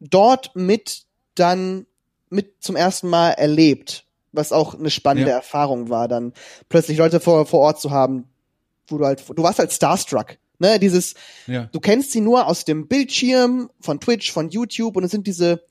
dort 0.00 0.54
mit 0.56 1.04
dann 1.36 1.86
mit 2.28 2.54
zum 2.60 2.74
ersten 2.74 3.08
Mal 3.08 3.30
erlebt, 3.30 4.04
was 4.32 4.50
auch 4.50 4.74
eine 4.74 4.90
spannende 4.90 5.30
Ja. 5.30 5.36
Erfahrung 5.36 5.90
war, 5.90 6.08
dann 6.08 6.32
plötzlich 6.68 6.98
Leute 6.98 7.20
vor, 7.20 7.46
vor 7.46 7.60
Ort 7.60 7.80
zu 7.80 7.92
haben, 7.92 8.24
wo 8.88 8.98
du 8.98 9.04
halt, 9.06 9.22
du 9.28 9.42
warst 9.44 9.60
halt 9.60 9.72
starstruck. 9.72 10.36
Ne, 10.58 10.78
dieses, 10.80 11.14
ja. 11.46 11.68
du 11.70 11.80
kennst 11.80 12.12
sie 12.12 12.22
nur 12.22 12.46
aus 12.48 12.64
dem 12.64 12.88
Bildschirm, 12.88 13.70
von 13.78 14.00
Twitch, 14.00 14.32
von 14.32 14.48
YouTube 14.48 14.96
und 14.96 15.04
es 15.04 15.10
sind 15.10 15.26
diese, 15.26 15.62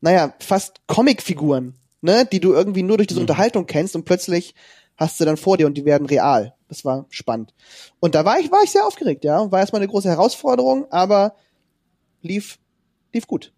naja, 0.00 0.34
fast 0.40 0.80
Comicfiguren, 0.88 1.76
ne, 2.02 2.26
die 2.26 2.40
du 2.40 2.52
irgendwie 2.52 2.82
nur 2.82 2.96
durch 2.96 3.06
diese 3.06 3.20
Unterhaltung 3.20 3.66
kennst 3.66 3.94
und 3.94 4.04
plötzlich 4.04 4.54
hast 4.96 5.20
du 5.20 5.24
dann 5.24 5.36
vor 5.36 5.56
dir 5.56 5.66
und 5.66 5.74
die 5.74 5.84
werden 5.84 6.08
real. 6.08 6.55
Das 6.68 6.84
war 6.84 7.06
spannend. 7.10 7.54
Und 8.00 8.14
da 8.14 8.24
war 8.24 8.38
ich, 8.40 8.50
war 8.50 8.62
ich 8.62 8.70
sehr 8.70 8.86
aufgeregt, 8.86 9.24
ja. 9.24 9.50
War 9.50 9.60
erstmal 9.60 9.80
eine 9.80 9.90
große 9.90 10.08
Herausforderung, 10.08 10.90
aber 10.90 11.36
lief, 12.22 12.58
lief 13.12 13.26
gut. 13.26 13.52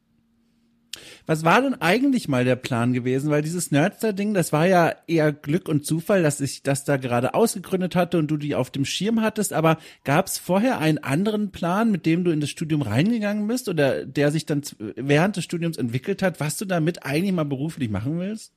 Was 1.26 1.44
war 1.44 1.60
denn 1.62 1.74
eigentlich 1.74 2.28
mal 2.28 2.44
der 2.44 2.56
Plan 2.56 2.92
gewesen? 2.92 3.30
Weil 3.30 3.42
dieses 3.42 3.70
Nerdster-Ding, 3.70 4.34
das 4.34 4.52
war 4.52 4.66
ja 4.66 4.94
eher 5.06 5.32
Glück 5.32 5.68
und 5.68 5.84
Zufall, 5.84 6.22
dass 6.22 6.40
ich 6.40 6.62
das 6.62 6.84
da 6.84 6.96
gerade 6.96 7.34
ausgegründet 7.34 7.94
hatte 7.94 8.18
und 8.18 8.28
du 8.28 8.36
die 8.36 8.54
auf 8.54 8.70
dem 8.70 8.84
Schirm 8.84 9.20
hattest. 9.20 9.52
Aber 9.52 9.78
gab 10.04 10.26
es 10.26 10.38
vorher 10.38 10.78
einen 10.78 10.98
anderen 10.98 11.50
Plan, 11.50 11.90
mit 11.90 12.06
dem 12.06 12.24
du 12.24 12.30
in 12.30 12.40
das 12.40 12.50
Studium 12.50 12.82
reingegangen 12.82 13.46
bist 13.46 13.68
oder 13.68 14.04
der 14.04 14.32
sich 14.32 14.46
dann 14.46 14.62
während 14.96 15.36
des 15.36 15.44
Studiums 15.44 15.76
entwickelt 15.76 16.22
hat, 16.22 16.40
was 16.40 16.56
du 16.56 16.64
damit 16.64 17.04
eigentlich 17.04 17.32
mal 17.32 17.44
beruflich 17.44 17.90
machen 17.90 18.18
willst? 18.18 18.52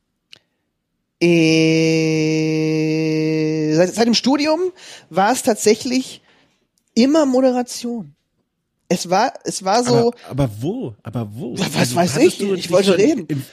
Äh, 2.01 3.73
seit, 3.75 3.93
seit 3.95 4.07
dem 4.07 4.13
Studium 4.13 4.59
war 5.09 5.31
es 5.31 5.43
tatsächlich 5.43 6.21
immer 6.93 7.25
Moderation. 7.25 8.15
Es 8.89 9.09
war, 9.09 9.33
es 9.45 9.63
war 9.63 9.85
so, 9.85 10.11
aber, 10.27 10.45
aber 10.45 10.49
wo? 10.59 10.93
Aber 11.03 11.29
wo? 11.33 11.57
Was 11.57 11.77
Also, 11.77 11.95
weiß 11.95 12.17
ich? 12.17 12.41
Ich 12.41 12.69
wollte 12.71 12.97
reden. 12.97 13.25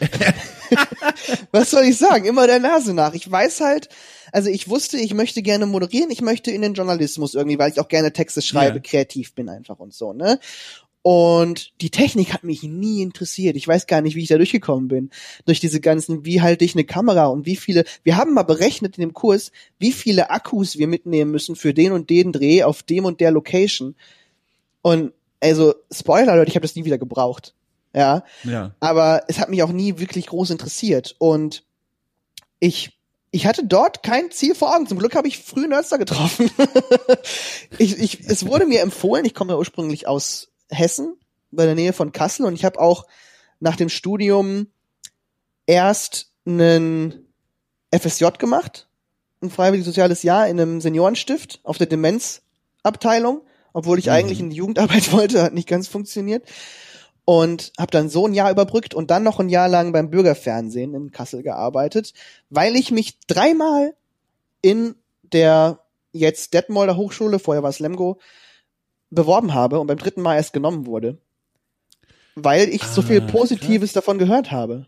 was 1.52 1.70
soll 1.70 1.84
ich 1.84 1.96
sagen? 1.96 2.24
Immer 2.24 2.48
der 2.48 2.58
Nase 2.58 2.92
nach. 2.92 3.14
Ich 3.14 3.30
weiß 3.30 3.60
halt, 3.60 3.88
Also 4.32 4.50
ich 4.50 4.68
wusste, 4.68 4.96
ich 4.96 5.14
möchte 5.14 5.40
gerne 5.42 5.66
moderieren, 5.66 6.10
ich 6.10 6.22
möchte 6.22 6.50
in 6.50 6.62
den 6.62 6.74
Journalismus 6.74 7.34
irgendwie, 7.34 7.56
weil 7.58 7.70
ich 7.70 7.78
auch 7.78 7.86
gerne 7.86 8.12
Texte 8.12 8.42
schreibe, 8.42 8.78
Ja. 8.78 8.82
kreativ 8.82 9.32
bin 9.34 9.48
einfach 9.48 9.78
und 9.78 9.94
so, 9.94 10.12
ne? 10.12 10.40
Und 11.02 11.72
die 11.80 11.90
Technik 11.90 12.32
hat 12.32 12.44
mich 12.44 12.62
nie 12.64 13.02
interessiert. 13.02 13.56
Ich 13.56 13.66
weiß 13.66 13.86
gar 13.86 14.00
nicht, 14.00 14.16
wie 14.16 14.22
ich 14.22 14.28
da 14.28 14.36
durchgekommen 14.36 14.88
bin. 14.88 15.10
Durch 15.46 15.60
diese 15.60 15.80
ganzen, 15.80 16.24
wie 16.24 16.42
halte 16.42 16.64
ich 16.64 16.74
eine 16.74 16.84
Kamera 16.84 17.26
und 17.26 17.46
wie 17.46 17.56
viele, 17.56 17.84
wir 18.02 18.16
haben 18.16 18.34
mal 18.34 18.42
berechnet 18.42 18.98
in 18.98 19.02
dem 19.02 19.14
Kurs, 19.14 19.52
wie 19.78 19.92
viele 19.92 20.30
Akkus 20.30 20.76
wir 20.76 20.88
mitnehmen 20.88 21.30
müssen 21.30 21.56
für 21.56 21.72
den 21.72 21.92
und 21.92 22.10
den 22.10 22.32
Dreh 22.32 22.64
auf 22.64 22.82
dem 22.82 23.04
und 23.04 23.20
der 23.20 23.30
Location. 23.30 23.94
Und 24.82 25.12
also, 25.40 25.74
Spoiler, 25.92 26.36
Leute, 26.36 26.50
ich 26.50 26.56
habe 26.56 26.66
das 26.66 26.74
nie 26.74 26.84
wieder 26.84 26.98
gebraucht. 26.98 27.54
Ja. 27.94 28.24
Ja. 28.44 28.74
Aber 28.80 29.22
es 29.28 29.38
hat 29.38 29.48
mich 29.48 29.62
auch 29.62 29.72
nie 29.72 29.98
wirklich 29.98 30.26
groß 30.26 30.50
interessiert. 30.50 31.14
Und 31.18 31.64
ich, 32.58 32.98
ich 33.30 33.46
hatte 33.46 33.64
dort 33.64 34.02
kein 34.02 34.30
Ziel 34.30 34.54
vor 34.54 34.74
Augen. 34.74 34.86
Zum 34.86 34.98
Glück 34.98 35.14
habe 35.14 35.28
ich 35.28 35.38
früh 35.38 35.66
Nerds 35.68 35.90
da 35.90 35.96
getroffen. 35.96 36.50
ich, 37.78 37.98
ich, 37.98 38.20
es 38.26 38.46
wurde 38.46 38.66
mir 38.66 38.82
empfohlen, 38.82 39.24
ich 39.24 39.34
komme 39.34 39.52
ja 39.52 39.58
ursprünglich 39.58 40.08
aus 40.08 40.47
Hessen, 40.70 41.16
bei 41.50 41.64
der 41.64 41.74
Nähe 41.74 41.92
von 41.92 42.12
Kassel, 42.12 42.46
und 42.46 42.54
ich 42.54 42.64
habe 42.64 42.78
auch 42.80 43.06
nach 43.60 43.76
dem 43.76 43.88
Studium 43.88 44.68
erst 45.66 46.30
einen 46.46 47.26
FSJ 47.94 48.26
gemacht, 48.38 48.88
ein 49.40 49.50
freiwilliges 49.50 49.86
soziales 49.86 50.22
Jahr 50.22 50.48
in 50.48 50.60
einem 50.60 50.80
Seniorenstift 50.80 51.60
auf 51.62 51.78
der 51.78 51.86
Demenzabteilung, 51.86 53.42
obwohl 53.72 53.98
ich 53.98 54.06
Mhm. 54.06 54.12
eigentlich 54.12 54.40
in 54.40 54.50
die 54.50 54.56
Jugendarbeit 54.56 55.12
wollte, 55.12 55.42
hat 55.42 55.54
nicht 55.54 55.68
ganz 55.68 55.88
funktioniert. 55.88 56.46
Und 57.24 57.72
habe 57.78 57.90
dann 57.90 58.08
so 58.08 58.26
ein 58.26 58.32
Jahr 58.32 58.50
überbrückt 58.50 58.94
und 58.94 59.10
dann 59.10 59.22
noch 59.22 59.38
ein 59.38 59.50
Jahr 59.50 59.68
lang 59.68 59.92
beim 59.92 60.08
Bürgerfernsehen 60.08 60.94
in 60.94 61.10
Kassel 61.12 61.42
gearbeitet, 61.42 62.14
weil 62.48 62.74
ich 62.74 62.90
mich 62.90 63.18
dreimal 63.26 63.94
in 64.62 64.94
der 65.22 65.80
jetzt 66.12 66.54
Detmolder 66.54 66.96
Hochschule, 66.96 67.38
vorher 67.38 67.62
war 67.62 67.68
es 67.68 67.80
Lemgo, 67.80 68.18
beworben 69.10 69.54
habe 69.54 69.80
und 69.80 69.86
beim 69.86 69.98
dritten 69.98 70.22
Mal 70.22 70.36
erst 70.36 70.52
genommen 70.52 70.86
wurde. 70.86 71.18
Weil 72.34 72.68
ich 72.68 72.84
so 72.84 73.02
viel 73.02 73.22
Ah, 73.22 73.26
Positives 73.26 73.92
davon 73.92 74.18
gehört 74.18 74.50
habe. 74.52 74.86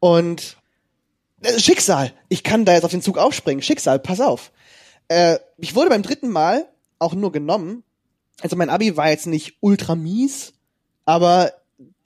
Und 0.00 0.56
äh, 1.42 1.58
Schicksal, 1.58 2.12
ich 2.28 2.42
kann 2.42 2.64
da 2.64 2.72
jetzt 2.72 2.84
auf 2.84 2.90
den 2.90 3.02
Zug 3.02 3.18
aufspringen. 3.18 3.62
Schicksal, 3.62 3.98
pass 3.98 4.20
auf. 4.20 4.52
Äh, 5.08 5.38
ich 5.58 5.74
wurde 5.74 5.90
beim 5.90 6.02
dritten 6.02 6.30
Mal 6.30 6.66
auch 6.98 7.14
nur 7.14 7.32
genommen. 7.32 7.84
Also 8.40 8.56
mein 8.56 8.70
Abi 8.70 8.96
war 8.96 9.10
jetzt 9.10 9.26
nicht 9.26 9.58
ultra 9.60 9.94
mies, 9.94 10.54
aber 11.04 11.52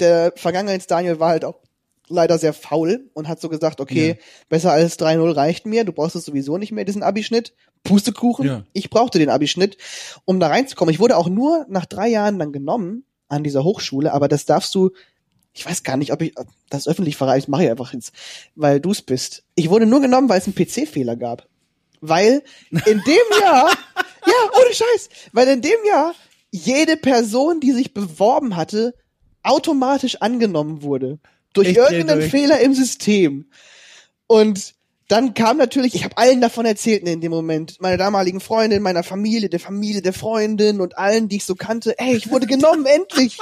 der 0.01 0.33
Vergangenheits-Daniel 0.37 1.21
war 1.21 1.31
halt 1.31 1.45
auch 1.45 1.61
leider 2.09 2.39
sehr 2.39 2.53
faul 2.53 3.11
und 3.15 3.29
hat 3.29 3.41
so 3.41 3.49
gesagt, 3.49 3.81
okay, 3.81 4.09
Ja. 4.09 4.15
besser 4.49 4.73
als 4.73 4.99
3-0 4.99 5.35
reicht 5.35 5.67
mir, 5.67 5.85
du 5.85 5.93
brauchst 5.93 6.17
es 6.17 6.25
sowieso 6.25 6.59
nicht 6.59 6.73
mehr, 6.73 6.85
diesen 6.85 7.03
Abischnitt. 7.03 7.53
Pustekuchen, 7.85 8.47
Ja. 8.47 8.65
ich 8.73 8.91
brauchte 8.91 9.19
den 9.19 9.29
Abischnitt, 9.31 9.77
um 10.25 10.41
da 10.41 10.49
reinzukommen. 10.49 10.93
Ich 10.93 10.99
wurde 11.01 11.17
auch 11.17 11.29
nur 11.29 11.67
nach 11.69 11.87
drei 11.87 12.09
Jahren 12.09 12.39
dann 12.39 12.53
genommen 12.53 13.05
an 13.29 13.45
dieser 13.45 13.63
Hochschule, 13.65 14.13
aber 14.13 14.29
das 14.29 14.45
darfst 14.45 14.75
du, 14.75 14.91
ich 15.53 15.65
weiß 15.67 15.83
gar 15.85 15.97
nicht, 15.97 16.13
ob 16.13 16.21
ich 16.23 16.37
ob 16.39 16.47
das 16.69 16.87
öffentlich 16.89 17.17
verrate, 17.17 17.39
ich 17.39 17.49
mache 17.49 17.65
ich 17.65 17.71
einfach 17.71 17.93
jetzt, 17.93 18.13
weil 18.57 18.81
du 18.81 18.91
es 18.91 19.03
bist. 19.03 19.45
Ich 19.55 19.71
wurde 19.71 19.87
nur 19.87 20.01
genommen, 20.01 20.29
weil 20.29 20.39
es 20.41 20.47
einen 20.47 20.55
PC-Fehler 20.55 21.17
gab. 21.17 21.49
Weil 22.01 22.43
in 22.71 23.03
dem 23.07 23.17
Jahr, 23.41 23.71
ja, 24.27 24.61
ohne 24.61 24.75
Scheiß, 24.75 25.09
weil 25.33 25.49
in 25.49 25.63
dem 25.63 25.79
Jahr 25.89 26.15
jede 26.53 26.97
Person, 26.97 27.61
die 27.61 27.73
sich 27.73 27.95
beworben 27.95 28.55
hatte, 28.57 28.95
automatisch 29.43 30.17
angenommen 30.21 30.83
wurde. 30.83 31.19
Durch 31.57 31.69
Ich 31.69 31.77
irgendeinen 31.77 32.21
durch. 32.21 32.31
Fehler 32.31 32.61
im 32.61 32.75
System. 32.75 33.47
Und 34.27 34.75
dann 35.09 35.35
kam 35.35 35.57
natürlich, 35.57 35.95
ich 35.95 36.05
habe 36.05 36.19
allen 36.19 36.41
davon 36.41 36.67
erzählt 36.67 37.07
in 37.07 37.21
dem 37.21 37.31
Moment, 37.31 37.81
meiner 37.81 37.97
damaligen 37.97 38.41
Freundin, 38.41 38.83
meiner 38.83 39.05
Familie, 39.05 39.49
der 39.49 39.61
Familie 39.61 40.03
der 40.03 40.13
Freundin 40.13 40.81
und 40.81 40.99
allen, 40.99 41.29
die 41.29 41.37
ich 41.37 41.45
so 41.45 41.55
kannte, 41.55 41.97
ey, 41.99 42.17
ich 42.17 42.31
wurde 42.31 42.47
genommen, 42.47 42.87
endlich. 42.87 43.39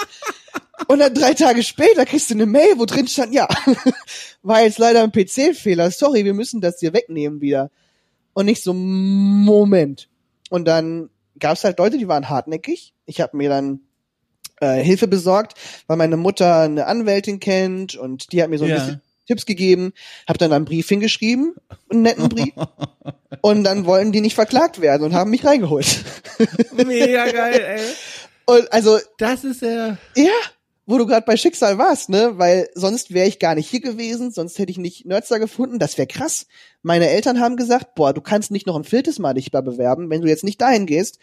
Und 0.89 0.99
dann 0.99 1.15
drei 1.15 1.33
Tage 1.33 1.63
später 1.63 2.05
kriegst 2.05 2.29
du 2.29 2.35
eine 2.35 2.47
Mail, 2.47 2.79
wo 2.79 2.85
drin 2.85 3.09
stand, 3.09 3.33
ja, 3.33 3.49
war 4.43 4.63
jetzt 4.63 4.79
leider 4.79 5.03
ein 5.03 5.13
PC-Fehler, 5.13 5.91
sorry, 5.91 6.25
wir 6.25 6.35
müssen 6.35 6.61
das 6.61 6.77
dir 6.77 6.93
wegnehmen 6.93 7.41
wieder. 7.41 7.71
Und 8.35 8.47
nicht 8.47 8.63
so, 8.63 8.75
Moment. 8.75 10.09
Und 10.51 10.67
dann 10.67 11.09
gab's 11.39 11.65
halt 11.65 11.79
Leute, 11.79 11.97
die 11.97 12.09
waren 12.09 12.29
hartnäckig. 12.29 12.93
Ich 13.07 13.21
habe 13.21 13.37
mir 13.37 13.49
dann 13.49 13.81
äh, 14.61 14.83
Hilfe 14.83 15.09
besorgt, 15.09 15.55
weil 15.87 15.97
meine 15.97 16.17
Mutter 16.17 16.61
eine 16.61 16.87
Anwältin 16.87 17.41
kennt 17.41 17.95
und 17.97 18.33
die 18.33 18.43
hat 18.43 18.51
mir 18.51 18.59
so 18.59 18.65
ein 18.65 18.71
Ja. 18.71 18.77
bisschen 18.79 19.01
Tipps 19.27 19.47
gegeben, 19.47 19.93
habe 20.29 20.39
dann 20.39 20.53
einen 20.53 20.67
Brief 20.67 20.89
hingeschrieben, 20.89 21.55
einen 21.91 22.03
netten 22.03 22.29
Brief. 22.29 22.53
und 23.41 23.65
dann 23.65 23.87
wollten 23.87 24.13
die 24.13 24.21
nicht 24.21 24.35
verklagt 24.35 24.81
werden 24.83 25.03
und 25.03 25.15
haben 25.15 25.31
mich 25.31 25.45
reingeholt. 25.45 26.05
Mega 26.73 27.31
geil, 27.31 27.61
ey. 27.79 27.81
Und 28.47 28.71
also 28.75 28.99
Das 29.17 29.43
ist 29.43 29.63
ja. 29.63 29.97
ja, 30.15 30.31
wo 30.85 30.99
du 30.99 31.07
gerade 31.07 31.25
bei 31.25 31.39
Schicksal 31.39 31.79
warst, 31.79 32.11
ne? 32.11 32.33
Weil 32.37 32.69
sonst 32.75 33.15
wäre 33.15 33.27
ich 33.27 33.39
gar 33.39 33.55
nicht 33.55 33.71
hier 33.71 33.81
gewesen, 33.81 34.33
sonst 34.33 34.59
hätte 34.59 34.71
ich 34.71 34.77
nicht 34.77 35.07
Nerdstar 35.07 35.39
gefunden. 35.39 35.79
Das 35.79 35.97
wäre 35.97 36.07
krass. 36.07 36.47
Meine 36.83 37.09
Eltern 37.09 37.41
haben 37.41 37.57
gesagt, 37.57 37.95
boah, 37.95 38.13
du 38.13 38.21
kannst 38.21 38.51
nicht 38.51 38.67
noch 38.67 38.77
ein 38.77 38.85
viertes 38.85 39.19
Mal 39.19 39.33
dich 39.33 39.51
da 39.51 39.63
bewerben. 39.63 40.11
Wenn 40.11 40.21
du 40.21 40.29
jetzt 40.29 40.45
nicht 40.45 40.61
dahin 40.61 40.85
gehst, 40.85 41.19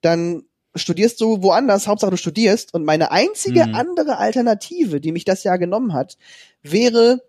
dann 0.00 0.42
studierst 0.74 1.20
du 1.20 1.42
woanders, 1.42 1.86
Hauptsache 1.86 2.10
du 2.10 2.16
studierst. 2.16 2.74
Und 2.74 2.84
meine 2.84 3.10
einzige 3.12 3.66
Mhm. 3.66 3.74
andere 3.74 4.18
Alternative, 4.18 5.00
die 5.00 5.12
mich 5.12 5.24
das 5.24 5.44
Jahr 5.44 5.58
genommen 5.58 5.92
hat, 5.92 6.16
wäre, 6.62 7.22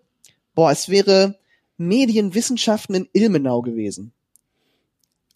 boah, 0.54 0.70
es 0.70 0.88
wäre 0.88 1.38
Medienwissenschaften 1.78 2.94
in 2.94 3.08
Ilmenau 3.12 3.62
gewesen. 3.62 4.12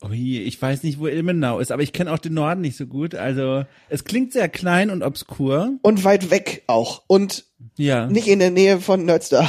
Ui, 0.02 0.38
ich 0.38 0.60
weiß 0.60 0.82
nicht, 0.82 0.98
wo 0.98 1.06
Ilmenau 1.08 1.58
ist, 1.60 1.70
aber 1.70 1.82
ich 1.82 1.92
kenne 1.92 2.10
auch 2.10 2.18
den 2.18 2.32
Norden 2.32 2.62
nicht 2.62 2.76
so 2.78 2.86
gut. 2.86 3.14
Also, 3.14 3.64
es 3.90 4.04
klingt 4.04 4.32
sehr 4.32 4.48
klein 4.48 4.88
und 4.88 5.02
obskur. 5.02 5.72
Und 5.82 6.04
weit 6.04 6.30
weg 6.30 6.62
auch. 6.68 7.02
Und 7.06 7.44
Ja. 7.76 8.06
nicht 8.06 8.26
in 8.26 8.38
der 8.38 8.50
Nähe 8.50 8.80
von 8.80 9.04
Nerdstar. 9.04 9.48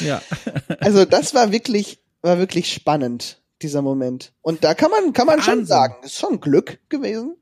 Ja. 0.00 0.20
Also 0.80 1.04
das 1.04 1.34
war 1.34 1.52
wirklich, 1.52 2.00
war 2.20 2.38
wirklich 2.38 2.72
spannend, 2.72 3.40
dieser 3.62 3.80
Moment. 3.80 4.32
Und 4.42 4.64
da 4.64 4.74
kann 4.74 4.90
man, 4.90 5.12
kann 5.12 5.26
man 5.26 5.40
schon 5.40 5.52
Wahnsinn. 5.58 5.66
sagen, 5.66 5.94
ist 6.04 6.18
schon 6.18 6.40
Glück 6.40 6.80
gewesen. 6.88 7.36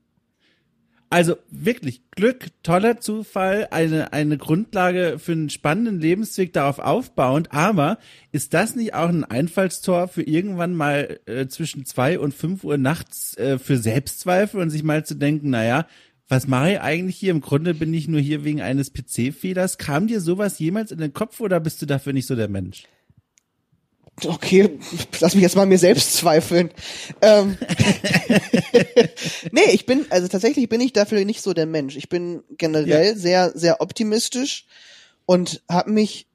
Also 1.13 1.35
wirklich 1.51 2.09
Glück, 2.09 2.47
toller 2.63 2.99
Zufall, 2.99 3.67
eine, 3.69 4.13
eine 4.13 4.39
Grundlage 4.39 5.19
für 5.19 5.33
einen 5.33 5.51
spannenden 5.51 6.01
Lebensweg 6.01 6.53
darauf 6.53 6.79
aufbauend. 6.79 7.53
Aber 7.53 7.99
ist 8.31 8.55
das 8.55 8.75
nicht 8.75 8.95
auch 8.95 9.09
ein 9.09 9.23
Einfallstor 9.23 10.07
für 10.07 10.23
irgendwann 10.23 10.73
mal 10.73 11.19
äh, 11.27 11.45
zwischen 11.45 11.85
zwei 11.85 12.17
und 12.17 12.33
fünf 12.33 12.63
Uhr 12.63 12.79
nachts 12.79 13.37
äh, 13.37 13.59
für 13.59 13.77
Selbstzweifel 13.77 14.59
und 14.59 14.71
sich 14.71 14.81
mal 14.81 15.05
zu 15.05 15.13
denken, 15.13 15.51
naja, 15.51 15.85
was 16.29 16.47
mache 16.47 16.71
ich 16.71 16.81
eigentlich 16.81 17.17
hier? 17.17 17.29
Im 17.29 17.41
Grunde 17.41 17.75
bin 17.75 17.93
ich 17.93 18.07
nur 18.07 18.19
hier 18.19 18.43
wegen 18.43 18.63
eines 18.63 18.91
PC-Fehlers. 18.91 19.77
Kam 19.77 20.07
dir 20.07 20.19
sowas 20.19 20.57
jemals 20.57 20.91
in 20.91 20.97
den 20.97 21.13
Kopf 21.13 21.41
oder 21.41 21.59
bist 21.59 21.79
du 21.79 21.85
dafür 21.85 22.13
nicht 22.13 22.25
so 22.25 22.35
der 22.35 22.49
Mensch? 22.49 22.85
Okay, 24.23 24.79
lass 25.19 25.33
mich 25.33 25.41
jetzt 25.41 25.55
mal 25.55 25.65
mir 25.65 25.79
selbst 25.79 26.13
zweifeln. 26.13 26.71
Ähm, 27.21 27.57
nee, 29.51 29.71
ich 29.71 29.85
bin, 29.85 30.05
also 30.09 30.27
tatsächlich 30.27 30.69
bin 30.69 30.81
ich 30.81 30.93
dafür 30.93 31.25
nicht 31.25 31.41
so 31.41 31.53
der 31.53 31.65
Mensch. 31.65 31.97
Ich 31.97 32.09
bin 32.09 32.43
generell 32.57 33.17
sehr, 33.17 33.51
sehr 33.55 33.81
optimistisch 33.81 34.65
und 35.25 35.63
habe 35.69 35.91
mich 35.91 36.27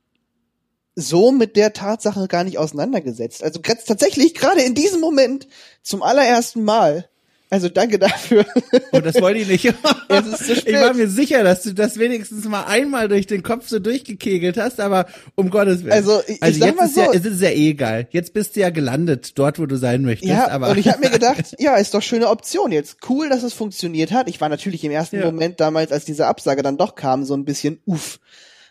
so 0.97 1.31
mit 1.31 1.57
der 1.57 1.73
Tatsache 1.73 2.27
gar 2.27 2.43
nicht 2.43 2.59
auseinandergesetzt. 2.59 3.45
Also 3.45 3.61
tatsächlich 3.61 4.35
gerade 4.35 4.63
in 4.63 4.75
diesem 4.75 5.01
Moment 5.01 5.47
zum 5.83 6.03
allerersten 6.03 6.65
Mal. 6.65 7.09
Also 7.51 7.69
danke 7.71 7.99
dafür. 7.99 8.45
Und 8.93 9.07
das 9.07 9.21
wollte 9.23 9.41
ich 9.41 9.49
nicht. 9.49 9.75
Es 10.11 10.27
ist 10.27 10.47
zu 10.47 10.57
spät. 10.57 10.69
Ich 10.75 10.81
war 10.81 10.95
mir 10.95 11.09
sicher, 11.09 11.43
dass 11.45 11.63
du 11.63 11.73
das 11.75 11.99
wenigstens 11.99 12.45
mal 12.47 12.65
einmal 12.65 13.09
durch 13.09 13.27
den 13.27 13.43
Kopf 13.43 13.69
so 13.69 13.79
durchgekegelt 13.79 14.57
hast, 14.57 14.81
aber 14.81 15.07
um 15.35 15.51
Gottes 15.51 15.83
Willen. 15.83 15.93
Also, 15.93 16.21
ich- 16.27 16.37
ich 16.37 16.43
also 16.43 16.59
sag 16.61 16.67
jetzt 16.69 16.77
mal 16.79 16.87
ist 16.87 16.97
ja, 16.97 17.05
so- 17.07 17.13
es 17.13 17.25
ist 17.27 17.41
ja 17.43 17.51
eh 17.51 17.71
egal. 17.71 18.09
Jetzt 18.11 18.33
bist 18.33 18.57
du 18.57 18.61
ja 18.61 18.71
gelandet, 18.71 19.39
dort, 19.39 19.59
wo 19.59 19.67
du 19.67 19.77
sein 19.77 20.03
möchtest. 20.03 20.31
Ja, 20.31 20.49
aber 20.49 20.71
und 20.71 20.79
ich 20.79 20.89
habe 20.89 21.01
mir 21.01 21.11
gedacht, 21.11 21.55
ja, 21.59 21.77
ist 21.77 21.93
doch 21.95 22.01
schöne 22.03 22.29
Option 22.29 22.73
jetzt. 22.73 22.99
Cool, 23.09 23.29
dass 23.29 23.43
es 23.43 23.53
funktioniert 23.53 24.13
hat. 24.13 24.29
Ich 24.31 24.41
war 24.41 24.49
natürlich 24.49 24.83
im 24.85 24.91
ersten 24.93 25.17
Ja. 25.17 25.27
Moment 25.27 25.61
damals, 25.61 25.93
als 25.93 26.05
diese 26.07 26.27
Absage 26.27 26.63
dann 26.63 26.79
doch 26.79 26.95
kam, 26.95 27.25
so 27.25 27.35
ein 27.35 27.45
bisschen 27.45 27.81
uff. 27.85 28.19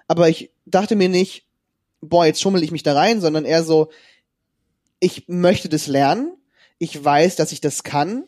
Aber 0.07 0.27
ich 0.29 0.49
dachte 0.65 0.95
mir 0.95 1.09
nicht, 1.09 1.45
boah, 2.01 2.25
jetzt 2.25 2.41
schummel 2.41 2.63
ich 2.63 2.71
mich 2.71 2.83
da 2.83 2.93
rein, 2.95 3.21
sondern 3.21 3.45
eher 3.45 3.63
so, 3.63 3.89
ich 4.99 5.25
möchte 5.27 5.69
das 5.69 5.87
lernen. 5.87 6.31
Ich 6.79 7.03
weiß, 7.03 7.35
dass 7.35 7.51
ich 7.51 7.61
das 7.61 7.83
kann. 7.83 8.23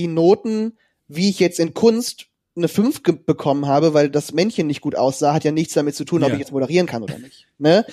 Die 0.00 0.06
Noten, 0.06 0.78
wie 1.08 1.28
ich 1.28 1.38
jetzt 1.40 1.60
in 1.60 1.74
Kunst 1.74 2.26
eine 2.56 2.68
5 2.68 3.02
ge- 3.02 3.16
bekommen 3.24 3.66
habe, 3.66 3.92
weil 3.94 4.08
das 4.08 4.32
Männchen 4.32 4.66
nicht 4.66 4.80
gut 4.80 4.94
aussah, 4.96 5.34
hat 5.34 5.44
ja 5.44 5.52
nichts 5.52 5.74
damit 5.74 5.94
zu 5.94 6.04
tun, 6.04 6.22
ob 6.22 6.30
Ja. 6.30 6.34
ich 6.34 6.40
jetzt 6.40 6.52
moderieren 6.52 6.86
kann 6.86 7.02
oder 7.02 7.18
nicht. 7.18 7.46
Ne? 7.58 7.84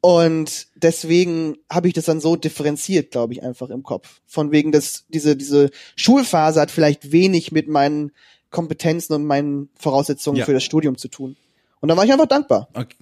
Und 0.00 0.68
deswegen 0.76 1.56
habe 1.70 1.88
ich 1.88 1.94
das 1.94 2.04
dann 2.04 2.20
so 2.20 2.36
differenziert, 2.36 3.10
glaube 3.10 3.32
ich, 3.32 3.42
einfach 3.42 3.70
im 3.70 3.82
Kopf. 3.82 4.20
Von 4.26 4.52
wegen, 4.52 4.70
dass 4.70 5.04
diese, 5.08 5.34
diese 5.36 5.70
Schulphase 5.96 6.60
hat 6.60 6.70
vielleicht 6.70 7.10
wenig 7.12 7.52
mit 7.52 7.68
meinen 7.68 8.12
Kompetenzen 8.50 9.14
und 9.14 9.24
meinen 9.24 9.70
Voraussetzungen 9.74 10.36
Ja. 10.38 10.44
für 10.44 10.52
das 10.52 10.62
Studium 10.64 10.96
zu 10.98 11.08
tun. 11.08 11.36
Und 11.80 11.88
da 11.88 11.96
war 11.96 12.04
ich 12.04 12.12
einfach 12.12 12.26
dankbar. 12.26 12.68
Okay. 12.74 12.96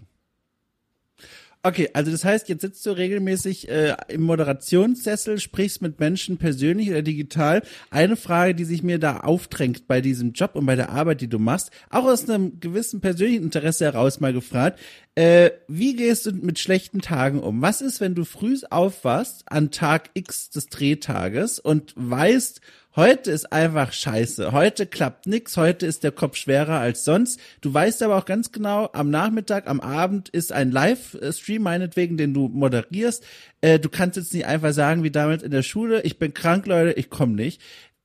Okay, 1.67 1.89
also 1.95 2.11
das 2.11 2.27
heißt, 2.27 2.51
jetzt 2.51 2.61
sitzt 2.61 2.85
du 2.85 2.91
regelmäßig 2.91 3.71
äh, 3.71 3.97
im 4.09 4.21
Moderationssessel, 4.21 5.41
sprichst 5.41 5.81
mit 5.81 5.99
Menschen 5.99 6.37
persönlich 6.37 6.91
oder 6.91 7.01
digital. 7.01 7.63
Eine 7.89 8.17
Frage, 8.17 8.55
die 8.55 8.67
sich 8.67 8.83
mir 8.83 8.99
da 8.99 9.21
aufdrängt 9.21 9.87
bei 9.87 10.03
diesem 10.03 10.33
Job 10.33 10.57
und 10.57 10.67
bei 10.67 10.77
der 10.77 10.91
Arbeit, 10.91 11.23
die 11.23 11.29
du 11.29 11.39
machst, 11.39 11.71
auch 11.89 12.05
aus 12.05 12.29
einem 12.29 12.61
gewissen 12.61 13.01
persönlichen 13.01 13.45
Interesse 13.45 13.87
heraus 13.87 14.21
mal 14.21 14.35
gefragt, 14.35 14.79
äh, 15.15 15.53
wie 15.67 15.97
gehst 15.97 16.27
du 16.27 16.33
mit 16.33 16.59
schlechten 16.59 17.01
Tagen 17.01 17.41
um? 17.41 17.63
Was 17.63 17.81
ist, 17.81 17.99
wenn 17.99 18.15
du 18.15 18.27
früh 18.27 18.59
aufwachst 18.69 19.45
an 19.47 19.71
Tag 19.71 20.11
X 20.13 20.51
des 20.51 20.67
Drehtages 20.67 21.61
und 21.61 21.95
weißt, 21.97 22.61
Heute 22.97 23.33
ist 23.33 23.53
einfach 23.53 23.93
scheiße. 23.93 24.53
Heute 24.53 24.87
klappt 24.87 25.27
nix. 25.27 25.57
Heute 25.57 25.85
ist 25.85 26.05
der 26.05 26.13
Kopf 26.13 26.37
schwerer 26.37 26.79
als 26.79 27.05
sonst. 27.05 27.41
Du 27.61 27.75
weißt 27.75 28.05
aber 28.05 28.17
auch 28.17 28.25
ganz 28.25 28.53
genau, 28.53 28.89
am 28.93 29.11
Nachmittag, 29.11 29.67
am 29.67 29.81
Abend 29.81 30.29
ist 30.29 30.53
ein 30.53 30.71
Livestream 30.71 31.63
meinetwegen, 31.63 32.17
den 32.17 32.35
du 32.35 32.49
moderierst. 32.49 33.25
Äh, 33.63 33.81
du 33.81 33.89
kannst 33.89 34.17
jetzt 34.17 34.33
nicht 34.33 34.47
einfach 34.47 34.73
sagen, 34.73 35.03
wie 35.03 35.11
damals 35.11 35.43
in 35.43 35.51
der 35.51 35.65
Schule, 35.65 36.03
ich 36.03 36.21
bin 36.21 36.35
krank, 36.35 36.67
Leute, 36.67 36.93
ich 36.93 37.11
komme 37.11 37.35
nicht. 37.35 37.61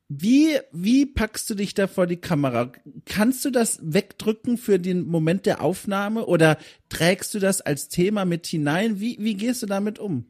Wie, 0.07 0.57
wie 0.71 1.05
packst 1.05 1.47
du 1.51 1.53
dich 1.53 1.75
da 1.75 1.85
vor 1.85 2.07
die 2.07 2.17
Kamera? 2.17 2.71
Kannst 3.05 3.45
du 3.45 3.51
das 3.51 3.79
wegdrücken 3.83 4.57
für 4.57 4.79
den 4.79 5.05
Moment 5.05 5.45
der 5.45 5.61
Aufnahme 5.61 6.25
oder 6.25 6.57
trägst 6.89 7.35
du 7.35 7.39
das 7.39 7.61
als 7.61 7.89
Thema 7.89 8.25
mit 8.25 8.47
hinein? 8.47 8.99
Wie, 8.99 9.17
wie 9.19 9.35
gehst 9.35 9.61
du 9.61 9.67
damit 9.67 9.99
um? 9.99 10.25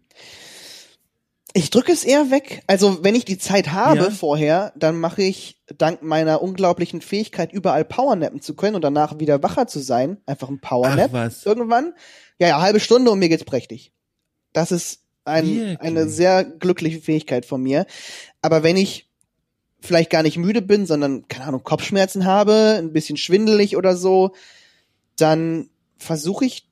Ich 1.54 1.72
drücke 1.72 1.92
es 1.92 2.04
eher 2.04 2.30
weg. 2.30 2.62
Also 2.68 3.04
wenn 3.04 3.16
ich 3.16 3.26
die 3.26 3.40
Zeit 3.40 3.72
habe 3.72 3.98
ja. 3.98 4.10
vorher, 4.12 4.72
dann 4.76 5.00
mache 5.00 5.24
ich 5.24 5.60
dank 5.78 6.04
meiner 6.04 6.42
unglaublichen 6.42 7.02
Fähigkeit, 7.02 7.52
überall 7.52 7.86
Powernappen 7.86 8.42
zu 8.42 8.56
können 8.56 8.76
und 8.76 8.84
danach 8.84 9.20
wieder 9.20 9.42
wacher 9.42 9.68
zu 9.68 9.80
sein, 9.80 10.18
einfach 10.26 10.50
ein 10.50 10.60
Powernap 10.60 11.12
irgendwann. 11.46 11.94
Ja, 12.38 12.48
ja, 12.48 12.62
halbe 12.62 12.80
Stunde 12.80 13.12
und 13.12 13.20
mir 13.20 13.30
geht's 13.30 13.46
prächtig. 13.46 13.94
Das 14.54 14.72
ist 14.72 15.02
ein, 15.26 15.78
eine 15.80 16.08
sehr 16.08 16.44
glückliche 16.44 17.02
Fähigkeit 17.02 17.46
von 17.46 17.62
mir. 17.62 17.86
Aber 18.42 18.64
wenn 18.64 18.78
ich 18.78 19.10
vielleicht 19.82 20.10
gar 20.10 20.24
nicht 20.24 20.38
müde 20.38 20.62
bin, 20.62 20.86
sondern, 20.86 21.28
keine 21.28 21.46
Ahnung, 21.46 21.64
Kopfschmerzen 21.64 22.26
habe, 22.26 22.76
ein 22.78 22.94
bisschen 22.94 23.18
schwindelig 23.18 23.78
oder 23.78 23.96
so, 23.96 24.34
dann 25.16 25.70
versuche 25.98 26.46
ich 26.46 26.69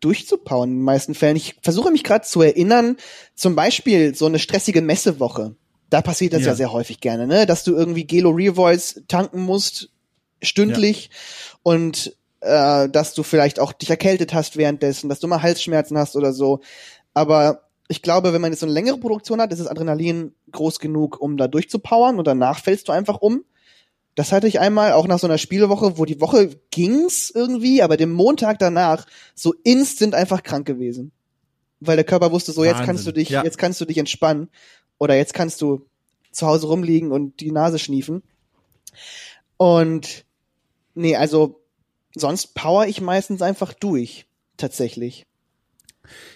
durchzupowern 0.00 0.70
in 0.70 0.76
den 0.76 0.84
meisten 0.84 1.14
Fällen. 1.14 1.36
Ich 1.36 1.56
versuche 1.62 1.90
mich 1.90 2.04
gerade 2.04 2.24
zu 2.24 2.42
erinnern, 2.42 2.96
zum 3.34 3.54
Beispiel 3.54 4.14
so 4.14 4.26
eine 4.26 4.38
stressige 4.38 4.82
Messewoche. 4.82 5.54
Da 5.90 6.02
passiert 6.02 6.32
das 6.34 6.42
ja, 6.42 6.48
ja 6.48 6.54
sehr 6.54 6.72
häufig 6.72 7.00
gerne, 7.00 7.26
ne? 7.26 7.46
Dass 7.46 7.64
du 7.64 7.74
irgendwie 7.74 8.04
Gelo 8.04 8.30
Revoice 8.30 9.02
tanken 9.08 9.40
musst, 9.40 9.90
stündlich, 10.42 11.10
ja. 11.10 11.58
und 11.62 12.16
äh, 12.40 12.88
dass 12.88 13.14
du 13.14 13.22
vielleicht 13.22 13.58
auch 13.58 13.72
dich 13.72 13.90
erkältet 13.90 14.34
hast 14.34 14.56
währenddessen, 14.56 15.08
dass 15.08 15.20
du 15.20 15.26
mal 15.26 15.42
Halsschmerzen 15.42 15.98
hast 15.98 16.14
oder 16.14 16.32
so. 16.32 16.60
Aber 17.14 17.62
ich 17.88 18.02
glaube, 18.02 18.32
wenn 18.32 18.40
man 18.40 18.52
jetzt 18.52 18.60
so 18.60 18.66
eine 18.66 18.74
längere 18.74 18.98
Produktion 18.98 19.40
hat, 19.40 19.50
ist 19.50 19.60
das 19.60 19.66
Adrenalin 19.66 20.34
groß 20.52 20.78
genug, 20.78 21.20
um 21.20 21.36
da 21.36 21.48
durchzupowern 21.48 22.18
und 22.18 22.26
danach 22.26 22.60
fällst 22.60 22.88
du 22.88 22.92
einfach 22.92 23.20
um. 23.20 23.44
Das 24.18 24.32
hatte 24.32 24.48
ich 24.48 24.58
einmal 24.58 24.94
auch 24.94 25.06
nach 25.06 25.20
so 25.20 25.28
einer 25.28 25.38
Spielwoche, 25.38 25.96
wo 25.96 26.04
die 26.04 26.20
Woche 26.20 26.50
ging's 26.72 27.30
irgendwie, 27.30 27.82
aber 27.82 27.96
den 27.96 28.10
Montag 28.10 28.58
danach 28.58 29.06
so 29.36 29.54
instant 29.62 30.12
einfach 30.12 30.42
krank 30.42 30.66
gewesen. 30.66 31.12
Weil 31.78 31.94
der 31.94 32.04
Körper 32.04 32.32
wusste 32.32 32.50
so, 32.50 32.62
Wahnsinn. 32.62 32.76
jetzt 32.76 32.84
kannst 32.84 33.06
du 33.06 33.12
dich, 33.12 33.28
ja. 33.28 33.44
jetzt 33.44 33.58
kannst 33.58 33.80
du 33.80 33.84
dich 33.84 33.96
entspannen 33.96 34.48
oder 34.98 35.14
jetzt 35.14 35.34
kannst 35.34 35.62
du 35.62 35.86
zu 36.32 36.48
Hause 36.48 36.66
rumliegen 36.66 37.12
und 37.12 37.38
die 37.38 37.52
Nase 37.52 37.78
schniefen. 37.78 38.24
Und 39.56 40.24
nee, 40.96 41.14
also 41.14 41.60
sonst 42.12 42.56
power 42.56 42.88
ich 42.88 43.00
meistens 43.00 43.40
einfach 43.40 43.72
durch, 43.72 44.26
tatsächlich. 44.56 45.26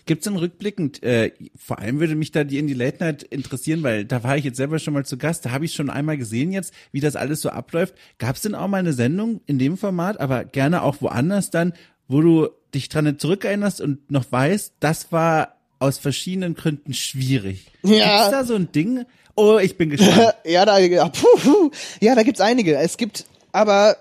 Gibt's 0.07 0.25
denn 0.25 0.37
rückblickend, 0.37 1.03
äh, 1.03 1.33
vor 1.57 1.79
allem 1.79 2.01
würde 2.01 2.15
mich 2.15 2.33
da 2.33 2.45
die 2.45 2.59
in 2.59 2.67
die 2.67 2.75
Late 2.75 2.99
Night 3.01 3.23
interessieren, 3.23 3.83
weil 3.83 4.05
da 4.05 4.23
war 4.23 4.37
ich 4.37 4.45
jetzt 4.45 4.57
selber 4.57 4.79
schon 4.79 4.95
mal 4.95 5.05
zu 5.05 5.19
Gast, 5.19 5.47
da 5.47 5.51
habe 5.51 5.65
ich 5.65 5.73
schon 5.73 5.91
einmal 5.91 6.17
gesehen 6.17 6.53
jetzt, 6.53 6.73
wie 6.93 7.01
das 7.01 7.17
alles 7.17 7.41
so 7.41 7.51
abläuft. 7.51 7.95
Gab's 8.19 8.43
denn 8.43 8.55
auch 8.55 8.69
mal 8.69 8.79
eine 8.79 8.93
Sendung 8.93 9.41
in 9.47 9.59
dem 9.59 9.77
Format, 9.77 10.21
aber 10.21 10.45
gerne 10.45 10.83
auch 10.83 11.01
woanders 11.01 11.51
dann, 11.51 11.73
wo 12.09 12.21
du 12.21 12.49
dich 12.75 12.89
dran 12.89 13.19
zurückerinnerst 13.19 13.81
und 13.81 14.11
noch 14.11 14.31
weißt, 14.31 14.75
das 14.81 15.13
war 15.13 15.57
aus 15.79 15.99
verschiedenen 15.99 16.55
Gründen 16.55 16.95
schwierig. 16.95 17.67
Ja. 17.83 18.29
Gibt's 18.29 18.31
da 18.31 18.45
so 18.45 18.55
ein 18.55 18.71
Ding? 18.73 19.05
Oh, 19.35 19.59
ich 19.59 19.77
bin 19.77 19.91
gespannt. 19.91 20.35
ja, 20.45 20.65
da, 20.65 20.79
ja, 20.79 21.09
puh, 21.09 21.39
puh. 21.43 21.71
ja, 22.01 22.15
da 22.15 22.23
gibt's 22.23 22.41
einige. 22.41 22.77
Es 22.77 22.97
gibt 22.97 23.25
aber, 23.51 23.97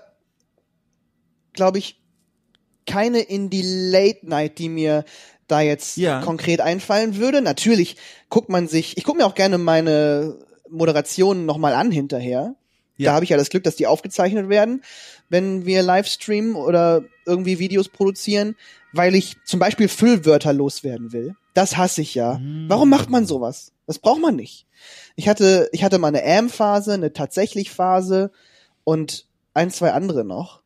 glaube 1.52 1.78
ich, 1.78 1.98
keine 2.86 3.20
in 3.20 3.50
die 3.50 3.62
Late 3.62 4.26
Night, 4.26 4.58
die 4.58 4.68
mir 4.68 5.04
da 5.48 5.60
jetzt 5.60 5.96
ja. 5.96 6.20
konkret 6.20 6.60
einfallen 6.60 7.16
würde. 7.16 7.42
Natürlich 7.42 7.96
guckt 8.28 8.48
man 8.48 8.68
sich, 8.68 8.96
ich 8.96 9.04
gucke 9.04 9.18
mir 9.18 9.26
auch 9.26 9.34
gerne 9.34 9.58
meine 9.58 10.38
Moderationen 10.68 11.46
nochmal 11.46 11.74
an 11.74 11.90
hinterher. 11.90 12.54
Ja. 12.96 13.10
Da 13.10 13.14
habe 13.14 13.24
ich 13.24 13.30
ja 13.30 13.36
das 13.36 13.50
Glück, 13.50 13.64
dass 13.64 13.76
die 13.76 13.86
aufgezeichnet 13.86 14.48
werden, 14.48 14.82
wenn 15.28 15.66
wir 15.66 15.82
Livestreamen 15.82 16.54
oder 16.54 17.04
irgendwie 17.26 17.58
Videos 17.58 17.88
produzieren, 17.88 18.56
weil 18.92 19.14
ich 19.14 19.36
zum 19.44 19.60
Beispiel 19.60 19.88
Füllwörter 19.88 20.52
loswerden 20.52 21.12
will. 21.12 21.34
Das 21.54 21.76
hasse 21.76 22.02
ich 22.02 22.14
ja. 22.14 22.38
Mhm. 22.38 22.66
Warum 22.68 22.88
macht 22.88 23.10
man 23.10 23.26
sowas? 23.26 23.72
Das 23.86 23.98
braucht 23.98 24.20
man 24.20 24.36
nicht. 24.36 24.66
Ich 25.16 25.28
hatte, 25.28 25.68
ich 25.72 25.84
hatte 25.84 25.98
mal 25.98 26.08
eine 26.08 26.24
Am-Phase, 26.24 26.94
eine 26.94 27.12
tatsächlich 27.12 27.70
Phase 27.70 28.30
und 28.84 29.26
ein, 29.54 29.70
zwei 29.70 29.92
andere 29.92 30.24
noch, 30.24 30.62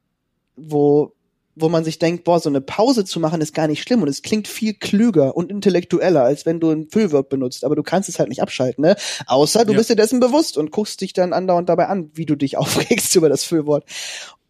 wo 0.56 1.12
wo 1.56 1.70
man 1.70 1.84
sich 1.84 1.98
denkt, 1.98 2.24
boah, 2.24 2.38
so 2.38 2.50
eine 2.50 2.60
Pause 2.60 3.06
zu 3.06 3.18
machen 3.18 3.40
ist 3.40 3.54
gar 3.54 3.66
nicht 3.66 3.82
schlimm 3.82 4.02
und 4.02 4.08
es 4.08 4.20
klingt 4.20 4.46
viel 4.46 4.74
klüger 4.74 5.34
und 5.34 5.50
intellektueller, 5.50 6.22
als 6.22 6.44
wenn 6.44 6.60
du 6.60 6.70
ein 6.70 6.88
Füllwort 6.90 7.30
benutzt, 7.30 7.64
aber 7.64 7.74
du 7.74 7.82
kannst 7.82 8.10
es 8.10 8.18
halt 8.18 8.28
nicht 8.28 8.42
abschalten, 8.42 8.82
ne? 8.82 8.94
Außer 9.26 9.64
du 9.64 9.72
ja. 9.72 9.78
bist 9.78 9.88
dir 9.88 9.96
dessen 9.96 10.20
bewusst 10.20 10.58
und 10.58 10.70
guckst 10.70 11.00
dich 11.00 11.14
dann 11.14 11.32
andauernd 11.32 11.68
dabei 11.68 11.86
an, 11.86 12.10
wie 12.12 12.26
du 12.26 12.36
dich 12.36 12.56
aufregst 12.58 13.16
über 13.16 13.30
das 13.30 13.42
Füllwort. 13.42 13.84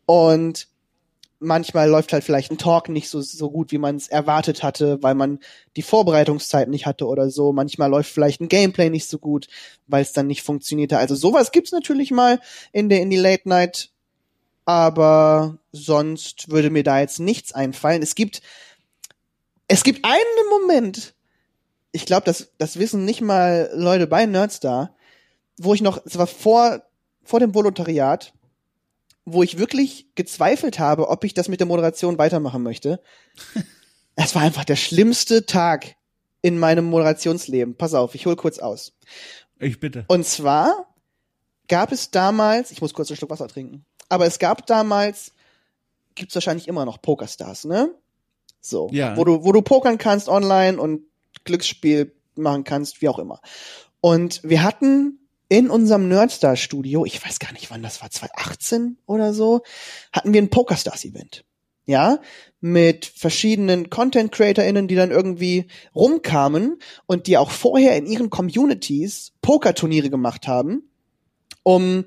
Und 0.04 0.68
manchmal 1.38 1.88
läuft 1.88 2.12
halt 2.12 2.24
vielleicht 2.24 2.50
ein 2.50 2.58
Talk 2.58 2.88
nicht 2.88 3.08
so, 3.08 3.20
so 3.20 3.50
gut, 3.50 3.70
wie 3.70 3.78
man 3.78 3.96
es 3.96 4.08
erwartet 4.08 4.64
hatte, 4.64 5.00
weil 5.02 5.14
man 5.14 5.38
die 5.76 5.82
Vorbereitungszeit 5.82 6.68
nicht 6.68 6.86
hatte 6.86 7.06
oder 7.06 7.30
so. 7.30 7.52
Manchmal 7.52 7.90
läuft 7.90 8.10
vielleicht 8.10 8.40
ein 8.40 8.48
Gameplay 8.48 8.90
nicht 8.90 9.08
so 9.08 9.18
gut, 9.18 9.46
weil 9.86 10.02
es 10.02 10.12
dann 10.12 10.26
nicht 10.26 10.42
funktionierte. 10.42 10.98
Also 10.98 11.14
sowas 11.14 11.52
gibt's 11.52 11.72
natürlich 11.72 12.10
mal 12.10 12.40
in 12.72 12.88
der 12.88 13.00
in 13.00 13.10
die 13.10 13.16
Late 13.16 13.48
Night 13.48 13.90
aber 14.66 15.58
sonst 15.72 16.50
würde 16.50 16.70
mir 16.70 16.82
da 16.82 17.00
jetzt 17.00 17.20
nichts 17.20 17.52
einfallen. 17.52 18.02
Es 18.02 18.14
gibt, 18.14 18.42
es 19.68 19.84
gibt 19.84 20.04
einen 20.04 20.50
Moment, 20.50 21.14
ich 21.92 22.04
glaube, 22.04 22.24
das, 22.24 22.52
das 22.58 22.78
wissen 22.78 23.04
nicht 23.04 23.22
mal 23.22 23.70
Leute 23.72 24.06
bei 24.06 24.26
Nerdstar, 24.26 24.94
wo 25.56 25.72
ich 25.72 25.80
noch, 25.80 26.04
es 26.04 26.18
war 26.18 26.26
vor, 26.26 26.82
vor 27.22 27.40
dem 27.40 27.54
Volontariat, 27.54 28.34
wo 29.24 29.42
ich 29.42 29.56
wirklich 29.56 30.08
gezweifelt 30.14 30.78
habe, 30.78 31.08
ob 31.08 31.24
ich 31.24 31.32
das 31.32 31.48
mit 31.48 31.60
der 31.60 31.66
Moderation 31.66 32.18
weitermachen 32.18 32.62
möchte. 32.62 33.00
es 34.16 34.34
war 34.34 34.42
einfach 34.42 34.64
der 34.64 34.76
schlimmste 34.76 35.46
Tag 35.46 35.94
in 36.42 36.58
meinem 36.58 36.84
Moderationsleben. 36.86 37.76
Pass 37.76 37.94
auf, 37.94 38.14
ich 38.16 38.26
hol 38.26 38.36
kurz 38.36 38.58
aus. 38.58 38.92
Ich 39.58 39.78
bitte. 39.80 40.04
Und 40.08 40.26
zwar 40.26 40.94
gab 41.68 41.92
es 41.92 42.10
damals, 42.10 42.72
ich 42.72 42.80
muss 42.80 42.94
kurz 42.94 43.10
einen 43.10 43.16
Schluck 43.16 43.30
Wasser 43.30 43.48
trinken. 43.48 43.84
Aber 44.08 44.26
es 44.26 44.38
gab 44.38 44.66
damals, 44.66 45.32
gibt's 46.14 46.34
wahrscheinlich 46.34 46.68
immer 46.68 46.84
noch 46.84 47.00
Pokerstars, 47.00 47.64
ne? 47.64 47.90
So. 48.60 48.88
Ja. 48.92 49.16
Wo 49.16 49.24
du, 49.24 49.44
wo 49.44 49.52
du 49.52 49.62
pokern 49.62 49.98
kannst 49.98 50.28
online 50.28 50.80
und 50.80 51.02
Glücksspiel 51.44 52.12
machen 52.34 52.64
kannst, 52.64 53.00
wie 53.02 53.08
auch 53.08 53.18
immer. 53.18 53.40
Und 54.00 54.40
wir 54.42 54.62
hatten 54.62 55.20
in 55.48 55.70
unserem 55.70 56.08
Nerdstar-Studio, 56.08 57.04
ich 57.04 57.24
weiß 57.24 57.38
gar 57.38 57.52
nicht 57.52 57.70
wann 57.70 57.82
das 57.82 58.02
war, 58.02 58.10
2018 58.10 58.98
oder 59.06 59.32
so, 59.32 59.62
hatten 60.12 60.32
wir 60.32 60.42
ein 60.42 60.50
Pokerstars-Event. 60.50 61.44
Ja, 61.88 62.18
mit 62.60 63.06
verschiedenen 63.06 63.90
Content-CreatorInnen, 63.90 64.88
die 64.88 64.96
dann 64.96 65.12
irgendwie 65.12 65.68
rumkamen 65.94 66.80
und 67.06 67.28
die 67.28 67.38
auch 67.38 67.52
vorher 67.52 67.96
in 67.96 68.06
ihren 68.06 68.28
Communities 68.28 69.34
Pokerturniere 69.40 70.10
gemacht 70.10 70.48
haben, 70.48 70.90
um 71.62 72.04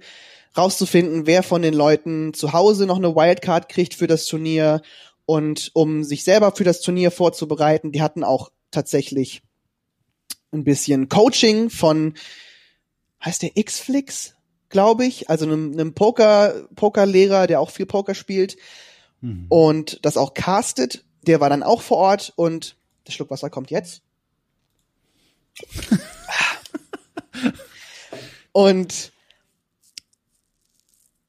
rauszufinden, 0.57 1.25
wer 1.27 1.43
von 1.43 1.61
den 1.61 1.73
Leuten 1.73 2.33
zu 2.33 2.53
Hause 2.53 2.85
noch 2.85 2.97
eine 2.97 3.15
Wildcard 3.15 3.69
kriegt 3.69 3.93
für 3.93 4.07
das 4.07 4.25
Turnier 4.25 4.81
und 5.25 5.71
um 5.73 6.03
sich 6.03 6.23
selber 6.23 6.51
für 6.55 6.63
das 6.63 6.81
Turnier 6.81 7.11
vorzubereiten. 7.11 7.91
Die 7.91 8.01
hatten 8.01 8.23
auch 8.23 8.51
tatsächlich 8.71 9.43
ein 10.51 10.63
bisschen 10.63 11.09
Coaching 11.09 11.69
von, 11.69 12.15
heißt 13.23 13.43
der 13.43 13.51
Xflix, 13.51 14.33
glaube 14.69 15.05
ich, 15.05 15.29
also 15.29 15.45
einem, 15.45 15.73
einem 15.73 15.93
Poker, 15.93 16.67
Pokerlehrer, 16.75 17.47
der 17.47 17.59
auch 17.59 17.69
viel 17.69 17.85
Poker 17.85 18.15
spielt 18.15 18.57
mhm. 19.21 19.45
und 19.49 19.99
das 20.03 20.17
auch 20.17 20.33
castet. 20.33 21.05
Der 21.23 21.39
war 21.41 21.49
dann 21.49 21.63
auch 21.63 21.81
vor 21.81 21.97
Ort 21.97 22.33
und 22.35 22.75
der 23.05 23.11
Schluck 23.11 23.29
Wasser 23.29 23.49
kommt 23.49 23.71
jetzt. 23.71 24.01
und 28.51 29.11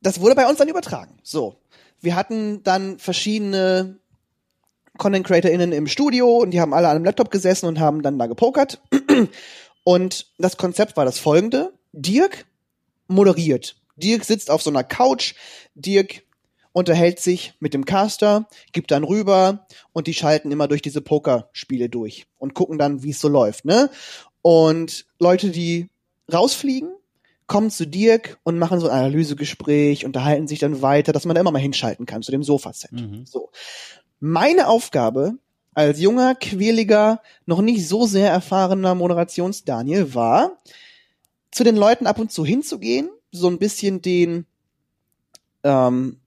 das 0.01 0.21
wurde 0.21 0.35
bei 0.35 0.49
uns 0.49 0.59
dann 0.59 0.69
übertragen. 0.69 1.19
So. 1.23 1.57
Wir 2.01 2.17
hatten 2.17 2.63
dann 2.63 2.99
verschiedene 2.99 3.99
Content 4.97 5.27
CreatorInnen 5.27 5.73
im 5.73 5.87
Studio 5.87 6.39
und 6.39 6.51
die 6.53 6.61
haben 6.61 6.75
alle 6.75 6.89
an 6.89 6.97
einem 6.97 7.05
Laptop 7.05 7.31
gesessen 7.31 7.67
und 7.67 7.79
haben 7.79 8.03
dann 8.03 8.19
da 8.19 8.27
gepokert. 8.27 8.81
Und 9.83 10.27
das 10.37 10.59
Konzept 10.59 10.99
war 10.99 11.07
das 11.07 11.19
folgende. 11.19 11.73
Dirk 11.93 12.45
moderiert. 13.09 13.77
Dirk 13.97 14.25
sitzt 14.25 14.51
auf 14.51 14.63
so 14.63 14.69
einer 14.69 14.85
Couch. 14.85 15.35
Dirk 15.75 16.23
unterhält 16.73 17.19
sich 17.19 17.55
mit 17.61 17.75
dem 17.75 17.85
Caster, 17.85 18.47
gibt 18.73 18.91
dann 18.91 19.05
rüber 19.05 19.67
und 19.93 20.07
die 20.07 20.15
schalten 20.15 20.53
immer 20.53 20.69
durch 20.69 20.83
diese 20.83 21.01
Pokerspiele 21.01 21.89
durch 21.89 22.27
und 22.39 22.55
gucken 22.55 22.79
dann, 22.79 23.03
wie 23.03 23.11
es 23.11 23.21
so 23.21 23.29
läuft, 23.29 23.65
ne? 23.65 23.91
Und 24.43 25.07
Leute, 25.19 25.51
die 25.51 25.89
rausfliegen, 26.33 26.91
kommen 27.51 27.73
zu 27.73 27.85
Dirk 27.85 28.39
und 28.45 28.59
machen 28.61 28.79
so 28.79 28.89
ein 28.89 28.97
Analysegespräch, 28.97 30.05
unterhalten 30.05 30.47
sich 30.47 30.61
dann 30.61 30.83
weiter, 30.83 31.13
dass 31.13 31.25
man 31.25 31.35
da 31.35 31.41
immer 31.41 31.51
mal 31.51 31.59
hinschalten 31.59 32.07
kann 32.07 32.23
zu 32.23 32.31
dem 32.31 32.45
Sofaset. 32.45 32.93
Mhm. 32.93 33.27
So. 33.27 33.51
Meine 34.21 34.69
Aufgabe 34.69 35.35
als 35.75 36.01
junger, 36.01 36.37
quäliger, 36.37 37.21
noch 37.47 37.61
nicht 37.61 37.89
so 37.89 38.07
sehr 38.07 38.31
erfahrener 38.31 38.95
Moderations-Daniel 38.95 40.15
war, 40.15 40.59
zu 41.51 41.65
den 41.65 41.75
Leuten 41.75 42.07
ab 42.07 42.21
und 42.21 42.31
zu 42.31 42.45
hinzugehen, 42.45 43.11
so 43.33 43.49
ein 43.49 43.59
bisschen 43.59 44.01
den, 44.01 44.47
ähm, 45.65 46.21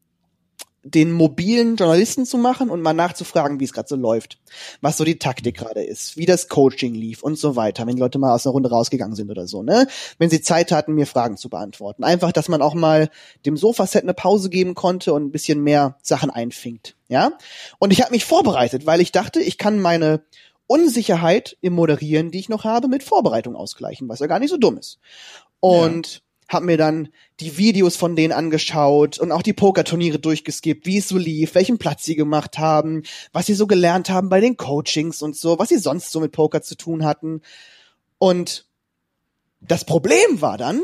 den 0.84 1.14
mobilen 1.14 1.78
Journalisten 1.78 2.26
zu 2.26 2.38
machen 2.38 2.70
und 2.70 2.82
mal 2.82 2.94
nachzufragen, 2.94 3.60
wie 3.60 3.64
es 3.64 3.72
gerade 3.72 3.88
so 3.88 3.96
läuft, 3.96 4.38
was 4.82 4.98
so 4.98 5.06
die 5.06 5.18
Taktik 5.18 5.56
gerade 5.56 5.82
ist, 5.82 6.18
wie 6.18 6.26
das 6.26 6.50
Coaching 6.50 6.94
lief 6.94 7.24
und 7.24 7.40
so 7.40 7.56
weiter, 7.56 7.88
wenn 7.88 7.96
die 7.96 8.02
Leute 8.02 8.20
mal 8.20 8.34
aus 8.34 8.46
einer 8.46 8.52
Runde 8.52 8.70
rausgegangen 8.70 9.16
sind 9.16 9.32
oder 9.32 9.48
so, 9.48 9.64
ne? 9.64 9.88
Wenn 10.18 10.30
sie 10.30 10.42
Zeit 10.42 10.72
hatten, 10.74 10.94
mir 10.94 11.08
Fragen 11.08 11.38
zu 11.38 11.50
beantworten. 11.50 12.04
Einfach, 12.04 12.34
dass 12.34 12.50
man 12.50 12.62
auch 12.62 12.74
mal 12.74 13.10
dem 13.46 13.56
Sofaset 13.56 14.04
eine 14.04 14.14
Pause 14.14 14.50
geben 14.50 14.76
konnte 14.76 15.14
und 15.14 15.24
ein 15.24 15.32
bisschen 15.32 15.64
mehr 15.64 15.98
Sachen 16.02 16.30
einfinkt, 16.30 16.98
ja? 17.08 17.32
Und 17.80 17.94
ich 17.94 18.02
habe 18.02 18.12
mich 18.12 18.26
vorbereitet, 18.26 18.86
weil 18.86 19.00
ich 19.00 19.14
dachte, 19.14 19.40
ich 19.40 19.58
kann 19.58 19.80
meine 19.80 20.24
Unsicherheit 20.68 21.58
im 21.62 21.74
Moderieren, 21.74 22.32
die 22.32 22.40
ich 22.40 22.50
noch 22.50 22.66
habe, 22.66 22.90
mit 22.90 23.04
Vorbereitung 23.04 23.56
ausgleichen, 23.56 24.10
was 24.10 24.20
ja 24.20 24.28
gar 24.28 24.40
nicht 24.40 24.50
so 24.50 24.58
dumm 24.58 24.78
ist. 24.78 25.00
Und 25.60 26.24
hab 26.54 26.64
mir 26.64 26.78
dann 26.78 27.10
die 27.40 27.58
Videos 27.58 27.96
von 27.96 28.16
denen 28.16 28.32
angeschaut 28.32 29.20
und 29.20 29.32
auch 29.32 29.42
die 29.42 29.54
Pokerturniere 29.54 30.20
durchgeskippt, 30.20 30.86
wie 30.86 31.00
es 31.00 31.08
so 31.08 31.18
lief, 31.18 31.56
welchen 31.56 31.78
Platz 31.78 32.04
sie 32.06 32.16
gemacht 32.16 32.58
haben, 32.58 33.04
was 33.32 33.48
sie 33.48 33.54
so 33.54 33.68
gelernt 33.68 34.10
haben 34.10 34.30
bei 34.30 34.40
den 34.40 34.58
Coachings 34.58 35.22
und 35.22 35.36
so, 35.36 35.60
was 35.60 35.70
sie 35.70 35.78
sonst 35.78 36.12
so 36.12 36.20
mit 36.20 36.32
Poker 36.32 36.62
zu 36.62 36.76
tun 36.76 37.04
hatten. 37.04 37.42
Und 38.18 38.68
das 39.60 39.86
Problem 39.86 40.42
war 40.42 40.58
dann, 40.58 40.82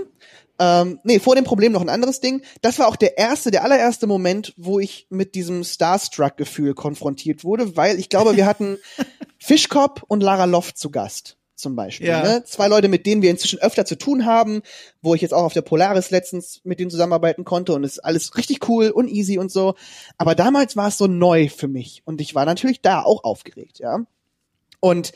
ähm, 0.59 0.99
nee, 1.03 1.19
vor 1.19 1.35
dem 1.35 1.45
Problem 1.45 1.71
noch 1.71 1.81
ein 1.81 1.89
anderes 1.89 2.19
Ding. 2.19 2.41
Das 2.61 2.79
war 2.79 2.87
auch 2.87 2.97
der 2.97 3.17
erste, 3.17 3.49
der 3.49 3.63
allererste 3.63 4.07
Moment, 4.07 4.53
wo 4.57 4.79
ich 4.79 5.07
mit 5.09 5.35
diesem 5.35 5.63
Starstruck-Gefühl 5.63 6.73
konfrontiert 6.73 7.45
wurde, 7.45 7.77
weil 7.77 7.97
ich 7.97 8.09
glaube, 8.09 8.35
wir 8.35 8.45
hatten 8.45 8.77
Fischkopf 9.37 10.03
und 10.07 10.21
Lara 10.21 10.45
Loft 10.45 10.77
zu 10.77 10.91
Gast 10.91 11.38
zum 11.59 11.75
Beispiel. 11.75 12.07
Ja. 12.07 12.23
Ne? 12.23 12.43
Zwei 12.45 12.67
Leute, 12.67 12.87
mit 12.87 13.05
denen 13.05 13.21
wir 13.21 13.29
inzwischen 13.29 13.59
öfter 13.59 13.85
zu 13.85 13.97
tun 13.97 14.25
haben, 14.25 14.61
wo 15.01 15.15
ich 15.15 15.21
jetzt 15.21 15.33
auch 15.33 15.43
auf 15.43 15.53
der 15.53 15.61
Polaris 15.61 16.09
letztens 16.09 16.61
mit 16.63 16.79
denen 16.79 16.89
zusammenarbeiten 16.89 17.45
konnte 17.45 17.73
und 17.73 17.83
es 17.83 17.93
ist 17.93 17.99
alles 17.99 18.35
richtig 18.37 18.67
cool 18.69 18.89
und 18.89 19.07
easy 19.07 19.37
und 19.37 19.51
so. 19.51 19.75
Aber 20.17 20.35
damals 20.35 20.75
war 20.75 20.87
es 20.87 20.97
so 20.97 21.07
neu 21.07 21.49
für 21.49 21.67
mich 21.67 22.01
und 22.05 22.21
ich 22.21 22.35
war 22.35 22.45
natürlich 22.45 22.81
da 22.81 23.03
auch 23.03 23.23
aufgeregt, 23.23 23.79
ja. 23.79 23.99
Und 24.79 25.11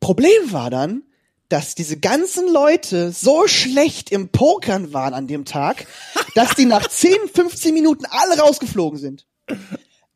Problem 0.00 0.52
war 0.52 0.70
dann, 0.70 1.02
dass 1.48 1.74
diese 1.74 1.98
ganzen 1.98 2.52
Leute 2.52 3.10
so 3.10 3.46
schlecht 3.48 4.10
im 4.10 4.28
Pokern 4.28 4.92
waren 4.92 5.14
an 5.14 5.26
dem 5.26 5.44
Tag, 5.44 5.86
dass 6.34 6.54
die 6.54 6.66
nach 6.66 6.86
10, 6.88 7.12
15 7.32 7.72
Minuten 7.72 8.04
alle 8.08 8.38
rausgeflogen 8.38 8.98
sind. 8.98 9.26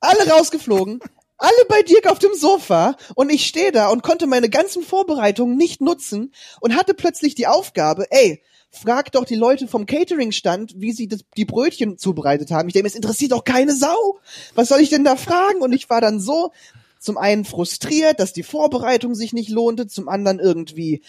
Alle 0.00 0.28
rausgeflogen, 0.28 1.00
alle 1.42 1.64
bei 1.68 1.82
Dirk 1.82 2.06
auf 2.10 2.18
dem 2.18 2.34
Sofa 2.34 2.96
und 3.14 3.30
ich 3.30 3.46
stehe 3.46 3.72
da 3.72 3.88
und 3.88 4.02
konnte 4.02 4.26
meine 4.26 4.48
ganzen 4.48 4.82
Vorbereitungen 4.82 5.56
nicht 5.56 5.80
nutzen 5.80 6.32
und 6.60 6.76
hatte 6.76 6.94
plötzlich 6.94 7.34
die 7.34 7.46
Aufgabe, 7.46 8.06
ey, 8.10 8.42
frag 8.70 9.12
doch 9.12 9.24
die 9.24 9.34
Leute 9.34 9.68
vom 9.68 9.84
Catering-Stand, 9.86 10.74
wie 10.76 10.92
sie 10.92 11.08
das, 11.08 11.20
die 11.36 11.44
Brötchen 11.44 11.98
zubereitet 11.98 12.50
haben. 12.50 12.68
Ich 12.68 12.72
denke, 12.72 12.88
es 12.88 12.94
interessiert 12.94 13.32
doch 13.32 13.44
keine 13.44 13.74
Sau. 13.74 14.18
Was 14.54 14.68
soll 14.68 14.80
ich 14.80 14.88
denn 14.88 15.04
da 15.04 15.16
fragen? 15.16 15.60
Und 15.60 15.72
ich 15.72 15.90
war 15.90 16.00
dann 16.00 16.20
so 16.20 16.52
zum 16.98 17.18
einen 17.18 17.44
frustriert, 17.44 18.20
dass 18.20 18.32
die 18.32 18.44
Vorbereitung 18.44 19.14
sich 19.14 19.32
nicht 19.32 19.50
lohnte, 19.50 19.88
zum 19.88 20.08
anderen 20.08 20.38
irgendwie, 20.38 21.02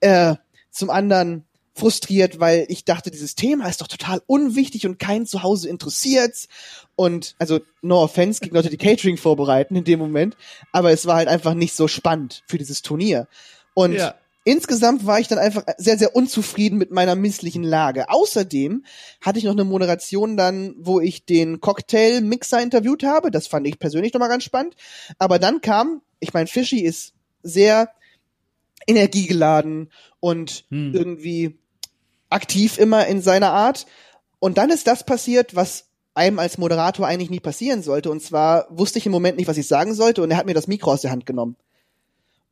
äh, 0.00 0.36
zum 0.70 0.88
anderen 0.88 1.44
frustriert, 1.74 2.38
weil 2.38 2.66
ich 2.68 2.84
dachte, 2.84 3.10
dieses 3.10 3.34
Thema 3.34 3.68
ist 3.68 3.80
doch 3.80 3.88
total 3.88 4.22
unwichtig 4.26 4.86
und 4.86 4.98
kein 4.98 5.26
Zuhause 5.26 5.68
interessiert's. 5.68 6.48
Und 6.96 7.34
also 7.38 7.60
no 7.80 8.02
offense 8.02 8.40
gegen 8.40 8.54
Leute, 8.54 8.68
die 8.70 8.76
Catering 8.76 9.16
vorbereiten 9.16 9.74
in 9.76 9.84
dem 9.84 9.98
Moment, 9.98 10.36
aber 10.72 10.92
es 10.92 11.06
war 11.06 11.16
halt 11.16 11.28
einfach 11.28 11.54
nicht 11.54 11.74
so 11.74 11.88
spannend 11.88 12.42
für 12.46 12.58
dieses 12.58 12.82
Turnier. 12.82 13.26
Und 13.74 13.94
Ja. 13.94 14.14
insgesamt 14.44 15.06
war 15.06 15.18
ich 15.18 15.28
dann 15.28 15.38
einfach 15.38 15.64
sehr, 15.78 15.96
sehr 15.96 16.14
unzufrieden 16.14 16.76
mit 16.76 16.90
meiner 16.90 17.14
misslichen 17.14 17.62
Lage. 17.62 18.10
Außerdem 18.10 18.84
hatte 19.22 19.38
ich 19.38 19.44
noch 19.44 19.52
eine 19.52 19.64
Moderation 19.64 20.36
dann, 20.36 20.74
wo 20.78 21.00
ich 21.00 21.24
den 21.24 21.60
Cocktail-Mixer 21.60 22.60
interviewt 22.60 23.02
habe. 23.02 23.30
Das 23.30 23.46
fand 23.46 23.66
ich 23.66 23.78
persönlich 23.78 24.12
nochmal 24.12 24.28
ganz 24.28 24.44
spannend. 24.44 24.76
Aber 25.18 25.38
dann 25.38 25.62
kam, 25.62 26.02
ich 26.20 26.34
meine, 26.34 26.48
Fishy 26.48 26.80
ist 26.80 27.14
sehr 27.42 27.88
energiegeladen 28.86 29.90
und 30.20 30.64
Hm. 30.70 30.94
irgendwie 30.94 31.58
aktiv 32.32 32.78
immer 32.78 33.06
in 33.06 33.22
seiner 33.22 33.52
Art. 33.52 33.86
Und 34.38 34.58
dann 34.58 34.70
ist 34.70 34.86
das 34.86 35.04
passiert, 35.04 35.54
was 35.54 35.84
einem 36.14 36.38
als 36.38 36.58
Moderator 36.58 37.06
eigentlich 37.06 37.30
nie 37.30 37.40
passieren 37.40 37.82
sollte. 37.82 38.10
Und 38.10 38.22
zwar 38.22 38.66
wusste 38.70 38.98
ich 38.98 39.06
im 39.06 39.12
Moment 39.12 39.38
nicht, 39.38 39.48
was 39.48 39.56
ich 39.56 39.66
sagen 39.68 39.94
sollte, 39.94 40.22
und 40.22 40.30
er 40.30 40.36
hat 40.36 40.46
mir 40.46 40.54
das 40.54 40.66
Mikro 40.66 40.92
aus 40.92 41.00
der 41.02 41.10
Hand 41.10 41.26
genommen. 41.26 41.56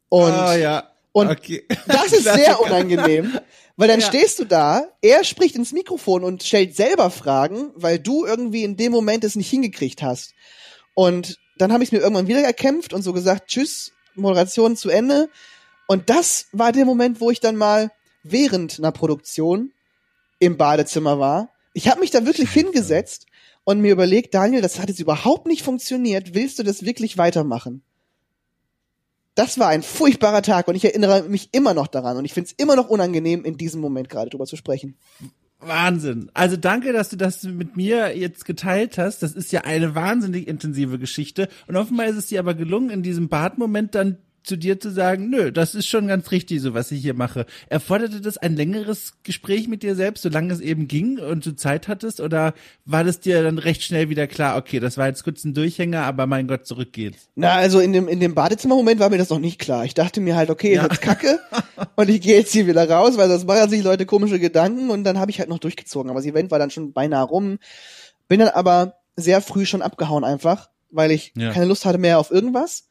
Und 0.08 0.32
oh, 0.32 0.52
ja. 0.52 0.90
und 1.12 1.28
okay. 1.28 1.64
das 1.86 2.12
ist 2.12 2.24
sehr 2.34 2.60
unangenehm, 2.60 3.38
weil 3.76 3.88
dann 3.88 4.00
Ja. 4.00 4.06
stehst 4.06 4.38
du 4.38 4.44
da, 4.44 4.84
er 5.02 5.24
spricht 5.24 5.56
ins 5.56 5.72
Mikrofon 5.72 6.24
und 6.24 6.42
stellt 6.42 6.74
selber 6.74 7.10
Fragen, 7.10 7.70
weil 7.74 7.98
du 7.98 8.24
irgendwie 8.24 8.64
in 8.64 8.76
dem 8.76 8.92
Moment 8.92 9.24
es 9.24 9.36
nicht 9.36 9.50
hingekriegt 9.50 10.02
hast. 10.02 10.32
Und 10.94 11.38
dann 11.58 11.72
habe 11.72 11.84
ich 11.84 11.92
mir 11.92 11.98
irgendwann 11.98 12.28
wieder 12.28 12.42
erkämpft 12.42 12.92
und 12.92 13.02
so 13.02 13.12
gesagt, 13.12 13.48
tschüss, 13.48 13.92
Moderation 14.14 14.76
zu 14.76 14.90
Ende. 14.90 15.28
Und 15.86 16.08
das 16.08 16.46
war 16.52 16.72
der 16.72 16.84
Moment, 16.84 17.20
wo 17.20 17.30
ich 17.30 17.40
dann 17.40 17.56
mal 17.56 17.90
während 18.22 18.78
einer 18.78 18.92
Produktion 18.92 19.72
im 20.38 20.56
Badezimmer 20.56 21.18
war. 21.18 21.50
Ich 21.72 21.88
habe 21.88 22.00
mich 22.00 22.10
da 22.10 22.26
wirklich 22.26 22.50
hingesetzt 22.50 23.26
und 23.64 23.80
mir 23.80 23.92
überlegt, 23.92 24.34
Daniel, 24.34 24.62
das 24.62 24.80
hat 24.80 24.88
jetzt 24.88 25.00
überhaupt 25.00 25.46
nicht 25.46 25.62
funktioniert. 25.62 26.34
Willst 26.34 26.58
du 26.58 26.62
das 26.62 26.84
wirklich 26.84 27.18
weitermachen? 27.18 27.82
Das 29.34 29.58
war 29.58 29.68
ein 29.68 29.82
furchtbarer 29.82 30.42
Tag 30.42 30.68
und 30.68 30.74
ich 30.74 30.84
erinnere 30.84 31.22
mich 31.28 31.50
immer 31.52 31.72
noch 31.72 31.86
daran 31.86 32.16
und 32.16 32.24
ich 32.24 32.34
finde 32.34 32.48
es 32.48 32.52
immer 32.52 32.74
noch 32.74 32.88
unangenehm, 32.88 33.44
in 33.44 33.56
diesem 33.56 33.80
Moment 33.80 34.08
gerade 34.08 34.30
drüber 34.30 34.46
zu 34.46 34.56
sprechen. 34.56 34.96
Wahnsinn. 35.60 36.30
Also 36.34 36.56
danke, 36.56 36.92
dass 36.92 37.10
du 37.10 37.16
das 37.16 37.44
mit 37.44 37.76
mir 37.76 38.16
jetzt 38.16 38.44
geteilt 38.44 38.98
hast. 38.98 39.22
Das 39.22 39.32
ist 39.32 39.52
ja 39.52 39.62
eine 39.62 39.94
wahnsinnig 39.94 40.48
intensive 40.48 40.98
Geschichte. 40.98 41.48
Und 41.68 41.76
offenbar 41.76 42.06
ist 42.06 42.16
es 42.16 42.26
dir 42.26 42.40
aber 42.40 42.54
gelungen, 42.54 42.90
in 42.90 43.02
diesem 43.02 43.28
Badmoment 43.28 43.94
dann 43.94 44.18
zu 44.42 44.56
dir 44.56 44.80
zu 44.80 44.90
sagen, 44.90 45.28
nö, 45.30 45.52
das 45.52 45.74
ist 45.74 45.86
schon 45.86 46.06
ganz 46.08 46.30
richtig, 46.30 46.60
so 46.60 46.74
was 46.74 46.90
ich 46.90 47.00
hier 47.02 47.14
mache. 47.14 47.46
Erforderte 47.68 48.20
das 48.20 48.38
ein 48.38 48.56
längeres 48.56 49.14
Gespräch 49.22 49.68
mit 49.68 49.82
dir 49.82 49.94
selbst, 49.94 50.22
solange 50.22 50.52
es 50.52 50.60
eben 50.60 50.88
ging 50.88 51.18
und 51.18 51.44
du 51.46 51.54
Zeit 51.54 51.88
hattest? 51.88 52.20
Oder 52.20 52.54
war 52.84 53.04
das 53.04 53.20
dir 53.20 53.42
dann 53.42 53.58
recht 53.58 53.82
schnell 53.82 54.08
wieder 54.08 54.26
klar, 54.26 54.56
okay, 54.56 54.80
das 54.80 54.96
war 54.98 55.06
jetzt 55.08 55.24
kurz 55.24 55.44
ein 55.44 55.54
Durchhänger, 55.54 56.02
aber 56.04 56.26
mein 56.26 56.48
Gott, 56.48 56.66
zurück 56.66 56.92
geht's? 56.92 57.28
Na, 57.34 57.52
also 57.54 57.80
in 57.80 57.92
dem, 57.92 58.08
in 58.08 58.20
dem 58.20 58.34
Badezimmermoment 58.34 58.98
war 59.00 59.10
mir 59.10 59.18
das 59.18 59.30
noch 59.30 59.38
nicht 59.38 59.58
klar. 59.58 59.84
Ich 59.84 59.94
dachte 59.94 60.20
mir 60.20 60.36
halt, 60.36 60.50
okay, 60.50 60.74
Ja. 60.74 60.82
jetzt 60.84 61.00
kacke 61.02 61.38
und 61.96 62.08
ich 62.08 62.20
gehe 62.20 62.36
jetzt 62.36 62.52
hier 62.52 62.66
wieder 62.66 62.88
raus, 62.88 63.16
weil 63.16 63.28
sonst 63.28 63.46
machen 63.46 63.68
sich 63.70 63.82
Leute 63.82 64.06
komische 64.06 64.38
Gedanken 64.38 64.90
und 64.90 65.04
dann 65.04 65.18
habe 65.18 65.30
ich 65.30 65.38
halt 65.38 65.48
noch 65.48 65.58
durchgezogen. 65.58 66.10
Aber 66.10 66.20
das 66.20 66.26
Event 66.26 66.50
war 66.50 66.58
dann 66.58 66.70
schon 66.70 66.92
beinahe 66.92 67.24
rum. 67.24 67.58
Bin 68.28 68.40
dann 68.40 68.48
aber 68.50 68.94
sehr 69.16 69.40
früh 69.40 69.66
schon 69.66 69.82
abgehauen 69.82 70.24
einfach, 70.24 70.70
weil 70.90 71.10
ich 71.10 71.32
Ja. 71.36 71.52
keine 71.52 71.66
Lust 71.66 71.84
hatte 71.84 71.98
mehr 71.98 72.18
auf 72.18 72.30
irgendwas, 72.30 72.86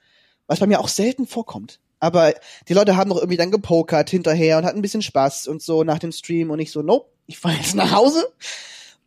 was 0.50 0.60
bei 0.60 0.68
mir 0.68 0.82
auch 0.82 0.90
selten 0.90 1.28
vorkommt. 1.28 1.80
Aber 2.00 2.34
die 2.68 2.74
Leute 2.74 2.98
haben 2.98 3.10
noch 3.10 3.18
irgendwie 3.18 3.38
dann 3.38 3.52
gepokert 3.52 4.10
hinterher 4.10 4.58
und 4.58 4.66
hatten 4.66 4.80
ein 4.80 4.82
bisschen 4.82 5.02
Spaß 5.02 5.48
und 5.48 5.62
so 5.62 5.84
nach 5.84 6.00
dem 6.00 6.12
Stream 6.12 6.50
und 6.50 6.60
ich 6.60 6.72
so, 6.72 6.82
nope, 6.82 7.10
ich 7.28 7.38
fahre 7.38 7.56
jetzt 7.56 7.76
nach 7.76 7.92
Hause 7.92 8.28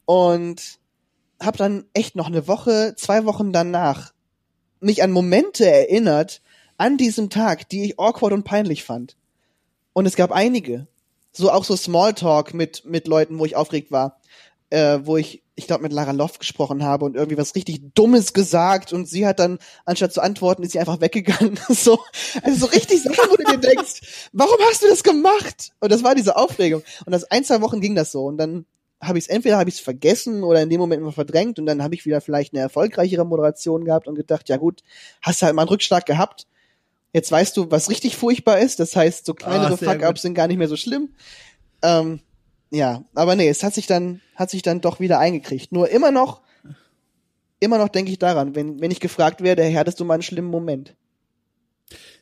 und 0.05 0.79
habe 1.41 1.59
dann 1.59 1.85
echt 1.95 2.15
noch 2.15 2.29
eine 2.29 2.47
Woche, 2.47 2.95
zwei 2.97 3.25
Wochen 3.25 3.53
danach 3.53 4.13
mich 4.81 5.03
an 5.03 5.11
Momente 5.11 5.69
erinnert 5.69 6.43
an 6.77 6.97
diesem 6.97 7.29
Tag, 7.29 7.69
die 7.69 7.85
ich 7.85 7.99
awkward 7.99 8.33
und 8.33 8.45
peinlich 8.45 8.85
fand. 8.85 9.17
Und 9.93 10.07
es 10.07 10.17
gab 10.17 10.31
einige. 10.31 10.87
So 11.33 11.51
auch 11.51 11.65
so 11.65 11.77
Smalltalk 11.77 12.55
mit 12.55 12.85
mit 12.85 13.09
Leuten, 13.09 13.39
wo 13.39 13.47
ich 13.47 13.57
aufgeregt 13.57 13.91
war, 13.91 14.21
äh, 14.73 15.07
wo 15.07 15.19
ich 15.19 15.43
ich 15.55 15.67
glaube 15.67 15.83
mit 15.83 15.93
Lara 15.93 16.13
Loft 16.13 16.41
gesprochen 16.41 16.83
habe 16.83 17.05
und 17.05 17.15
irgendwie 17.15 17.37
was 17.37 17.55
richtig 17.55 17.95
Dummes 17.95 18.33
gesagt 18.33 18.95
und 18.95 19.07
sie 19.07 19.27
hat 19.27 19.39
dann 19.39 19.59
anstatt 19.85 20.15
zu 20.15 20.23
antworten 20.23 20.63
ist 20.63 20.73
sie 20.73 20.79
einfach 20.79 21.03
weggegangen. 21.03 21.61
so 21.69 21.99
also 22.43 22.59
so 22.59 22.67
richtig 22.67 23.03
Sachen, 23.03 23.31
wo 23.31 23.37
du 23.37 23.45
dir 23.45 23.59
denkst, 23.59 24.31
warum 24.33 24.57
hast 24.71 24.83
du 24.83 24.89
das 24.89 25.03
gemacht? 25.03 25.73
Und 25.81 25.93
das 25.93 26.03
war 26.03 26.15
diese 26.15 26.37
Aufregung. 26.37 26.83
Und 27.05 27.13
das 27.13 27.25
ein 27.25 27.45
zwei 27.45 27.61
Wochen 27.61 27.83
ging 27.83 27.95
das 27.95 28.13
so 28.13 28.25
und 28.25 28.39
dann 28.39 28.65
habe 28.99 29.19
ich 29.19 29.25
es 29.27 29.29
entweder 29.29 29.59
habe 29.59 29.69
ich 29.69 29.77
es 29.77 29.81
vergessen 29.83 30.43
oder 30.43 30.63
in 30.63 30.71
dem 30.71 30.81
Moment 30.81 31.03
immer 31.03 31.13
verdrängt 31.13 31.59
und 31.59 31.67
dann 31.67 31.83
habe 31.83 31.95
ich 31.95 32.07
wieder 32.07 32.23
vielleicht 32.23 32.55
eine 32.55 32.63
erfolgreichere 32.63 33.27
Moderation 33.27 33.85
gehabt 33.85 34.09
und 34.09 34.15
gedacht, 34.15 34.49
ja 34.49 34.57
gut, 34.57 34.83
hast 35.21 35.43
halt 35.43 35.55
mal 35.55 35.63
einen 35.63 35.69
Rückschlag 35.69 36.07
gehabt. 36.07 36.47
Jetzt 37.13 37.31
weißt 37.31 37.55
du, 37.59 37.71
was 37.71 37.91
richtig 37.91 38.17
furchtbar 38.17 38.61
ist. 38.61 38.81
Das 38.81 38.97
heißt, 38.97 39.27
so 39.27 39.35
kleinere 39.35 39.77
sehr 39.77 39.91
Fuck-ups 39.91 40.23
sind 40.23 40.33
gar 40.33 40.47
nicht 40.47 40.57
mehr 40.57 40.69
so 40.69 40.77
schlimm. 40.77 41.11
Ähm, 41.83 42.21
ja, 42.73 43.05
aber 43.15 43.37
nee, 43.37 43.49
es 43.49 43.63
hat 43.63 43.75
sich 43.75 43.87
dann, 43.87 44.23
hat 44.35 44.51
sich 44.51 44.63
dann 44.63 44.81
doch 44.81 44.99
wieder 44.99 45.19
eingekriegt. 45.19 45.73
Nur 45.73 45.91
immer 45.91 46.11
noch, 46.11 46.41
immer 47.61 47.77
noch 47.77 47.91
denke 47.91 48.11
ich 48.11 48.19
daran, 48.19 48.55
wenn, 48.55 48.81
wenn 48.81 48.91
ich 48.91 48.99
gefragt 48.99 49.43
werde, 49.43 49.63
hey, 49.63 49.75
hattest 49.75 50.01
du 50.01 50.07
mal 50.07 50.15
einen 50.15 50.23
schlimmen 50.23 50.51
Moment? 50.51 50.97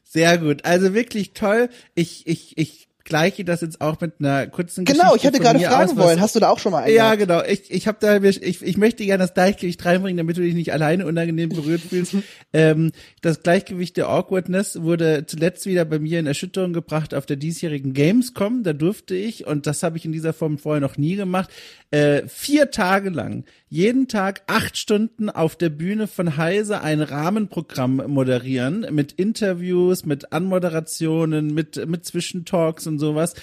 Sehr 0.02 0.38
gut. 0.38 0.64
Also 0.64 0.92
wirklich 0.92 1.34
toll. 1.34 1.70
Ich, 1.94 2.26
ich, 2.26 2.58
ich 2.58 2.88
gleiche 3.10 3.44
das 3.44 3.60
jetzt 3.60 3.82
auch 3.82 4.00
mit 4.00 4.14
einer 4.20 4.46
kurzen 4.46 4.86
Genau, 4.86 5.14
ich 5.14 5.22
Geschichte 5.22 5.26
hatte 5.26 5.36
von 5.36 5.44
gerade 5.44 5.58
mir 5.58 5.68
fragen 5.68 5.90
aus, 5.90 5.96
wollen. 5.96 6.20
Hast 6.20 6.34
du 6.36 6.40
da 6.40 6.48
auch 6.48 6.58
schon 6.58 6.72
mal 6.72 6.84
einen? 6.84 6.94
Ja, 6.94 7.14
genau. 7.16 7.42
Ich, 7.42 7.70
ich 7.70 7.86
habe 7.86 7.98
da, 8.00 8.16
ich, 8.16 8.62
ich 8.62 8.76
möchte 8.78 9.04
gerne 9.04 9.24
das 9.24 9.34
Gleichgewicht 9.34 9.84
reinbringen, 9.84 10.16
damit 10.16 10.38
du 10.38 10.40
dich 10.40 10.54
nicht 10.54 10.72
alleine 10.72 11.04
unangenehm 11.04 11.50
berührt 11.50 11.82
fühlst. 11.82 12.14
ähm, 12.54 12.92
das 13.20 13.42
Gleichgewicht 13.42 13.98
der 13.98 14.08
Awkwardness 14.08 14.80
wurde 14.80 15.26
zuletzt 15.26 15.66
wieder 15.66 15.84
bei 15.84 15.98
mir 15.98 16.20
in 16.20 16.26
Erschütterung 16.26 16.72
gebracht 16.72 17.12
auf 17.12 17.26
der 17.26 17.36
diesjährigen 17.36 17.92
Gamescom. 17.92 18.62
Da 18.62 18.72
durfte 18.72 19.14
ich, 19.14 19.46
und 19.46 19.66
das 19.66 19.82
habe 19.82 19.98
ich 19.98 20.06
in 20.06 20.12
dieser 20.12 20.32
Form 20.32 20.56
vorher 20.56 20.80
noch 20.80 20.96
nie 20.96 21.16
gemacht, 21.16 21.50
äh, 21.90 22.22
vier 22.28 22.70
Tage 22.70 23.10
lang, 23.10 23.44
jeden 23.70 24.08
Tag 24.08 24.42
acht 24.48 24.76
Stunden 24.76 25.30
auf 25.30 25.54
der 25.54 25.68
Bühne 25.68 26.08
von 26.08 26.36
Heise 26.36 26.80
ein 26.82 27.00
Rahmenprogramm 27.00 28.02
moderieren 28.08 28.84
mit 28.90 29.12
Interviews, 29.12 30.04
mit 30.04 30.32
Anmoderationen, 30.32 31.54
mit, 31.54 31.88
mit 31.88 32.04
Zwischentalks 32.04 32.88
und 32.88 32.98
sowas. 32.98 33.34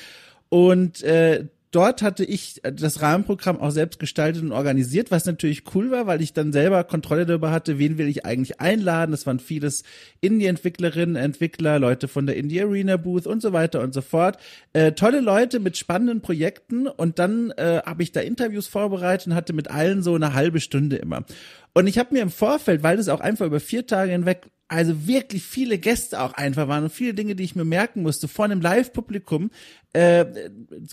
Und 0.50 1.02
äh, 1.02 1.46
dort 1.72 2.02
hatte 2.02 2.24
ich 2.24 2.62
das 2.64 3.02
Rahmenprogramm 3.02 3.60
auch 3.60 3.72
selbst 3.72 4.00
gestaltet 4.00 4.44
und 4.44 4.52
organisiert, 4.52 5.12
was 5.12 5.26
natürlich 5.26 5.64
cool 5.76 5.92
war, 5.92 6.08
weil 6.08 6.22
ich 6.22 6.34
dann 6.34 6.54
selber 6.54 6.84
Kontrolle 6.84 7.26
darüber 7.26 7.52
hatte, 7.52 7.80
wen 7.80 7.98
will 7.98 8.08
ich 8.08 8.26
eigentlich 8.26 8.60
einladen. 8.60 9.12
Das 9.12 9.26
waren 9.26 9.40
vieles 9.40 9.84
Indie-Entwicklerinnen, 10.22 11.16
Entwickler, 11.16 11.80
Leute 11.80 12.08
von 12.08 12.26
der 12.26 12.38
Indie 12.38 12.62
Arena 12.62 12.98
Booth 12.98 13.28
und 13.28 13.42
so 13.42 13.54
weiter 13.54 13.82
und 13.82 13.94
so 13.94 14.02
fort. 14.02 14.38
Äh, 14.74 14.94
tolle 14.94 15.22
Leute 15.22 15.60
mit 15.60 15.78
spannenden 15.78 16.22
Projekten 16.22 16.88
und 16.88 17.20
dann 17.20 17.52
äh, 17.52 17.82
habe 17.86 18.04
ich 18.04 18.12
da 18.12 18.22
Interviews 18.22 18.68
vorbereitet 18.68 19.28
und 19.28 19.36
hatte 19.36 19.54
mit 19.54 19.70
allen 19.70 20.04
so 20.04 20.16
eine 20.16 20.34
halbe 20.34 20.60
Stunde 20.60 20.98
immer. 20.98 21.26
Und 21.74 21.88
ich 21.88 21.98
habe 22.00 22.14
mir 22.14 22.22
im 22.22 22.32
Vorfeld, 22.32 22.82
weil 22.82 22.98
das 22.98 23.10
auch 23.10 23.20
einfach 23.20 23.46
über 23.46 23.60
vier 23.60 23.86
Tage 23.86 24.12
hinweg 24.12 24.50
also 24.70 25.08
wirklich 25.08 25.44
viele 25.44 25.78
Gäste 25.78 26.20
auch 26.20 26.34
einfach 26.34 26.68
waren 26.68 26.84
und 26.84 26.90
viele 26.90 27.14
Dinge, 27.14 27.36
die 27.36 27.44
ich 27.44 27.56
mir 27.56 27.64
merken 27.64 28.02
musste, 28.02 28.28
vor 28.28 28.46
einem 28.46 28.62
Live-Publikum 28.62 29.50
äh, 29.98 30.50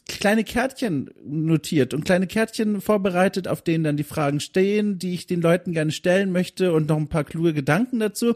kleine 0.08 0.44
Kärtchen 0.44 1.10
notiert 1.26 1.92
und 1.92 2.06
kleine 2.06 2.26
Kärtchen 2.26 2.80
vorbereitet, 2.80 3.48
auf 3.48 3.60
denen 3.60 3.84
dann 3.84 3.98
die 3.98 4.02
Fragen 4.02 4.40
stehen, 4.40 4.98
die 4.98 5.12
ich 5.12 5.26
den 5.26 5.42
Leuten 5.42 5.72
gerne 5.72 5.92
stellen 5.92 6.32
möchte 6.32 6.72
und 6.72 6.88
noch 6.88 6.96
ein 6.96 7.08
paar 7.08 7.24
kluge 7.24 7.52
Gedanken 7.52 8.00
dazu. 8.00 8.34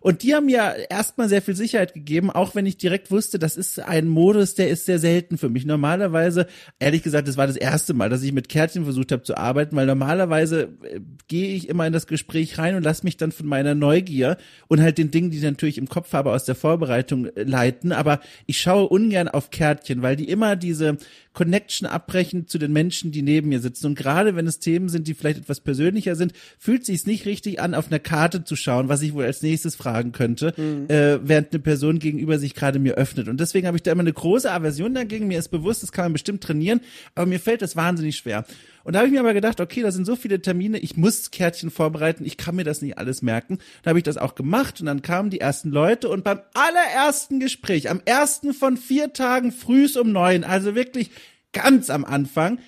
Und 0.00 0.22
die 0.22 0.34
haben 0.34 0.46
mir 0.46 0.86
erstmal 0.88 1.28
sehr 1.28 1.42
viel 1.42 1.54
Sicherheit 1.54 1.94
gegeben, 1.94 2.30
auch 2.30 2.54
wenn 2.54 2.66
ich 2.66 2.76
direkt 2.78 3.10
wusste, 3.10 3.38
das 3.38 3.56
ist 3.56 3.80
ein 3.80 4.08
Modus, 4.08 4.54
der 4.54 4.70
ist 4.70 4.86
sehr 4.86 4.98
selten 4.98 5.36
für 5.36 5.48
mich. 5.48 5.66
Normalerweise, 5.66 6.46
ehrlich 6.78 7.02
gesagt, 7.02 7.28
das 7.28 7.36
war 7.36 7.46
das 7.46 7.56
erste 7.56 7.92
Mal, 7.92 8.08
dass 8.08 8.22
ich 8.22 8.32
mit 8.32 8.48
Kärtchen 8.48 8.84
versucht 8.84 9.12
habe 9.12 9.22
zu 9.22 9.36
arbeiten, 9.36 9.76
weil 9.76 9.86
normalerweise 9.86 10.68
äh, 10.82 11.00
gehe 11.28 11.54
ich 11.54 11.68
immer 11.68 11.86
in 11.86 11.92
das 11.92 12.06
Gespräch 12.06 12.58
rein 12.58 12.76
und 12.76 12.82
lasse 12.82 13.04
mich 13.04 13.16
dann 13.16 13.32
von 13.32 13.46
meiner 13.46 13.74
Neugier 13.74 14.38
und 14.68 14.80
halt 14.80 14.98
den 14.98 15.10
Dingen, 15.10 15.30
die 15.30 15.38
ich 15.38 15.42
natürlich 15.42 15.78
im 15.78 15.88
Kopf 15.88 16.12
habe, 16.12 16.32
aus 16.32 16.44
der 16.44 16.54
Vorbereitung 16.54 17.26
äh, 17.26 17.42
leiten. 17.42 17.92
Aber 17.92 18.20
ich 18.46 18.60
schaue 18.60 18.88
ungern 18.88 19.28
auf 19.28 19.50
Kärtchen, 19.50 20.02
weil 20.02 20.16
die 20.16 20.28
immer 20.28 20.56
diese 20.56 20.96
Connection 21.32 21.86
abbrechen 21.86 22.48
zu 22.48 22.58
den 22.58 22.72
Menschen, 22.72 23.12
die 23.12 23.22
neben 23.22 23.50
mir 23.50 23.60
sitzen. 23.60 23.86
Und 23.86 23.94
gerade 23.94 24.34
wenn 24.34 24.46
es 24.46 24.58
Themen 24.58 24.88
sind, 24.88 25.06
die 25.06 25.14
vielleicht 25.14 25.38
etwas 25.38 25.60
persönlicher 25.60 26.16
sind, 26.16 26.32
fühlt 26.58 26.84
sich 26.84 27.06
nicht 27.06 27.24
richtig 27.24 27.60
an, 27.60 27.74
auf 27.74 27.86
einer 27.86 28.00
Karte 28.00 28.44
zu 28.44 28.56
schauen, 28.56 28.88
was 28.88 29.02
ich 29.02 29.14
wohl 29.14 29.24
als 29.24 29.42
nächstes 29.42 29.76
fragen 29.90 30.12
könnte, 30.12 30.54
äh, 30.88 31.18
während 31.22 31.52
eine 31.52 31.60
Person 31.60 31.98
gegenüber 31.98 32.38
sich 32.38 32.54
gerade 32.54 32.78
mir 32.78 32.94
öffnet. 32.94 33.28
Und 33.28 33.40
deswegen 33.40 33.66
habe 33.66 33.76
ich 33.76 33.82
da 33.82 33.92
immer 33.92 34.00
eine 34.00 34.12
große 34.12 34.50
Aversion 34.50 34.94
dagegen. 34.94 35.26
Mir 35.26 35.38
ist 35.38 35.48
bewusst, 35.48 35.82
das 35.82 35.92
kann 35.92 36.06
man 36.06 36.12
bestimmt 36.12 36.42
trainieren, 36.42 36.80
aber 37.14 37.26
mir 37.26 37.40
fällt 37.40 37.62
das 37.62 37.76
wahnsinnig 37.76 38.16
schwer. 38.16 38.44
Und 38.84 38.94
da 38.94 39.00
habe 39.00 39.08
ich 39.08 39.12
mir 39.12 39.20
aber 39.20 39.34
gedacht, 39.34 39.60
okay, 39.60 39.82
da 39.82 39.90
sind 39.90 40.06
so 40.06 40.16
viele 40.16 40.40
Termine, 40.40 40.78
ich 40.78 40.96
muss 40.96 41.30
Kärtchen 41.30 41.70
vorbereiten, 41.70 42.24
ich 42.24 42.36
kann 42.36 42.56
mir 42.56 42.64
das 42.64 42.82
nicht 42.82 42.98
alles 42.98 43.20
merken. 43.20 43.58
Da 43.82 43.90
habe 43.90 43.98
ich 43.98 44.04
das 44.04 44.16
auch 44.16 44.34
gemacht 44.34 44.80
und 44.80 44.86
dann 44.86 45.02
kamen 45.02 45.30
die 45.30 45.40
ersten 45.40 45.70
Leute 45.70 46.08
und 46.08 46.24
beim 46.24 46.40
allerersten 46.54 47.40
Gespräch, 47.40 47.90
am 47.90 48.00
ersten 48.04 48.54
von 48.54 48.76
vier 48.76 49.12
Tagen 49.12 49.52
frühs 49.52 49.96
um 49.96 50.12
neun, 50.12 50.44
also 50.44 50.74
wirklich 50.74 51.10
ganz 51.52 51.90
am 51.90 52.04
Anfang, 52.04 52.58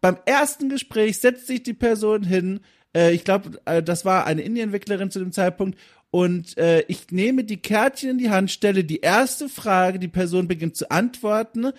beim 0.00 0.16
ersten 0.26 0.68
Gespräch 0.68 1.18
setzt 1.18 1.46
sich 1.46 1.62
die 1.62 1.74
Person 1.74 2.24
hin, 2.24 2.60
äh, 2.94 3.12
ich 3.12 3.24
glaube, 3.24 3.60
äh, 3.64 3.82
das 3.82 4.04
war 4.04 4.26
eine 4.26 4.42
Indie-Entwicklerin 4.42 5.10
zu 5.10 5.18
dem 5.18 5.32
Zeitpunkt, 5.32 5.78
und 6.12 6.58
äh, 6.58 6.84
ich 6.88 7.10
nehme 7.10 7.42
die 7.42 7.56
Kärtchen 7.56 8.10
in 8.10 8.18
die 8.18 8.28
Hand, 8.28 8.50
stelle 8.50 8.84
die 8.84 9.00
erste 9.00 9.48
Frage, 9.48 9.98
die 9.98 10.08
Person 10.08 10.46
beginnt 10.46 10.76
zu 10.76 10.90
antworten, 10.90 11.72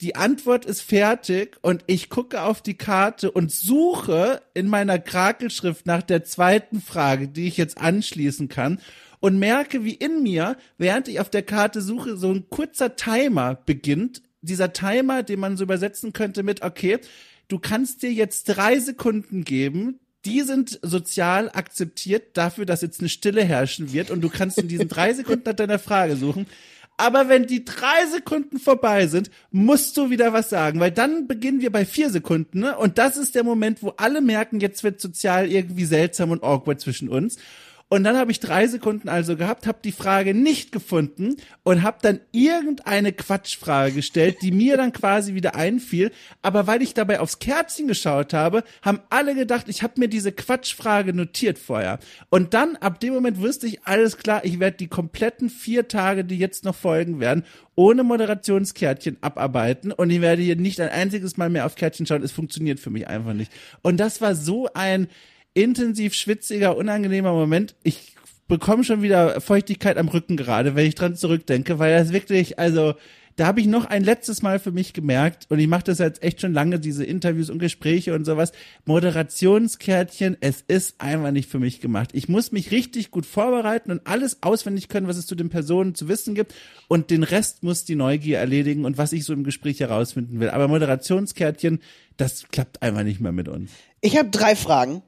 die 0.00 0.16
Antwort 0.16 0.64
ist 0.64 0.80
fertig 0.80 1.56
und 1.62 1.84
ich 1.86 2.10
gucke 2.10 2.42
auf 2.42 2.60
die 2.60 2.76
Karte 2.76 3.30
und 3.30 3.52
suche 3.52 4.42
in 4.54 4.66
meiner 4.66 4.98
Krakelschrift 4.98 5.86
nach 5.86 6.02
der 6.02 6.24
zweiten 6.24 6.80
Frage, 6.80 7.28
die 7.28 7.46
ich 7.46 7.56
jetzt 7.56 7.78
anschließen 7.78 8.48
kann 8.48 8.80
und 9.20 9.38
merke, 9.38 9.84
wie 9.84 9.94
in 9.94 10.20
mir, 10.20 10.56
während 10.78 11.06
ich 11.06 11.20
auf 11.20 11.30
der 11.30 11.44
Karte 11.44 11.80
suche, 11.80 12.16
so 12.16 12.32
ein 12.32 12.50
kurzer 12.50 12.96
Timer 12.96 13.54
beginnt. 13.54 14.20
Dieser 14.42 14.72
Timer, 14.72 15.22
den 15.22 15.38
man 15.38 15.56
so 15.56 15.62
übersetzen 15.62 16.12
könnte 16.12 16.42
mit, 16.42 16.62
okay, 16.62 16.98
du 17.46 17.60
kannst 17.60 18.02
dir 18.02 18.12
jetzt 18.12 18.46
drei 18.46 18.80
Sekunden 18.80 19.44
geben, 19.44 20.00
die 20.26 20.42
sind 20.42 20.78
sozial 20.82 21.48
akzeptiert 21.50 22.36
dafür, 22.36 22.66
dass 22.66 22.82
jetzt 22.82 23.00
eine 23.00 23.08
Stille 23.08 23.44
herrschen 23.44 23.92
wird 23.92 24.10
und 24.10 24.20
du 24.20 24.28
kannst 24.28 24.58
in 24.58 24.68
diesen 24.68 24.88
drei 24.88 25.14
Sekunden 25.14 25.44
nach 25.46 25.54
deiner 25.54 25.78
Frage 25.78 26.16
suchen. 26.16 26.46
Aber 26.98 27.28
wenn 27.28 27.46
die 27.46 27.64
drei 27.64 28.06
Sekunden 28.10 28.58
vorbei 28.58 29.06
sind, 29.06 29.30
musst 29.50 29.96
du 29.96 30.10
wieder 30.10 30.32
was 30.32 30.48
sagen, 30.48 30.80
weil 30.80 30.90
dann 30.90 31.28
beginnen 31.28 31.60
wir 31.60 31.70
bei 31.70 31.84
vier 31.84 32.10
Sekunden, 32.10 32.60
ne? 32.60 32.76
Und 32.76 32.96
das 32.96 33.18
ist 33.18 33.34
der 33.34 33.44
Moment, 33.44 33.82
wo 33.82 33.90
alle 33.98 34.22
merken, 34.22 34.60
jetzt 34.60 34.82
wird 34.82 35.00
sozial 35.00 35.50
irgendwie 35.50 35.84
seltsam 35.84 36.30
und 36.30 36.42
awkward 36.42 36.80
zwischen 36.80 37.08
uns. 37.10 37.36
Und 37.88 38.02
dann 38.02 38.16
habe 38.16 38.32
ich 38.32 38.40
drei 38.40 38.66
Sekunden 38.66 39.08
also 39.08 39.36
gehabt, 39.36 39.68
habe 39.68 39.78
die 39.84 39.92
Frage 39.92 40.34
nicht 40.34 40.72
gefunden 40.72 41.36
und 41.62 41.84
habe 41.84 41.98
dann 42.02 42.18
irgendeine 42.32 43.12
Quatschfrage 43.12 43.92
gestellt, 43.92 44.38
die 44.42 44.50
mir 44.50 44.76
dann 44.76 44.92
quasi 44.92 45.34
wieder 45.34 45.54
einfiel. 45.54 46.10
Aber 46.42 46.66
weil 46.66 46.82
ich 46.82 46.94
dabei 46.94 47.20
aufs 47.20 47.38
Kerzchen 47.38 47.86
geschaut 47.86 48.34
habe, 48.34 48.64
haben 48.82 48.98
alle 49.08 49.36
gedacht, 49.36 49.68
ich 49.68 49.84
habe 49.84 50.00
mir 50.00 50.08
diese 50.08 50.32
Quatschfrage 50.32 51.12
notiert 51.12 51.60
vorher. 51.60 52.00
Und 52.28 52.54
dann, 52.54 52.74
ab 52.74 52.98
dem 52.98 53.14
Moment 53.14 53.40
wusste 53.40 53.68
ich, 53.68 53.84
alles 53.84 54.16
klar, 54.18 54.44
ich 54.44 54.58
werde 54.58 54.78
die 54.78 54.88
kompletten 54.88 55.48
vier 55.48 55.86
Tage, 55.86 56.24
die 56.24 56.38
jetzt 56.38 56.64
noch 56.64 56.74
folgen 56.74 57.20
werden, 57.20 57.44
ohne 57.76 58.02
Moderationskärtchen 58.02 59.18
abarbeiten 59.20 59.92
und 59.92 60.10
ich 60.10 60.20
werde 60.20 60.42
hier 60.42 60.56
nicht 60.56 60.80
ein 60.80 60.88
einziges 60.88 61.36
Mal 61.36 61.50
mehr 61.50 61.66
auf 61.66 61.76
Kärtchen 61.76 62.06
schauen. 62.06 62.24
Es 62.24 62.32
funktioniert 62.32 62.80
für 62.80 62.90
mich 62.90 63.06
einfach 63.06 63.34
nicht. 63.34 63.52
Und 63.82 63.98
das 63.98 64.20
war 64.20 64.34
so 64.34 64.68
ein 64.74 65.08
intensiv 65.56 66.14
schwitziger, 66.14 66.76
unangenehmer 66.76 67.32
Moment. 67.32 67.74
Ich 67.82 68.14
bekomme 68.46 68.84
schon 68.84 69.02
wieder 69.02 69.40
Feuchtigkeit 69.40 69.96
am 69.96 70.08
Rücken 70.08 70.36
gerade, 70.36 70.76
wenn 70.76 70.86
ich 70.86 70.94
dran 70.94 71.16
zurückdenke, 71.16 71.78
weil 71.78 71.98
das 71.98 72.12
wirklich, 72.12 72.58
also 72.58 72.94
da 73.36 73.46
habe 73.46 73.60
ich 73.60 73.66
noch 73.66 73.84
ein 73.84 74.02
letztes 74.02 74.40
Mal 74.40 74.58
für 74.58 74.72
mich 74.72 74.92
gemerkt, 74.92 75.46
und 75.50 75.58
ich 75.58 75.66
mache 75.66 75.84
das 75.84 75.98
jetzt 75.98 76.22
echt 76.22 76.40
schon 76.40 76.54
lange, 76.54 76.78
diese 76.78 77.04
Interviews 77.04 77.50
und 77.50 77.58
Gespräche 77.58 78.14
und 78.14 78.24
sowas, 78.24 78.52
Moderationskärtchen, 78.86 80.36
es 80.40 80.62
ist 80.68 81.00
einfach 81.00 81.32
nicht 81.32 81.50
für 81.50 81.58
mich 81.58 81.80
gemacht. 81.80 82.10
Ich 82.12 82.28
muss 82.28 82.52
mich 82.52 82.70
richtig 82.70 83.10
gut 83.10 83.26
vorbereiten 83.26 83.90
und 83.90 84.06
alles 84.06 84.42
auswendig 84.42 84.88
können, 84.88 85.06
was 85.06 85.18
es 85.18 85.26
zu 85.26 85.34
den 85.34 85.50
Personen 85.50 85.94
zu 85.94 86.08
wissen 86.08 86.34
gibt, 86.34 86.54
und 86.88 87.10
den 87.10 87.22
Rest 87.22 87.62
muss 87.62 87.84
die 87.84 87.96
Neugier 87.96 88.38
erledigen 88.38 88.84
und 88.84 88.96
was 88.96 89.12
ich 89.12 89.24
so 89.24 89.32
im 89.32 89.44
Gespräch 89.44 89.80
herausfinden 89.80 90.40
will. 90.40 90.50
Aber 90.50 90.68
Moderationskärtchen, 90.68 91.80
das 92.16 92.46
klappt 92.50 92.82
einfach 92.82 93.02
nicht 93.02 93.20
mehr 93.20 93.32
mit 93.32 93.48
uns. 93.48 93.70
Ich 94.00 94.16
habe 94.16 94.30
drei 94.30 94.56
Fragen, 94.56 95.02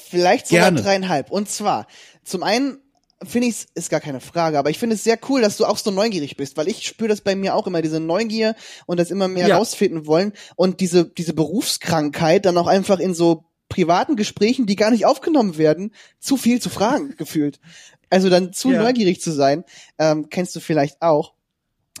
vielleicht 0.00 0.48
sogar 0.48 0.64
Gerne. 0.64 0.82
dreieinhalb. 0.82 1.30
Und 1.30 1.48
zwar, 1.48 1.86
zum 2.24 2.42
einen 2.42 2.78
finde 3.22 3.48
ich 3.48 3.54
es, 3.54 3.66
ist 3.74 3.90
gar 3.90 4.00
keine 4.00 4.20
Frage, 4.20 4.58
aber 4.58 4.70
ich 4.70 4.78
finde 4.78 4.94
es 4.94 5.04
sehr 5.04 5.18
cool, 5.28 5.42
dass 5.42 5.58
du 5.58 5.66
auch 5.66 5.76
so 5.76 5.90
neugierig 5.90 6.36
bist, 6.38 6.56
weil 6.56 6.68
ich 6.68 6.86
spüre 6.86 7.08
das 7.08 7.20
bei 7.20 7.36
mir 7.36 7.54
auch 7.54 7.66
immer, 7.66 7.82
diese 7.82 8.00
Neugier 8.00 8.54
und 8.86 8.98
das 8.98 9.10
immer 9.10 9.28
mehr 9.28 9.48
Ja. 9.48 9.58
rausfinden 9.58 10.06
wollen 10.06 10.32
und 10.56 10.80
diese, 10.80 11.04
diese 11.04 11.34
Berufskrankheit 11.34 12.46
dann 12.46 12.56
auch 12.56 12.66
einfach 12.66 12.98
in 12.98 13.14
so 13.14 13.44
privaten 13.68 14.16
Gesprächen, 14.16 14.66
die 14.66 14.74
gar 14.76 14.90
nicht 14.90 15.04
aufgenommen 15.06 15.58
werden, 15.58 15.92
zu 16.18 16.36
viel 16.36 16.60
zu 16.62 16.70
fragen, 16.70 17.14
gefühlt. 17.18 17.60
Also 18.08 18.30
dann 18.30 18.52
zu 18.52 18.70
Ja. 18.72 18.82
neugierig 18.82 19.20
zu 19.20 19.30
sein, 19.32 19.64
ähm, 19.98 20.28
kennst 20.30 20.56
du 20.56 20.60
vielleicht 20.60 21.02
auch. 21.02 21.34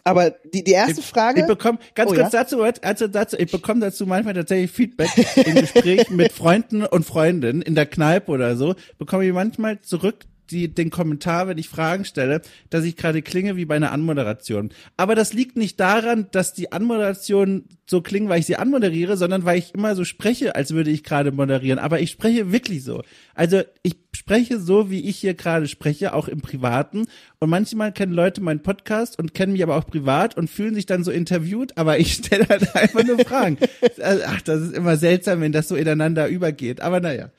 Aber 0.04 0.30
die, 0.52 0.64
die 0.64 0.72
erste 0.72 1.02
Frage. 1.02 1.40
Ich 1.42 1.46
bekomme 1.46 1.78
ganz 1.94 2.10
Oh, 2.10 2.14
kurz 2.14 2.32
ja? 2.32 2.42
dazu, 2.42 2.62
also 2.62 3.06
dazu, 3.08 3.36
ich 3.38 3.50
bekomme 3.50 3.80
dazu 3.80 4.06
manchmal 4.06 4.34
tatsächlich 4.34 4.70
Feedback 4.70 5.10
im 5.36 5.54
Gespräch 5.54 6.10
mit 6.10 6.32
Freunden 6.32 6.84
und 6.84 7.04
Freundinnen 7.04 7.62
in 7.62 7.74
der 7.74 7.86
Kneipe 7.86 8.30
oder 8.30 8.56
so, 8.56 8.74
bekomme 8.98 9.26
ich 9.26 9.32
manchmal 9.32 9.80
zurück 9.80 10.24
die, 10.50 10.72
den 10.72 10.90
Kommentar, 10.90 11.48
wenn 11.48 11.58
ich 11.58 11.68
Fragen 11.68 12.04
stelle, 12.04 12.42
dass 12.70 12.84
ich 12.84 12.96
gerade 12.96 13.22
klinge 13.22 13.56
wie 13.56 13.64
bei 13.64 13.76
einer 13.76 13.92
Anmoderation. 13.92 14.70
Aber 14.96 15.14
das 15.14 15.32
liegt 15.32 15.56
nicht 15.56 15.78
daran, 15.78 16.26
dass 16.32 16.52
die 16.52 16.72
Anmoderation 16.72 17.64
so 17.88 18.00
klingen, 18.00 18.28
weil 18.28 18.40
ich 18.40 18.46
sie 18.46 18.56
anmoderiere, 18.56 19.16
sondern 19.16 19.44
weil 19.44 19.58
ich 19.58 19.74
immer 19.74 19.94
so 19.94 20.04
spreche, 20.04 20.54
als 20.54 20.72
würde 20.72 20.90
ich 20.90 21.04
gerade 21.04 21.32
moderieren. 21.32 21.78
Aber 21.78 22.00
ich 22.00 22.10
spreche 22.10 22.52
wirklich 22.52 22.84
so. 22.84 23.02
Also 23.34 23.62
ich 23.82 24.09
spreche 24.20 24.60
so, 24.60 24.90
wie 24.90 25.08
ich 25.08 25.16
hier 25.16 25.32
gerade 25.32 25.66
spreche, 25.66 26.12
auch 26.12 26.28
im 26.28 26.42
Privaten. 26.42 27.06
Und 27.38 27.48
manchmal 27.48 27.90
kennen 27.90 28.12
Leute 28.12 28.42
meinen 28.42 28.62
Podcast 28.62 29.18
und 29.18 29.32
kennen 29.32 29.54
mich 29.54 29.62
aber 29.62 29.76
auch 29.76 29.86
privat 29.86 30.36
und 30.36 30.50
fühlen 30.50 30.74
sich 30.74 30.84
dann 30.84 31.04
so 31.04 31.10
interviewt, 31.10 31.78
aber 31.78 31.98
ich 31.98 32.12
stelle 32.24 32.46
halt 32.46 32.76
einfach 32.76 33.02
nur 33.02 33.18
Fragen. 33.20 33.56
Ach, 34.26 34.42
das 34.42 34.60
ist 34.60 34.74
immer 34.74 34.98
seltsam, 34.98 35.40
wenn 35.40 35.52
das 35.52 35.68
so 35.68 35.74
ineinander 35.74 36.28
übergeht. 36.28 36.82
Aber 36.82 37.00
naja. 37.00 37.30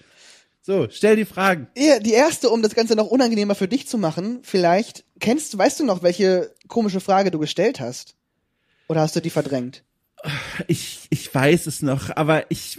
So, 0.64 0.88
stell 0.90 1.16
die 1.16 1.26
Fragen. 1.26 1.68
Ja, 1.78 2.00
die 2.00 2.14
erste, 2.14 2.50
um 2.50 2.64
das 2.64 2.74
Ganze 2.74 2.96
noch 2.96 3.08
unangenehmer 3.08 3.56
für 3.56 3.68
dich 3.68 3.88
zu 3.88 4.00
machen, 4.00 4.40
vielleicht, 4.42 5.06
kennst, 5.20 5.56
weißt 5.56 5.80
du 5.80 5.86
noch, 5.86 6.02
welche 6.02 6.52
komische 6.68 7.00
Frage 7.00 7.30
du 7.30 7.38
gestellt 7.38 7.80
hast? 7.80 8.16
Oder 8.88 9.02
hast 9.02 9.16
du 9.16 9.22
die 9.22 9.30
verdrängt? 9.30 9.84
Ich, 10.68 11.08
ich 11.10 11.34
weiß 11.34 11.68
es 11.68 11.82
noch, 11.82 12.16
aber 12.16 12.50
ich, 12.50 12.78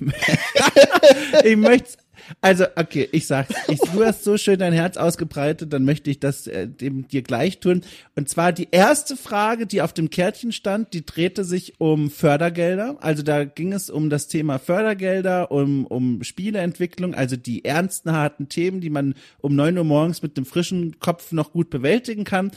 ich 1.44 1.56
möchte 1.56 1.98
also, 2.40 2.64
okay, 2.76 3.08
ich 3.12 3.26
sag's. 3.26 3.54
Ich, 3.68 3.78
du 3.78 4.04
hast 4.04 4.24
so 4.24 4.36
schön 4.36 4.58
dein 4.58 4.72
Herz 4.72 4.96
ausgebreitet, 4.96 5.72
dann 5.72 5.84
möchte 5.84 6.10
ich 6.10 6.20
das 6.20 6.46
äh, 6.46 6.68
dem 6.68 7.08
dir 7.08 7.22
gleich 7.22 7.60
tun. 7.60 7.82
Und 8.16 8.28
zwar 8.28 8.52
die 8.52 8.68
erste 8.70 9.16
Frage, 9.16 9.66
die 9.66 9.82
auf 9.82 9.92
dem 9.92 10.10
Kärtchen 10.10 10.52
stand, 10.52 10.92
die 10.92 11.04
drehte 11.04 11.44
sich 11.44 11.80
um 11.80 12.10
Fördergelder. 12.10 12.96
Also 13.00 13.22
da 13.22 13.44
ging 13.44 13.72
es 13.72 13.90
um 13.90 14.10
das 14.10 14.28
Thema 14.28 14.58
Fördergelder, 14.58 15.50
um, 15.50 15.86
um 15.86 16.22
Spieleentwicklung, 16.22 17.14
also 17.14 17.36
die 17.36 17.64
ernsten, 17.64 18.12
harten 18.12 18.48
Themen, 18.48 18.80
die 18.80 18.90
man 18.90 19.14
um 19.40 19.54
neun 19.54 19.78
Uhr 19.78 19.84
morgens 19.84 20.22
mit 20.22 20.36
dem 20.36 20.44
frischen 20.44 20.98
Kopf 21.00 21.32
noch 21.32 21.52
gut 21.52 21.70
bewältigen 21.70 22.24
kann. 22.24 22.50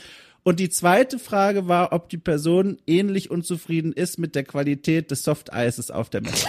Und 0.44 0.60
die 0.60 0.70
zweite 0.70 1.20
Frage 1.20 1.68
war, 1.68 1.94
ob 1.94 2.10
die 2.10 2.18
Person 2.18 2.78
ähnlich 2.88 3.30
unzufrieden 3.30 3.94
ist 3.94 4.18
mit 4.18 4.34
der 4.34 4.44
Qualität 4.44 5.12
des 5.12 5.24
Softeises 5.24 5.92
auf 5.92 6.10
der 6.10 6.22
Messe. 6.22 6.48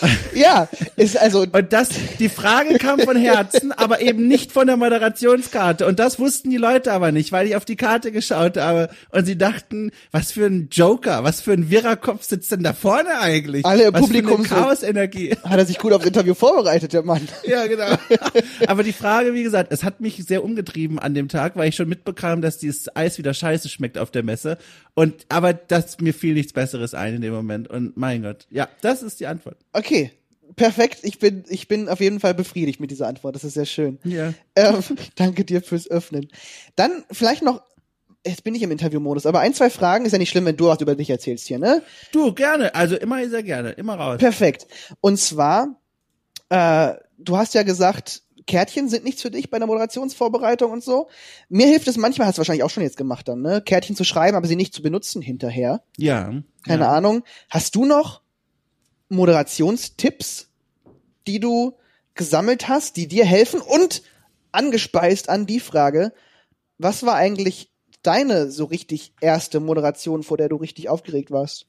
ja, 0.34 0.68
ist 0.96 1.16
also. 1.16 1.42
Und 1.42 1.72
das, 1.72 1.88
die 2.18 2.28
Frage 2.28 2.78
kam 2.78 3.00
von 3.00 3.16
Herzen, 3.16 3.72
aber 3.76 4.00
eben 4.00 4.28
nicht 4.28 4.52
von 4.52 4.66
der 4.66 4.76
Moderationskarte. 4.76 5.86
Und 5.86 5.98
das 5.98 6.18
wussten 6.18 6.50
die 6.50 6.56
Leute 6.56 6.92
aber 6.92 7.12
nicht, 7.12 7.32
weil 7.32 7.46
ich 7.46 7.56
auf 7.56 7.64
die 7.64 7.76
Karte 7.76 8.12
geschaut 8.12 8.56
habe 8.56 8.90
und 9.10 9.24
sie 9.24 9.38
dachten, 9.38 9.90
was 10.10 10.32
für 10.32 10.46
ein 10.46 10.68
Joker, 10.70 11.24
was 11.24 11.40
für 11.40 11.52
ein 11.52 11.70
wirrer 11.70 11.96
Kopf 11.96 12.24
sitzt 12.24 12.52
denn 12.52 12.62
da 12.62 12.72
vorne 12.72 13.18
eigentlich? 13.20 13.64
Alle 13.64 13.84
im 13.84 13.94
was 13.94 14.02
Publikum 14.02 14.42
Chaos-Energie. 14.42 15.36
Hat 15.42 15.58
er 15.58 15.66
sich 15.66 15.78
gut 15.78 15.92
aufs 15.92 16.06
Interview 16.06 16.34
vorbereitet, 16.34 16.92
der 16.92 17.02
Mann. 17.02 17.26
Ja, 17.46 17.66
genau. 17.66 17.86
Aber 18.66 18.82
die 18.82 18.92
Frage, 18.92 19.32
wie 19.32 19.44
gesagt, 19.44 19.70
es 19.70 19.84
hat 19.84 20.00
mich 20.00 20.24
sehr 20.26 20.42
umgetrieben 20.42 20.98
an 20.98 21.14
dem 21.14 21.28
Tag, 21.28 21.54
weil 21.54 21.68
ich 21.68 21.76
schon 21.76 21.88
mitbekam, 21.88 22.42
dass 22.42 22.58
dieses 22.58 22.94
Eis 22.96 23.18
wieder 23.18 23.34
scheiße 23.34 23.68
schmeckt 23.68 23.98
auf 23.98 24.10
der 24.10 24.24
Messe. 24.24 24.58
Und, 24.94 25.26
aber 25.28 25.52
das, 25.52 26.00
mir 26.00 26.12
fiel 26.12 26.34
nichts 26.34 26.52
Besseres 26.52 26.94
ein 26.94 27.14
in 27.14 27.20
dem 27.20 27.32
Moment. 27.32 27.68
Und 27.68 27.96
mein 27.96 28.22
Gott. 28.22 28.46
Ja, 28.50 28.68
das 28.80 29.02
ist 29.02 29.20
die 29.20 29.26
Antwort. 29.26 29.58
Okay. 29.72 29.85
Perfekt. 30.56 31.00
Ich 31.02 31.18
bin, 31.18 31.44
ich 31.48 31.68
bin 31.68 31.88
auf 31.88 32.00
jeden 32.00 32.18
Fall 32.18 32.34
befriedigt 32.34 32.80
mit 32.80 32.90
dieser 32.90 33.06
Antwort. 33.06 33.34
Das 33.34 33.44
ist 33.44 33.54
sehr 33.54 33.66
schön. 33.66 33.98
Ja. 34.04 34.32
Ähm, 34.54 34.82
danke 35.14 35.44
dir 35.44 35.62
fürs 35.62 35.88
Öffnen. 35.90 36.28
Dann 36.76 37.04
vielleicht 37.10 37.42
noch, 37.42 37.62
jetzt 38.24 38.42
bin 38.42 38.54
ich 38.54 38.62
im 38.62 38.70
Interviewmodus, 38.70 39.26
aber 39.26 39.40
ein, 39.40 39.54
zwei 39.54 39.68
Fragen 39.68 40.06
ist 40.06 40.12
ja 40.12 40.18
nicht 40.18 40.30
schlimm, 40.30 40.46
wenn 40.46 40.56
du 40.56 40.66
was 40.66 40.80
über 40.80 40.94
dich 40.94 41.10
erzählst 41.10 41.46
hier, 41.46 41.58
ne? 41.58 41.82
Du, 42.10 42.32
gerne. 42.32 42.74
Also 42.74 42.96
immer 42.96 43.26
sehr 43.28 43.42
gerne. 43.42 43.70
Immer 43.72 43.96
raus. 43.96 44.18
Perfekt. 44.18 44.66
Und 45.00 45.18
zwar, 45.18 45.78
äh, 46.48 46.94
du 47.18 47.36
hast 47.36 47.54
ja 47.54 47.62
gesagt, 47.62 48.22
Kärtchen 48.46 48.88
sind 48.88 49.04
nichts 49.04 49.22
für 49.22 49.30
dich 49.30 49.50
bei 49.50 49.58
der 49.58 49.66
Moderationsvorbereitung 49.66 50.70
und 50.70 50.82
so. 50.82 51.08
Mir 51.48 51.66
hilft 51.66 51.88
es 51.88 51.96
manchmal, 51.96 52.28
hast 52.28 52.38
du 52.38 52.40
wahrscheinlich 52.40 52.62
auch 52.62 52.70
schon 52.70 52.82
jetzt 52.82 52.96
gemacht 52.96 53.28
dann, 53.28 53.42
ne? 53.42 53.60
Kärtchen 53.60 53.96
zu 53.96 54.04
schreiben, 54.04 54.36
aber 54.36 54.46
sie 54.46 54.56
nicht 54.56 54.72
zu 54.72 54.82
benutzen 54.82 55.20
hinterher. 55.20 55.82
Ja. 55.98 56.32
Keine 56.64 56.84
ja. 56.84 56.92
Ahnung. 56.92 57.24
Hast 57.50 57.74
du 57.74 57.84
noch 57.84 58.22
Moderationstipps, 59.08 60.48
die 61.26 61.40
du 61.40 61.76
gesammelt 62.14 62.68
hast, 62.68 62.96
die 62.96 63.08
dir 63.08 63.24
helfen 63.24 63.60
und 63.60 64.02
angespeist 64.52 65.28
an 65.28 65.46
die 65.46 65.60
Frage, 65.60 66.12
was 66.78 67.04
war 67.04 67.14
eigentlich 67.14 67.70
deine 68.02 68.50
so 68.50 68.64
richtig 68.64 69.12
erste 69.20 69.60
Moderation, 69.60 70.22
vor 70.22 70.36
der 70.36 70.48
du 70.48 70.56
richtig 70.56 70.88
aufgeregt 70.88 71.30
warst? 71.30 71.66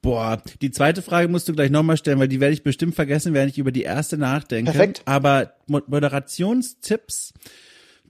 Boah, 0.00 0.40
die 0.62 0.70
zweite 0.70 1.02
Frage 1.02 1.28
musst 1.28 1.48
du 1.48 1.52
gleich 1.52 1.70
nochmal 1.70 1.96
stellen, 1.96 2.20
weil 2.20 2.28
die 2.28 2.40
werde 2.40 2.54
ich 2.54 2.62
bestimmt 2.62 2.94
vergessen, 2.94 3.34
während 3.34 3.50
ich 3.50 3.58
über 3.58 3.72
die 3.72 3.82
erste 3.82 4.16
nachdenke. 4.16 4.70
Perfekt. 4.70 5.02
Aber 5.06 5.54
Moderationstipps, 5.66 7.34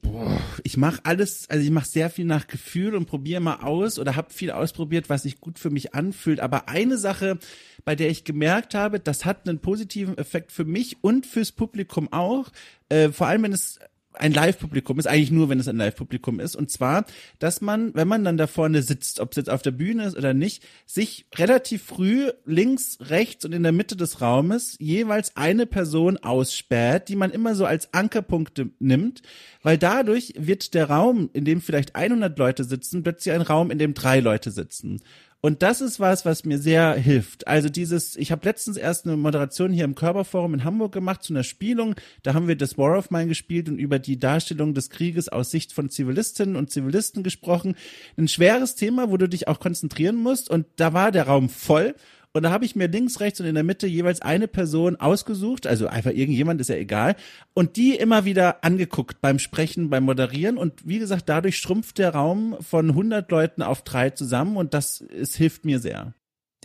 boah, 0.02 0.40
ich 0.62 0.76
mache 0.76 1.00
alles, 1.04 1.48
also 1.50 1.64
ich 1.64 1.70
mache 1.70 1.88
sehr 1.88 2.10
viel 2.10 2.24
nach 2.24 2.46
Gefühl 2.46 2.94
und 2.94 3.06
probiere 3.06 3.40
mal 3.40 3.60
aus 3.62 3.98
oder 3.98 4.16
habe 4.16 4.32
viel 4.32 4.50
ausprobiert, 4.50 5.08
was 5.08 5.22
sich 5.22 5.40
gut 5.40 5.58
für 5.58 5.70
mich 5.70 5.94
anfühlt. 5.94 6.40
Aber 6.40 6.68
eine 6.68 6.98
Sache, 6.98 7.38
bei 7.84 7.94
der 7.94 8.10
ich 8.10 8.24
gemerkt 8.24 8.74
habe, 8.74 9.00
das 9.00 9.24
hat 9.24 9.48
einen 9.48 9.60
positiven 9.60 10.16
Effekt 10.18 10.52
für 10.52 10.64
mich 10.64 10.98
und 11.02 11.26
fürs 11.26 11.52
Publikum 11.52 12.12
auch, 12.12 12.50
äh, 12.88 13.10
vor 13.10 13.26
allem 13.26 13.42
wenn 13.44 13.52
es 13.52 13.78
ein 14.18 14.32
Live-Publikum 14.32 14.98
ist, 14.98 15.06
eigentlich 15.06 15.30
nur, 15.30 15.48
wenn 15.48 15.60
es 15.60 15.68
ein 15.68 15.76
Live-Publikum 15.76 16.40
ist. 16.40 16.56
Und 16.56 16.70
zwar, 16.70 17.04
dass 17.38 17.60
man, 17.60 17.94
wenn 17.94 18.08
man 18.08 18.24
dann 18.24 18.36
da 18.36 18.46
vorne 18.46 18.82
sitzt, 18.82 19.20
ob 19.20 19.30
es 19.30 19.36
jetzt 19.36 19.50
auf 19.50 19.62
der 19.62 19.70
Bühne 19.70 20.04
ist 20.04 20.16
oder 20.16 20.34
nicht, 20.34 20.62
sich 20.86 21.26
relativ 21.34 21.82
früh 21.82 22.30
links, 22.44 22.98
rechts 23.00 23.44
und 23.44 23.52
in 23.52 23.62
der 23.62 23.72
Mitte 23.72 23.96
des 23.96 24.20
Raumes 24.20 24.76
jeweils 24.80 25.36
eine 25.36 25.66
Person 25.66 26.16
aussperrt, 26.18 27.08
die 27.08 27.16
man 27.16 27.30
immer 27.30 27.54
so 27.54 27.64
als 27.64 27.92
Ankerpunkte 27.94 28.70
nimmt, 28.78 29.22
weil 29.62 29.78
dadurch 29.78 30.34
wird 30.36 30.74
der 30.74 30.90
Raum, 30.90 31.30
in 31.32 31.44
dem 31.44 31.60
vielleicht 31.60 31.96
100 31.96 32.38
Leute 32.38 32.64
sitzen, 32.64 33.02
plötzlich 33.02 33.34
ein 33.34 33.42
Raum, 33.42 33.70
in 33.70 33.78
dem 33.78 33.94
drei 33.94 34.20
Leute 34.20 34.50
sitzen. 34.50 35.00
Und 35.40 35.62
das 35.62 35.80
ist 35.80 36.00
was, 36.00 36.24
was 36.24 36.44
mir 36.44 36.58
sehr 36.58 36.94
hilft. 36.94 37.46
Also 37.46 37.68
dieses, 37.68 38.16
ich 38.16 38.32
habe 38.32 38.44
letztens 38.44 38.76
erst 38.76 39.06
eine 39.06 39.16
Moderation 39.16 39.72
hier 39.72 39.84
im 39.84 39.94
Körperforum 39.94 40.54
in 40.54 40.64
Hamburg 40.64 40.90
gemacht 40.92 41.22
zu 41.22 41.32
einer 41.32 41.44
Spielung. 41.44 41.94
Da 42.24 42.34
haben 42.34 42.48
wir 42.48 42.56
das 42.56 42.76
War 42.76 42.98
of 42.98 43.12
Mine 43.12 43.28
gespielt 43.28 43.68
und 43.68 43.78
über 43.78 44.00
die 44.00 44.18
Darstellung 44.18 44.74
des 44.74 44.90
Krieges 44.90 45.28
aus 45.28 45.52
Sicht 45.52 45.72
von 45.72 45.90
Zivilistinnen 45.90 46.56
und 46.56 46.70
Zivilisten 46.70 47.22
gesprochen. 47.22 47.76
Ein 48.16 48.26
schweres 48.26 48.74
Thema, 48.74 49.10
wo 49.10 49.16
du 49.16 49.28
dich 49.28 49.46
auch 49.46 49.60
konzentrieren 49.60 50.16
musst. 50.16 50.50
Und 50.50 50.66
da 50.74 50.92
war 50.92 51.12
der 51.12 51.28
Raum 51.28 51.48
voll. 51.48 51.94
Und 52.38 52.44
da 52.44 52.52
habe 52.52 52.64
ich 52.64 52.76
mir 52.76 52.86
links, 52.86 53.18
rechts 53.18 53.40
und 53.40 53.46
in 53.46 53.56
der 53.56 53.64
Mitte 53.64 53.88
jeweils 53.88 54.22
eine 54.22 54.46
Person 54.46 54.94
ausgesucht, 54.94 55.66
also 55.66 55.88
einfach 55.88 56.12
irgendjemand, 56.12 56.60
ist 56.60 56.70
ja 56.70 56.76
egal, 56.76 57.16
und 57.52 57.74
die 57.74 57.96
immer 57.96 58.24
wieder 58.24 58.62
angeguckt 58.62 59.20
beim 59.20 59.40
Sprechen, 59.40 59.90
beim 59.90 60.04
Moderieren. 60.04 60.56
Und 60.56 60.86
wie 60.86 61.00
gesagt, 61.00 61.28
dadurch 61.28 61.58
schrumpft 61.58 61.98
der 61.98 62.14
Raum 62.14 62.56
von 62.60 62.90
100 62.90 63.28
Leuten 63.32 63.62
auf 63.62 63.82
drei 63.82 64.10
zusammen 64.10 64.56
und 64.56 64.72
das 64.72 65.00
es 65.00 65.34
hilft 65.34 65.64
mir 65.64 65.80
sehr. 65.80 66.14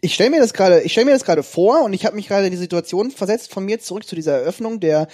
Ich 0.02 0.14
stelle 0.14 0.30
mir 0.30 0.40
das 0.40 0.54
gerade, 0.54 0.82
ich 0.82 0.92
stelle 0.92 1.06
mir 1.06 1.14
das 1.14 1.26
gerade 1.26 1.42
vor 1.42 1.84
und 1.84 1.94
ich 1.94 2.06
habe 2.06 2.18
mich 2.18 2.28
gerade 2.28 2.46
in 2.46 2.52
die 2.52 2.58
Situation 2.58 3.10
versetzt 3.10 3.52
von 3.52 3.66
mir 3.66 3.80
zurück 3.80 4.06
zu 4.06 4.14
dieser 4.14 4.34
Eröffnung 4.34 4.80
der 4.80 5.08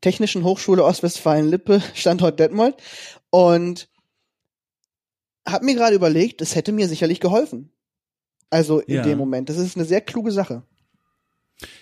Technischen 0.00 0.44
Hochschule 0.44 0.84
Ostwestfalen-Lippe, 0.84 1.82
Standort 1.94 2.38
Detmold 2.38 2.76
und 3.30 3.88
habe 5.44 5.64
mir 5.64 5.74
gerade 5.74 5.96
überlegt, 5.96 6.40
das 6.40 6.54
hätte 6.54 6.70
mir 6.70 6.86
sicherlich 6.86 7.18
geholfen. 7.18 7.73
Also 8.50 8.80
in 8.80 8.96
Ja. 8.96 9.02
dem 9.02 9.18
Moment. 9.18 9.48
Das 9.48 9.56
ist 9.56 9.76
eine 9.76 9.84
sehr 9.84 10.00
kluge 10.00 10.30
Sache. 10.32 10.62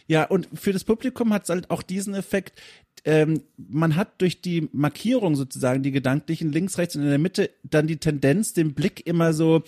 Ja, 0.07 0.25
und 0.25 0.49
für 0.55 0.73
das 0.73 0.85
Publikum 0.85 1.33
hat 1.33 1.45
es 1.45 1.49
halt 1.49 1.71
auch 1.71 1.83
diesen 1.83 2.15
Effekt, 2.15 2.61
ähm, 3.05 3.43
man 3.57 3.97
hat 3.97 4.21
durch 4.21 4.41
die 4.43 4.69
Markierung 4.73 5.35
sozusagen, 5.35 5.83
die 5.83 5.91
gedanklichen 5.93 6.53
links, 6.53 6.79
rechts 6.79 6.95
und 6.95 7.03
in 7.03 7.09
der 7.09 7.19
Mitte, 7.19 7.51
dann 7.65 7.87
die 7.87 7.97
Tendenz, 7.97 8.53
den 8.53 8.75
Blick 8.75 9.07
immer 9.07 9.33
so 9.33 9.63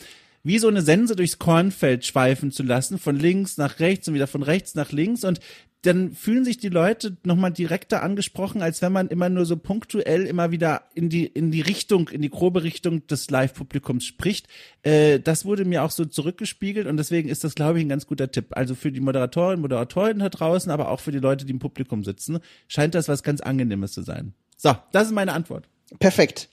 wie 0.47 0.59
so 0.59 0.69
eine 0.69 0.83
Sense 0.83 1.17
durchs 1.17 1.39
Kornfeld 1.39 2.05
schweifen 2.05 2.51
zu 2.53 2.63
lassen, 2.63 2.99
von 2.99 3.19
links 3.19 3.57
nach 3.57 3.81
rechts 3.81 4.07
und 4.09 4.15
wieder 4.15 4.27
von 4.27 4.43
rechts 4.43 4.75
nach 4.75 4.93
links 4.93 5.25
und 5.25 5.41
dann 5.87 6.15
fühlen 6.15 6.45
sich 6.45 6.57
die 6.57 6.71
Leute 6.71 7.17
nochmal 7.25 7.53
direkter 7.53 8.03
angesprochen, 8.03 8.63
als 8.63 8.81
wenn 8.81 8.93
man 8.93 9.09
immer 9.09 9.29
nur 9.29 9.45
so 9.45 9.57
punktuell 9.57 10.27
immer 10.27 10.51
wieder 10.51 10.83
in 10.95 11.11
die, 11.11 11.27
in 11.27 11.51
die 11.51 11.61
Richtung, 11.61 12.09
in 12.09 12.23
die 12.23 12.31
grobe 12.31 12.63
Richtung 12.63 13.07
des 13.07 13.31
Live-Publikums 13.31 14.05
spricht. 14.05 14.49
Äh, 14.83 15.21
das 15.21 15.45
wurde 15.45 15.67
mir 15.67 15.83
auch 15.83 15.91
so 15.91 16.07
zurückgespiegelt 16.07 16.87
und 16.87 16.97
deswegen 16.97 17.29
ist 17.29 17.45
das, 17.45 17.55
glaube 17.55 17.79
ich, 17.79 17.85
ein 17.85 17.91
ganz 17.91 18.07
guter 18.07 18.31
Tipp. 18.31 18.47
Also 18.51 18.75
für 18.75 18.91
die 18.91 19.01
Moderatorin, 19.01 19.61
Moderatorinnen 19.61 20.21
da 20.21 20.31
draußen, 20.31 20.73
aber 20.73 20.91
auch 20.91 21.01
für 21.01 21.13
die 21.13 21.19
Leute, 21.19 21.45
die 21.45 21.53
im 21.53 21.59
Publikum 21.59 22.03
sitzen, 22.03 22.39
scheint 22.67 22.95
das 22.95 23.09
was 23.09 23.23
ganz 23.23 23.43
Angenehmes 23.43 23.93
zu 23.93 24.03
sein. 24.03 24.33
So, 24.57 24.75
das 24.93 25.09
ist 25.09 25.13
meine 25.13 25.35
Antwort. 25.35 25.69
Perfekt. 25.99 26.49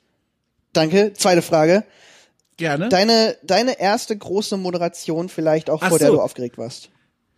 Danke. 0.74 1.14
Zweite 1.14 1.42
Frage. 1.42 1.86
Gerne. 2.58 2.90
Deine, 2.90 3.38
deine 3.44 3.80
erste 3.80 4.18
große 4.18 4.58
Moderation 4.58 5.30
vielleicht 5.30 5.70
auch, 5.70 5.82
Ach 5.82 5.90
vor 5.90 6.00
der 6.00 6.10
so. 6.10 6.16
du 6.16 6.22
aufgeregt 6.22 6.58
warst. 6.58 6.90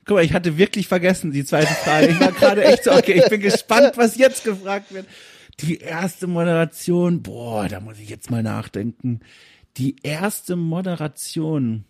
Guck 0.06 0.18
mal, 0.18 0.24
ich 0.26 0.34
hatte 0.34 0.58
wirklich 0.58 0.88
vergessen 0.88 1.32
die 1.32 1.46
zweite 1.46 1.74
Frage. 1.74 2.08
Ich 2.08 2.20
war 2.20 2.32
gerade 2.32 2.64
echt 2.66 2.84
so, 2.84 2.92
okay, 2.92 3.14
ich 3.14 3.30
bin 3.30 3.40
gespannt, 3.42 3.94
was 3.96 4.18
jetzt 4.18 4.44
gefragt 4.44 4.94
wird. 4.94 5.08
Die 5.60 5.78
erste 5.78 6.28
Moderation, 6.28 7.22
boah, 7.22 7.68
da 7.68 7.80
muss 7.80 8.00
ich 8.00 8.10
jetzt 8.10 8.30
mal 8.30 8.44
nachdenken. 8.44 9.22
Die 9.78 9.96
erste 10.04 10.56
Moderation. 10.56 11.86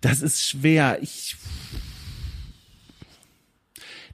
Das 0.00 0.22
ist 0.22 0.46
schwer. 0.48 0.98
Ich 1.02 1.36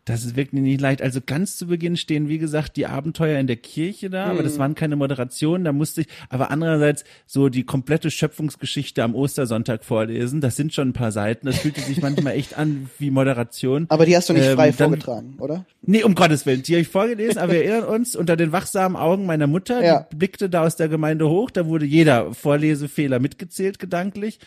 Das 0.05 0.25
ist 0.25 0.35
wirklich 0.35 0.61
nicht 0.63 0.81
leicht. 0.81 1.01
Also 1.01 1.21
ganz 1.25 1.57
zu 1.57 1.69
Beginn 1.69 1.97
stehen, 1.97 2.29
wie 2.29 2.39
gesagt, 2.39 2.77
die 2.77 2.87
Abenteuer 2.87 3.39
in 3.39 3.47
der 3.47 3.55
Kirche 3.55 4.11
da, 4.11 4.25
aber 4.25 4.43
das 4.43 4.55
Mhm. 4.55 4.59
waren 4.59 4.75
keine 4.75 4.97
Moderationen, 4.97 5.65
da 5.65 5.73
musste 5.73 6.01
ich, 6.01 6.09
aber 6.29 6.51
andererseits 6.51 7.05
so 7.25 7.49
die 7.49 7.63
komplette 7.63 8.11
Schöpfungsgeschichte 8.11 9.05
am 9.05 9.15
Ostersonntag 9.15 9.85
vorlesen. 9.85 10.41
Das 10.41 10.57
sind 10.57 10.75
schon 10.75 10.89
ein 10.89 10.93
paar 10.93 11.13
Seiten. 11.13 11.47
Das 11.47 11.59
fühlte 11.59 11.81
sich 11.83 12.03
manchmal 12.03 12.33
echt 12.35 12.59
an 12.59 12.91
wie 12.99 13.13
Moderation. 13.13 13.87
Aber 13.91 14.05
die 14.05 14.17
hast 14.17 14.29
du 14.29 14.33
nicht 14.33 14.45
Ähm, 14.45 14.57
frei 14.57 14.71
dann- 14.73 14.89
vorgetragen, 14.89 15.35
oder? 15.39 15.67
Nee, 15.83 16.03
um 16.03 16.17
Gottes 16.17 16.47
Willen. 16.47 16.65
Die 16.65 16.73
habe 16.73 16.83
ich 16.83 16.89
vorgelesen, 16.89 17.39
aber 17.39 17.53
wir 17.53 17.65
erinnern 17.65 17.85
uns, 17.89 18.17
unter 18.17 18.37
den 18.37 18.51
wachsamen 18.51 18.97
Augen 18.97 19.25
meiner 19.25 19.47
Mutter, 19.47 19.85
Ja. 19.85 20.09
die 20.11 20.17
blickte 20.17 20.51
da 20.51 20.65
aus 20.65 20.75
der 20.75 20.89
Gemeinde 20.89 21.29
hoch, 21.29 21.51
da 21.53 21.67
wurde 21.67 21.85
jeder 21.87 22.35
Vorlesefehler 22.35 23.21
mitgezählt, 23.21 23.79
gedanklich. 23.79 24.41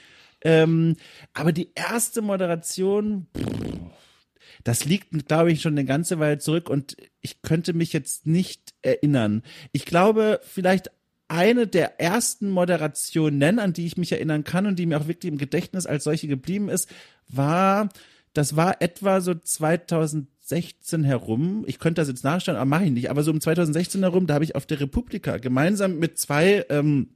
Ähm, 0.43 0.97
aber 1.33 1.53
die 1.53 1.69
erste 1.75 2.21
Moderation, 2.21 3.27
pff, 3.37 3.45
das 4.65 4.83
liegt, 4.83 5.27
glaube 5.27 5.51
ich, 5.51 5.61
schon 5.61 5.73
eine 5.73 5.85
ganze 5.85 6.19
Weile 6.19 6.39
zurück 6.39 6.69
und 6.71 6.97
ich 7.21 7.43
könnte 7.43 7.73
mich 7.73 7.93
jetzt 7.93 8.25
nicht 8.25 8.73
erinnern. 8.81 9.43
Ich 9.71 9.85
glaube, 9.85 10.41
vielleicht 10.43 10.89
eine 11.27 11.67
der 11.67 12.01
ersten 12.01 12.49
Moderationen, 12.49 13.59
an 13.59 13.73
die 13.73 13.85
ich 13.85 13.95
mich 13.95 14.11
erinnern 14.11 14.43
kann 14.43 14.65
und 14.65 14.77
die 14.77 14.87
mir 14.87 14.99
auch 14.99 15.07
wirklich 15.07 15.31
im 15.31 15.37
Gedächtnis 15.37 15.85
als 15.85 16.03
solche 16.03 16.27
geblieben 16.27 16.69
ist, 16.69 16.89
war, 17.27 17.89
das 18.33 18.55
war 18.55 18.81
etwa 18.81 19.21
so 19.21 19.35
2016 19.35 21.03
herum. 21.03 21.63
Ich 21.67 21.77
könnte 21.77 22.01
das 22.01 22.07
jetzt 22.07 22.23
nachschauen, 22.23 22.57
aber 22.57 22.65
mache 22.65 22.85
ich 22.85 22.91
nicht. 22.91 23.11
Aber 23.11 23.21
so 23.21 23.29
um 23.29 23.41
2016 23.41 24.01
herum, 24.01 24.25
da 24.25 24.33
habe 24.33 24.45
ich 24.45 24.55
auf 24.55 24.65
der 24.65 24.79
Republika 24.79 25.37
gemeinsam 25.37 25.99
mit 25.99 26.17
zwei 26.17 26.65
ähm, 26.69 27.09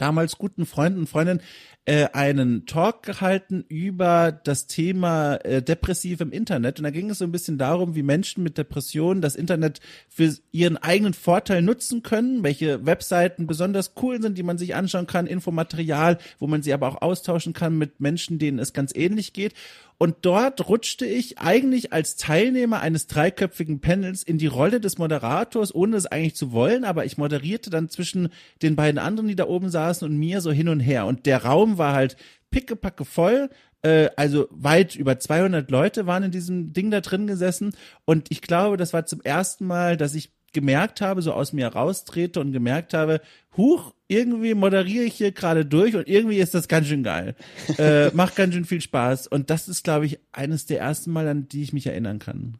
damals 0.00 0.38
guten 0.38 0.66
Freunden 0.66 1.00
und 1.00 1.08
Freundinnen 1.08 1.40
äh, 1.86 2.08
einen 2.12 2.66
Talk 2.66 3.02
gehalten 3.02 3.64
über 3.68 4.32
das 4.32 4.66
Thema 4.66 5.36
äh, 5.36 5.62
depressiv 5.62 6.20
im 6.20 6.30
Internet. 6.30 6.78
Und 6.78 6.84
da 6.84 6.90
ging 6.90 7.10
es 7.10 7.18
so 7.18 7.24
ein 7.24 7.32
bisschen 7.32 7.58
darum, 7.58 7.94
wie 7.94 8.02
Menschen 8.02 8.42
mit 8.42 8.58
Depressionen 8.58 9.22
das 9.22 9.34
Internet 9.34 9.80
für 10.08 10.34
ihren 10.52 10.76
eigenen 10.76 11.14
Vorteil 11.14 11.62
nutzen 11.62 12.02
können, 12.02 12.42
welche 12.42 12.84
Webseiten 12.84 13.46
besonders 13.46 13.94
cool 14.02 14.20
sind, 14.20 14.36
die 14.36 14.42
man 14.42 14.58
sich 14.58 14.74
anschauen 14.74 15.06
kann, 15.06 15.26
Infomaterial, 15.26 16.18
wo 16.38 16.46
man 16.46 16.62
sie 16.62 16.72
aber 16.72 16.88
auch 16.88 17.02
austauschen 17.02 17.54
kann 17.54 17.76
mit 17.78 18.00
Menschen, 18.00 18.38
denen 18.38 18.58
es 18.58 18.72
ganz 18.72 18.94
ähnlich 18.94 19.32
geht. 19.32 19.54
Und 20.02 20.16
dort 20.22 20.66
rutschte 20.66 21.04
ich 21.04 21.40
eigentlich 21.40 21.92
als 21.92 22.16
Teilnehmer 22.16 22.80
eines 22.80 23.06
dreiköpfigen 23.06 23.82
Panels 23.82 24.22
in 24.22 24.38
die 24.38 24.46
Rolle 24.46 24.80
des 24.80 24.96
Moderators, 24.96 25.74
ohne 25.74 25.98
es 25.98 26.06
eigentlich 26.06 26.36
zu 26.36 26.52
wollen, 26.52 26.84
aber 26.84 27.04
ich 27.04 27.18
moderierte 27.18 27.68
dann 27.68 27.90
zwischen 27.90 28.30
den 28.62 28.76
beiden 28.76 28.98
anderen, 28.98 29.28
die 29.28 29.36
da 29.36 29.46
oben 29.46 29.68
saßen 29.68 30.08
und 30.08 30.16
mir 30.16 30.40
so 30.40 30.52
hin 30.52 30.70
und 30.70 30.80
her. 30.80 31.04
Und 31.04 31.26
der 31.26 31.44
Raum 31.44 31.76
war 31.76 31.92
halt 31.92 32.16
pickepacke 32.50 33.04
voll. 33.04 33.50
Äh, 33.82 34.08
also 34.16 34.48
weit 34.50 34.96
über 34.96 35.18
200 35.18 35.70
Leute 35.70 36.06
waren 36.06 36.22
in 36.22 36.30
diesem 36.30 36.72
Ding 36.72 36.90
da 36.90 37.02
drin 37.02 37.26
gesessen. 37.26 37.74
Und 38.06 38.30
ich 38.30 38.40
glaube, 38.40 38.78
das 38.78 38.94
war 38.94 39.04
zum 39.04 39.20
ersten 39.20 39.66
Mal, 39.66 39.98
dass 39.98 40.14
ich 40.14 40.32
gemerkt 40.54 41.02
habe, 41.02 41.20
so 41.20 41.34
aus 41.34 41.52
mir 41.52 41.68
raustrete 41.68 42.40
und 42.40 42.52
gemerkt 42.52 42.94
habe, 42.94 43.20
huch, 43.54 43.92
irgendwie 44.10 44.54
moderiere 44.54 45.04
ich 45.04 45.14
hier 45.14 45.32
gerade 45.32 45.64
durch 45.64 45.94
und 45.94 46.08
irgendwie 46.08 46.38
ist 46.38 46.54
das 46.54 46.68
ganz 46.68 46.88
schön 46.88 47.02
geil. 47.02 47.34
äh, 47.78 48.10
macht 48.14 48.36
ganz 48.36 48.54
schön 48.54 48.64
viel 48.64 48.80
Spaß. 48.80 49.26
Und 49.28 49.50
das 49.50 49.68
ist, 49.68 49.84
glaube 49.84 50.06
ich, 50.06 50.18
eines 50.32 50.66
der 50.66 50.80
ersten 50.80 51.12
Mal, 51.12 51.28
an 51.28 51.48
die 51.48 51.62
ich 51.62 51.72
mich 51.72 51.86
erinnern 51.86 52.18
kann. 52.18 52.58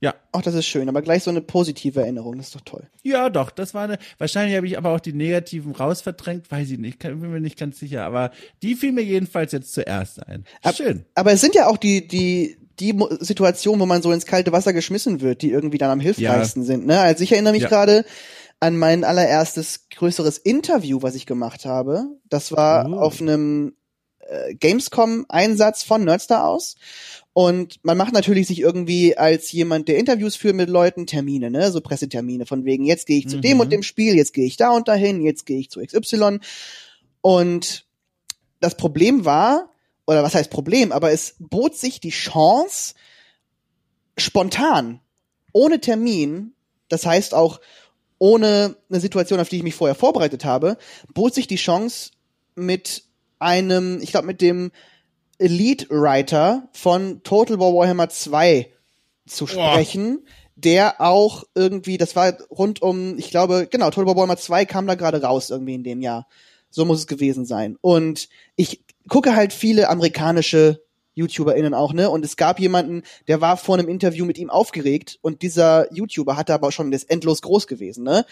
Ja. 0.00 0.14
Ach, 0.32 0.42
das 0.42 0.54
ist 0.54 0.66
schön, 0.66 0.88
aber 0.90 1.00
gleich 1.00 1.22
so 1.22 1.30
eine 1.30 1.40
positive 1.40 2.00
Erinnerung, 2.00 2.36
das 2.36 2.48
ist 2.48 2.54
doch 2.54 2.60
toll. 2.60 2.82
Ja, 3.02 3.30
doch, 3.30 3.50
das 3.50 3.72
war 3.72 3.84
eine. 3.84 3.98
Wahrscheinlich 4.18 4.54
habe 4.56 4.66
ich 4.66 4.76
aber 4.76 4.90
auch 4.90 5.00
die 5.00 5.14
negativen 5.14 5.72
rausverdrängt, 5.72 6.50
weiß 6.50 6.70
ich 6.70 6.78
nicht, 6.78 7.00
kann- 7.00 7.18
bin 7.20 7.30
mir 7.30 7.40
nicht 7.40 7.58
ganz 7.58 7.78
sicher. 7.78 8.04
Aber 8.04 8.30
die 8.62 8.74
fiel 8.74 8.92
mir 8.92 9.02
jedenfalls 9.04 9.52
jetzt 9.52 9.72
zuerst 9.72 10.26
ein. 10.26 10.44
Schön. 10.74 11.06
Aber 11.14 11.32
es 11.32 11.40
sind 11.40 11.54
ja 11.54 11.66
auch 11.66 11.78
die, 11.78 12.06
die, 12.06 12.58
die 12.78 12.94
Situationen, 13.20 13.80
wo 13.80 13.86
man 13.86 14.02
so 14.02 14.12
ins 14.12 14.26
kalte 14.26 14.52
Wasser 14.52 14.74
geschmissen 14.74 15.22
wird, 15.22 15.40
die 15.40 15.50
irgendwie 15.50 15.78
dann 15.78 15.90
am 15.90 16.00
hilfreichsten 16.00 16.62
sind. 16.62 16.86
Ne? 16.86 17.00
Also 17.00 17.24
ich 17.24 17.32
erinnere 17.32 17.54
mich 17.54 17.62
Ja. 17.62 17.68
gerade 17.70 18.04
an 18.60 18.76
mein 18.76 19.04
allererstes 19.04 19.88
größeres 19.90 20.38
Interview, 20.38 21.02
was 21.02 21.14
ich 21.14 21.26
gemacht 21.26 21.64
habe. 21.66 22.06
Das 22.28 22.52
war 22.52 22.88
Oh. 22.88 22.94
auf 23.00 23.20
einem 23.20 23.74
äh, 24.28 24.54
Gamescom-Einsatz 24.56 25.84
von 25.84 26.04
Nerdstar 26.04 26.48
aus. 26.48 26.74
Und 27.32 27.78
man 27.84 27.96
macht 27.96 28.12
natürlich 28.12 28.48
sich 28.48 28.58
irgendwie 28.60 29.16
als 29.16 29.52
jemand, 29.52 29.86
der 29.88 29.98
Interviews 29.98 30.34
führt 30.34 30.56
mit 30.56 30.68
Leuten, 30.68 31.06
Termine, 31.06 31.48
ne, 31.50 31.70
so 31.70 31.80
Pressetermine, 31.80 32.44
von 32.46 32.64
wegen, 32.64 32.84
jetzt 32.84 33.06
gehe 33.06 33.18
ich 33.18 33.28
zu 33.28 33.38
dem 33.40 33.54
Mhm. 33.58 33.60
und 33.60 33.72
dem 33.72 33.82
Spiel, 33.84 34.16
jetzt 34.16 34.32
gehe 34.34 34.46
ich 34.46 34.56
da 34.56 34.70
und 34.70 34.88
dahin, 34.88 35.20
jetzt 35.20 35.46
gehe 35.46 35.58
ich 35.60 35.70
zu 35.70 35.80
XY. 35.80 36.40
Und 37.20 37.86
das 38.60 38.76
Problem 38.76 39.24
war, 39.24 39.70
oder 40.08 40.22
was 40.24 40.34
heißt 40.34 40.50
Problem, 40.50 40.90
aber 40.92 41.12
es 41.12 41.36
bot 41.38 41.76
sich 41.76 42.00
die 42.00 42.10
Chance, 42.10 42.94
spontan, 44.16 45.00
ohne 45.52 45.80
Termin, 45.80 46.52
das 46.88 47.06
heißt 47.06 47.34
auch 47.34 47.60
ohne 48.18 48.76
eine 48.88 49.00
Situation, 49.00 49.40
auf 49.40 49.48
die 49.48 49.58
ich 49.58 49.62
mich 49.62 49.74
vorher 49.74 49.94
vorbereitet 49.94 50.44
habe, 50.44 50.76
bot 51.12 51.34
sich 51.34 51.46
die 51.46 51.56
Chance 51.56 52.10
mit 52.54 53.04
einem, 53.38 54.00
ich 54.00 54.10
glaube 54.10 54.26
mit 54.26 54.40
dem 54.40 54.72
Elite 55.38 55.86
Writer 55.90 56.68
von 56.72 57.22
Total 57.22 57.58
War 57.58 57.74
Warhammer 57.74 58.08
2 58.08 58.72
zu 59.26 59.46
sprechen, 59.46 60.26
der 60.54 61.00
auch 61.00 61.44
irgendwie, 61.54 61.98
das 61.98 62.16
war 62.16 62.32
rund 62.50 62.80
um, 62.80 63.18
ich 63.18 63.30
glaube, 63.30 63.68
genau, 63.70 63.90
Total 63.90 64.06
War 64.06 64.16
Warhammer 64.16 64.38
2 64.38 64.64
kam 64.64 64.86
da 64.86 64.94
gerade 64.94 65.22
raus 65.22 65.50
irgendwie 65.50 65.74
in 65.74 65.84
dem 65.84 66.00
Jahr. 66.00 66.26
So 66.70 66.84
muss 66.84 66.98
es 67.00 67.06
gewesen 67.06 67.44
sein. 67.44 67.76
Und 67.80 68.28
ich 68.56 68.82
gucke 69.08 69.36
halt 69.36 69.52
viele 69.52 69.88
amerikanische 69.88 70.82
YouTuberInnen 71.16 71.74
auch, 71.74 71.92
ne? 71.92 72.08
Und 72.08 72.24
es 72.24 72.36
gab 72.36 72.60
jemanden, 72.60 73.02
der 73.26 73.40
war 73.40 73.56
vor 73.56 73.76
einem 73.76 73.88
Interview 73.88 74.24
mit 74.24 74.38
ihm 74.38 74.48
aufgeregt 74.48 75.18
und 75.22 75.42
dieser 75.42 75.92
YouTuber 75.92 76.36
hatte 76.36 76.54
aber 76.54 76.70
schon 76.70 76.92
das 76.92 77.04
endlos 77.04 77.42
groß 77.42 77.66
gewesen, 77.66 78.04
ne? 78.04 78.24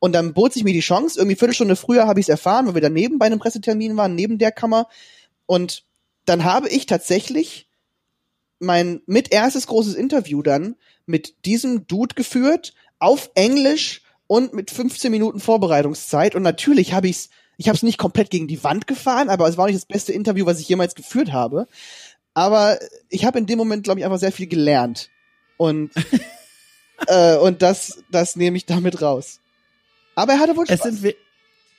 Und 0.00 0.12
dann 0.12 0.32
bot 0.34 0.52
sich 0.52 0.64
mir 0.64 0.72
die 0.72 0.80
Chance, 0.80 1.18
irgendwie 1.18 1.36
Viertelstunde 1.36 1.76
früher 1.76 2.08
habe 2.08 2.18
ich 2.18 2.24
es 2.24 2.30
erfahren, 2.30 2.66
weil 2.66 2.74
wir 2.74 2.82
daneben 2.82 3.18
bei 3.18 3.26
einem 3.26 3.38
Pressetermin 3.38 3.96
waren, 3.96 4.14
neben 4.14 4.38
der 4.38 4.50
Kammer. 4.50 4.88
Und 5.46 5.84
dann 6.24 6.44
habe 6.44 6.68
ich 6.68 6.86
tatsächlich 6.86 7.68
mein 8.58 9.00
mit 9.06 9.32
erstes 9.32 9.66
großes 9.66 9.94
Interview 9.94 10.42
dann 10.42 10.76
mit 11.06 11.44
diesem 11.44 11.86
Dude 11.86 12.14
geführt, 12.14 12.74
auf 12.98 13.30
Englisch 13.34 14.02
und 14.26 14.54
mit 14.54 14.70
15 14.70 15.10
Minuten 15.10 15.40
Vorbereitungszeit. 15.40 16.36
Und 16.36 16.42
natürlich 16.42 16.92
habe 16.92 17.08
ich's, 17.08 17.30
ich 17.56 17.66
habe 17.68 17.76
es 17.76 17.82
nicht 17.82 17.98
komplett 17.98 18.30
gegen 18.30 18.46
die 18.46 18.62
Wand 18.62 18.86
gefahren, 18.86 19.28
aber 19.28 19.48
es 19.48 19.58
war 19.58 19.66
nicht 19.66 19.76
das 19.76 19.86
beste 19.86 20.12
Interview, 20.12 20.46
was 20.46 20.60
ich 20.60 20.68
jemals 20.68 20.94
geführt 20.94 21.32
habe. 21.32 21.66
Aber 22.40 22.78
ich 23.10 23.26
habe 23.26 23.38
in 23.38 23.44
dem 23.44 23.58
Moment, 23.58 23.84
glaube 23.84 24.00
ich, 24.00 24.06
einfach 24.06 24.18
sehr 24.18 24.32
viel 24.32 24.46
gelernt. 24.46 25.10
Und, 25.58 25.90
äh, 27.06 27.36
und 27.36 27.60
das, 27.60 28.02
das 28.10 28.34
nehme 28.34 28.56
ich 28.56 28.64
damit 28.64 29.02
raus. 29.02 29.40
Aber 30.14 30.32
er 30.32 30.38
hatte 30.38 30.56
wohl 30.56 30.64
Es 30.66 30.80
Spaß. 30.80 31.02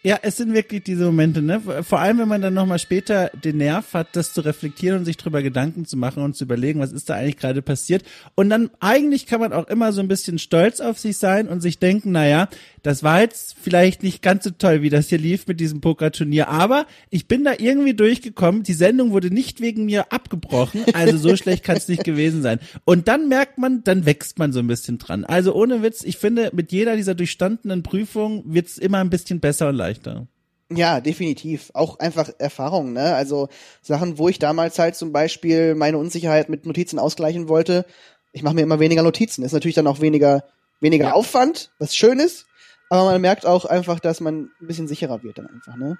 Ja, 0.04 0.20
es 0.22 0.38
sind 0.38 0.54
wirklich 0.54 0.84
diese 0.84 1.06
Momente, 1.06 1.42
ne? 1.42 1.62
Vor 1.84 2.00
allem, 2.00 2.20
wenn 2.20 2.28
man 2.28 2.44
dann 2.44 2.54
nochmal 2.54 2.78
später 2.78 3.30
den 3.44 3.58
Nerv 3.58 3.94
hat, 3.94 4.16
das 4.16 4.34
zu 4.34 4.42
reflektieren 4.42 5.00
und 5.00 5.06
sich 5.06 5.18
drüber 5.18 5.42
Gedanken 5.42 5.86
zu 5.86 5.98
machen 5.98 6.24
und 6.24 6.36
zu 6.36 6.44
überlegen, 6.44 6.80
was 6.80 6.92
ist 6.92 7.10
da 7.10 7.16
eigentlich 7.16 7.38
gerade 7.38 7.64
passiert. 7.64 8.04
Und 8.36 8.52
dann 8.52 8.70
eigentlich 8.80 9.26
kann 9.26 9.40
man 9.40 9.54
auch 9.54 9.68
immer 9.68 9.94
so 9.94 10.02
ein 10.02 10.08
bisschen 10.08 10.38
stolz 10.38 10.80
auf 10.80 11.00
sich 11.00 11.18
sein 11.18 11.48
und 11.48 11.62
sich 11.62 11.80
denken, 11.80 12.12
naja, 12.12 12.50
das 12.84 13.04
war 13.04 13.22
jetzt 13.22 13.56
vielleicht 13.62 14.04
nicht 14.04 14.22
ganz 14.22 14.44
so 14.44 14.50
toll, 14.50 14.82
wie 14.82 14.90
das 14.90 15.10
hier 15.10 15.18
lief 15.18 15.48
mit 15.48 15.60
diesem 15.60 15.82
Pokerturnier, 15.82 16.48
aber 16.48 16.86
ich 17.10 17.28
bin 17.28 17.44
da 17.44 17.54
irgendwie 17.58 17.94
durchgekommen. 17.94 18.64
Die 18.64 18.74
Sendung 18.74 19.12
wurde 19.12 19.32
nicht 19.32 19.62
wegen 19.62 19.86
mir 19.86 20.12
abgebrochen, 20.12 20.86
also 20.94 21.18
so 21.18 21.36
schlecht 21.36 21.64
kann 21.64 21.78
es 21.78 21.88
nicht 21.88 22.04
gewesen 22.04 22.42
sein. 22.42 22.60
Und 22.86 23.08
dann 23.08 23.28
merkt 23.28 23.58
man, 23.58 23.84
dann 23.84 24.06
wächst 24.06 24.40
man 24.40 24.52
so 24.52 24.60
ein 24.60 24.68
bisschen 24.68 24.98
dran. 24.98 25.26
Also 25.26 25.54
ohne 25.54 25.84
Witz, 25.84 26.04
ich 26.04 26.18
finde, 26.18 26.52
mit 26.54 26.72
jeder 26.72 26.96
dieser 26.96 27.16
durchstandenen 27.16 27.84
Prüfungen 27.84 28.44
wird's 28.46 28.78
immer 28.78 29.00
ein 29.00 29.10
bisschen 29.10 29.40
besser 29.40 29.70
und 29.70 29.76
leichter. 29.76 30.28
Ja, 30.74 31.02
definitiv. 31.02 31.70
Auch 31.74 32.00
einfach 32.00 32.30
Erfahrung, 32.38 32.94
ne? 32.94 33.14
Also 33.14 33.50
Sachen, 33.82 34.18
wo 34.18 34.30
ich 34.30 34.40
damals 34.40 34.80
halt 34.80 34.96
zum 34.96 35.12
Beispiel 35.12 35.76
meine 35.76 35.98
Unsicherheit 35.98 36.50
mit 36.50 36.66
Notizen 36.66 36.98
ausgleichen 36.98 37.50
wollte. 37.50 37.86
Ich 38.32 38.42
mache 38.42 38.56
mir 38.56 38.62
immer 38.62 38.80
weniger 38.80 39.04
Notizen. 39.04 39.44
Ist 39.44 39.52
natürlich 39.52 39.76
dann 39.76 39.88
auch 39.88 40.00
weniger, 40.00 40.46
weniger 40.80 41.14
Aufwand, 41.14 41.72
was 41.78 41.94
schön 41.94 42.20
ist. 42.20 42.46
Aber 42.92 43.06
man 43.06 43.22
merkt 43.22 43.46
auch 43.46 43.64
einfach, 43.64 44.02
dass 44.02 44.20
man 44.20 44.50
ein 44.60 44.68
bisschen 44.68 44.90
sicherer 44.90 45.24
wird 45.24 45.38
dann 45.38 45.48
einfach, 45.48 45.78
ne? 45.78 45.98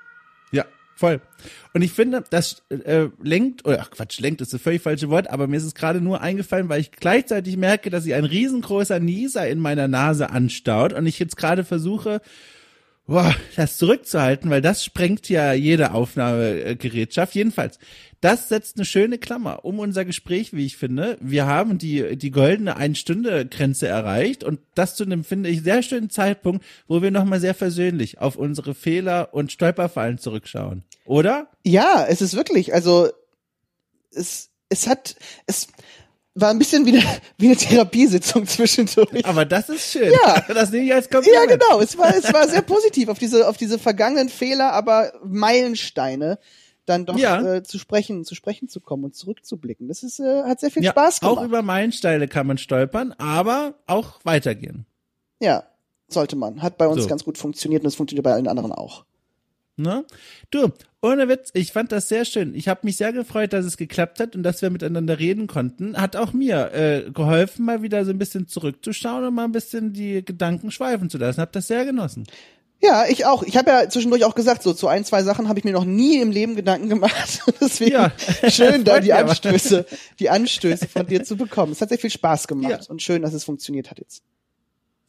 Ja, 0.52 0.66
voll. 0.94 1.22
Und 1.74 1.84
ich 1.84 1.94
finde, 1.94 2.22
das 2.30 2.64
äh, 2.68 3.08
lenkt, 3.24 3.66
oder 3.66 3.80
ach 3.80 3.92
Quatsch, 3.92 4.20
lenkt 4.20 4.42
ist 4.42 4.52
das 4.54 4.62
völlig 4.62 4.82
falsche 4.82 5.10
Wort, 5.10 5.30
aber 5.30 5.48
mir 5.48 5.56
ist 5.56 5.64
es 5.64 5.74
gerade 5.74 6.02
nur 6.02 6.20
eingefallen, 6.20 6.68
weil 6.68 6.82
ich 6.82 6.92
gleichzeitig 6.92 7.56
merke, 7.56 7.92
dass 7.92 8.04
sich 8.04 8.14
ein 8.14 8.26
riesengroßer 8.26 9.00
Nieser 9.00 9.48
in 9.48 9.60
meiner 9.60 9.88
Nase 9.88 10.32
anstaut 10.32 10.92
und 10.92 11.06
ich 11.06 11.18
jetzt 11.18 11.38
gerade 11.38 11.64
versuche, 11.64 12.20
boah, 13.12 13.36
das 13.58 13.78
zurückzuhalten, 13.78 14.50
weil 14.50 14.62
das 14.62 14.86
sprengt 14.86 15.28
ja 15.28 15.52
jede 15.52 15.92
Aufnahmegerätschaft. 15.94 17.36
Jedenfalls, 17.36 17.78
das 18.22 18.48
setzt 18.48 18.78
eine 18.78 18.86
schöne 18.86 19.18
Klammer 19.18 19.66
um 19.66 19.80
unser 19.80 20.06
Gespräch, 20.06 20.54
wie 20.54 20.66
ich 20.66 20.78
finde. 20.78 21.18
Wir 21.20 21.46
haben 21.46 21.78
die, 21.78 22.16
die 22.16 22.32
goldene 22.32 22.78
Ein-Stunde-Grenze 22.78 23.88
erreicht 23.88 24.46
und 24.46 24.62
das 24.76 24.96
zu 24.96 25.04
einem, 25.04 25.26
finde 25.26 25.50
ich, 25.50 25.62
sehr 25.62 25.84
schönen 25.84 26.10
Zeitpunkt, 26.10 26.64
wo 26.88 27.02
wir 27.02 27.12
nochmal 27.12 27.42
sehr 27.42 27.54
versöhnlich 27.54 28.20
auf 28.20 28.38
unsere 28.38 28.74
Fehler 28.74 29.34
und 29.34 29.52
Stolperfallen 29.52 30.18
zurückschauen. 30.18 30.84
Oder? 31.04 31.48
Ja, 31.66 32.06
es 32.08 32.22
ist 32.22 32.34
wirklich, 32.34 32.74
also 32.74 33.10
es, 34.14 34.52
es 34.70 34.88
hat, 34.88 35.18
es, 35.48 35.68
war 36.34 36.50
ein 36.50 36.60
bisschen 36.60 36.86
wie 36.86 36.92
eine, 36.98 37.04
wie 37.38 37.48
eine 37.48 37.56
Therapiesitzung 37.58 38.46
zwischendurch. 38.48 39.26
Aber 39.26 39.46
das 39.46 39.70
ist 39.70 39.92
schön. 39.92 40.12
Ja. 40.12 40.44
Das 40.54 40.72
nehme 40.72 40.86
ich 40.86 40.94
als 40.94 41.10
Kompliment. 41.10 41.50
Ja, 41.50 41.58
genau. 41.58 41.80
Es 41.82 41.98
war, 41.98 42.16
es 42.16 42.32
war 42.34 42.48
sehr 42.48 42.62
positiv 42.62 43.10
auf 43.10 43.20
diese, 43.20 43.48
auf 43.48 43.58
diese 43.58 43.78
vergangenen 43.80 44.30
Fehler, 44.30 44.74
aber 44.74 45.12
Meilensteine 45.24 46.40
dann 46.86 47.06
doch 47.06 47.18
Ja. 47.18 47.56
äh, 47.58 47.64
zu 47.64 47.78
sprechen, 47.78 48.26
zu 48.26 48.34
sprechen 48.36 48.68
zu 48.68 48.80
kommen 48.82 49.04
und 49.06 49.16
zurückzublicken. 49.16 49.88
Das 49.88 50.04
ist, 50.04 50.20
äh, 50.20 50.44
hat 50.44 50.60
sehr 50.60 50.72
viel 50.72 50.84
Ja, 50.84 50.92
Spaß 50.92 51.20
gemacht. 51.20 51.38
auch 51.38 51.44
über 51.44 51.62
Meilensteine 51.62 52.28
kann 52.28 52.48
man 52.48 52.58
stolpern, 52.58 53.14
aber 53.18 53.76
auch 53.88 54.20
weitergehen. 54.24 54.86
ja, 55.40 55.64
sollte 56.08 56.36
man. 56.36 56.62
Hat 56.62 56.78
bei 56.78 56.88
uns 56.88 57.04
So. 57.04 57.08
ganz 57.10 57.24
gut 57.24 57.38
funktioniert 57.38 57.84
und 57.84 57.88
es 57.88 57.96
funktioniert 57.96 58.24
bei 58.26 58.34
allen 58.34 58.48
anderen 58.50 58.72
auch. 58.74 59.06
Ne? 59.82 60.06
Du, 60.52 60.70
ohne 61.02 61.28
Witz, 61.30 61.50
ich 61.54 61.72
fand 61.72 61.92
das 61.92 62.08
sehr 62.10 62.26
schön. 62.26 62.54
Ich 62.56 62.68
habe 62.68 62.82
mich 62.84 62.98
sehr 62.98 63.12
gefreut, 63.14 63.54
dass 63.54 63.66
es 63.66 63.78
geklappt 63.78 64.20
hat 64.20 64.36
und 64.36 64.44
dass 64.44 64.62
wir 64.62 64.70
miteinander 64.70 65.18
reden 65.20 65.48
konnten. 65.48 65.98
Hat 66.00 66.16
auch 66.16 66.34
mir 66.34 66.72
äh, 66.74 67.12
geholfen, 67.12 67.66
mal 67.66 67.82
wieder 67.82 68.06
so 68.06 68.12
ein 68.12 68.18
bisschen 68.20 68.48
zurückzuschauen 68.48 69.26
und 69.26 69.34
mal 69.34 69.46
ein 69.46 69.52
bisschen 69.52 69.94
die 69.94 70.24
Gedanken 70.24 70.72
schweifen 70.72 71.10
zu 71.10 71.18
lassen. 71.18 71.42
Hab 71.42 71.52
das 71.54 71.68
sehr 71.68 71.86
genossen. 71.86 72.26
Ja, 72.84 73.06
ich 73.08 73.26
auch. 73.26 73.44
Ich 73.44 73.58
habe 73.58 73.70
ja 73.70 73.90
zwischendurch 73.90 74.26
auch 74.26 74.34
gesagt, 74.34 74.64
so 74.64 74.74
zu 74.74 74.88
ein, 74.88 75.06
zwei 75.06 75.22
Sachen 75.22 75.48
habe 75.48 75.60
ich 75.60 75.66
mir 75.66 75.72
noch 75.72 75.86
nie 75.86 76.20
im 76.20 76.32
Leben 76.32 76.56
Gedanken 76.56 76.90
gemacht. 76.90 77.42
Deswegen 77.62 77.92
Ja. 77.92 78.12
schön, 78.50 78.84
da 78.84 79.00
die. 79.00 79.14
Anstöße, 79.14 79.86
die 80.20 80.30
Anstöße 80.32 80.88
von 80.88 81.06
dir 81.06 81.24
zu 81.24 81.36
bekommen. 81.38 81.72
Es 81.74 81.82
hat 81.82 81.90
sehr 81.90 82.00
viel 82.00 82.10
Spaß 82.10 82.48
gemacht 82.48 82.72
Ja. 82.72 82.90
und 82.90 83.02
schön, 83.02 83.22
dass 83.22 83.34
es 83.34 83.44
funktioniert 83.44 83.92
hat 83.92 84.00
jetzt. 84.00 84.24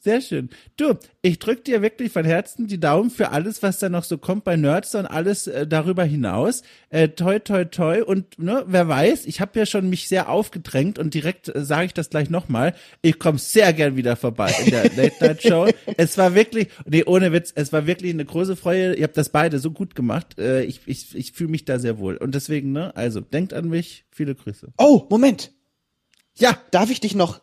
Sehr 0.05 0.21
schön. 0.21 0.51
Du, 0.77 0.95
ich 1.21 1.39
drück 1.39 1.65
dir 1.65 1.81
wirklich 1.81 2.11
von 2.11 2.25
Herzen 2.25 2.67
die 2.67 2.81
Daumen 2.81 3.09
für 3.09 3.31
alles, 3.31 3.63
was 3.63 3.79
da 3.79 3.89
noch 3.89 4.03
so 4.03 4.19
kommt 4.19 4.43
bei 4.43 4.57
Nerds 4.57 4.97
und 4.97 5.07
alles 5.07 5.47
äh, 5.47 5.65
darüber 5.65 6.03
hinaus. 6.03 6.63
Äh, 6.91 7.11
toi, 7.11 7.39
toi, 7.39 7.65
toi. 7.67 8.03
Und 8.03 8.37
ne, 8.37 8.65
wer 8.67 8.89
weiß, 8.89 9.27
ich 9.27 9.41
habe 9.41 9.57
ja 9.61 9.65
schon 9.65 9.89
mich 9.89 10.09
sehr 10.09 10.29
aufgedrängt 10.29 10.99
und 10.99 11.15
direkt 11.15 11.55
äh, 11.55 11.65
sage 11.65 11.87
ich 11.87 11.95
das 11.95 12.11
gleich 12.11 12.31
nochmal. 12.31 12.75
Ich 13.01 13.21
komme 13.21 13.39
sehr 13.39 13.73
gern 13.73 13.95
wieder 13.95 14.17
vorbei 14.17 14.53
in 14.65 14.73
der 14.73 14.91
Late 14.97 15.15
Night 15.21 15.43
Show. 15.45 15.69
es 15.97 16.19
war 16.19 16.35
wirklich, 16.35 16.67
nee, 16.85 17.05
ohne 17.05 17.31
Witz, 17.31 17.53
es 17.55 17.73
war 17.73 17.87
wirklich 17.87 18.13
eine 18.13 18.25
große 18.25 18.57
Freude. 18.57 18.95
Ihr 18.97 19.05
habt 19.05 19.17
das 19.17 19.29
beide 19.29 19.61
so 19.61 19.71
gut 19.71 19.95
gemacht. 19.95 20.37
Äh, 20.37 20.65
ich 20.65 20.81
ich, 20.87 21.15
ich 21.15 21.31
fühle 21.31 21.51
mich 21.51 21.65
da 21.65 21.79
sehr 21.79 22.01
wohl. 22.01 22.17
Und 22.17 22.35
deswegen, 22.35 22.73
ne, 22.73 22.97
also 22.97 23.21
denkt 23.21 23.55
an 23.55 23.69
mich. 23.69 24.05
Viele 24.11 24.35
Grüße. 24.35 24.73
Oh, 24.79 25.07
Moment. 25.11 25.53
Ja, 26.37 26.59
Darf 26.73 26.91
ich 26.91 26.99
dich 26.99 27.15
noch, 27.15 27.41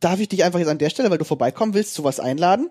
darf 0.00 0.20
ich 0.20 0.28
dich 0.28 0.42
einfach 0.44 0.58
jetzt 0.58 0.68
an 0.68 0.78
der 0.78 0.90
Stelle, 0.90 1.10
weil 1.10 1.18
du 1.18 1.24
vorbeikommen 1.24 1.74
willst, 1.74 1.94
zu 1.94 2.04
was 2.04 2.20
einladen? 2.20 2.70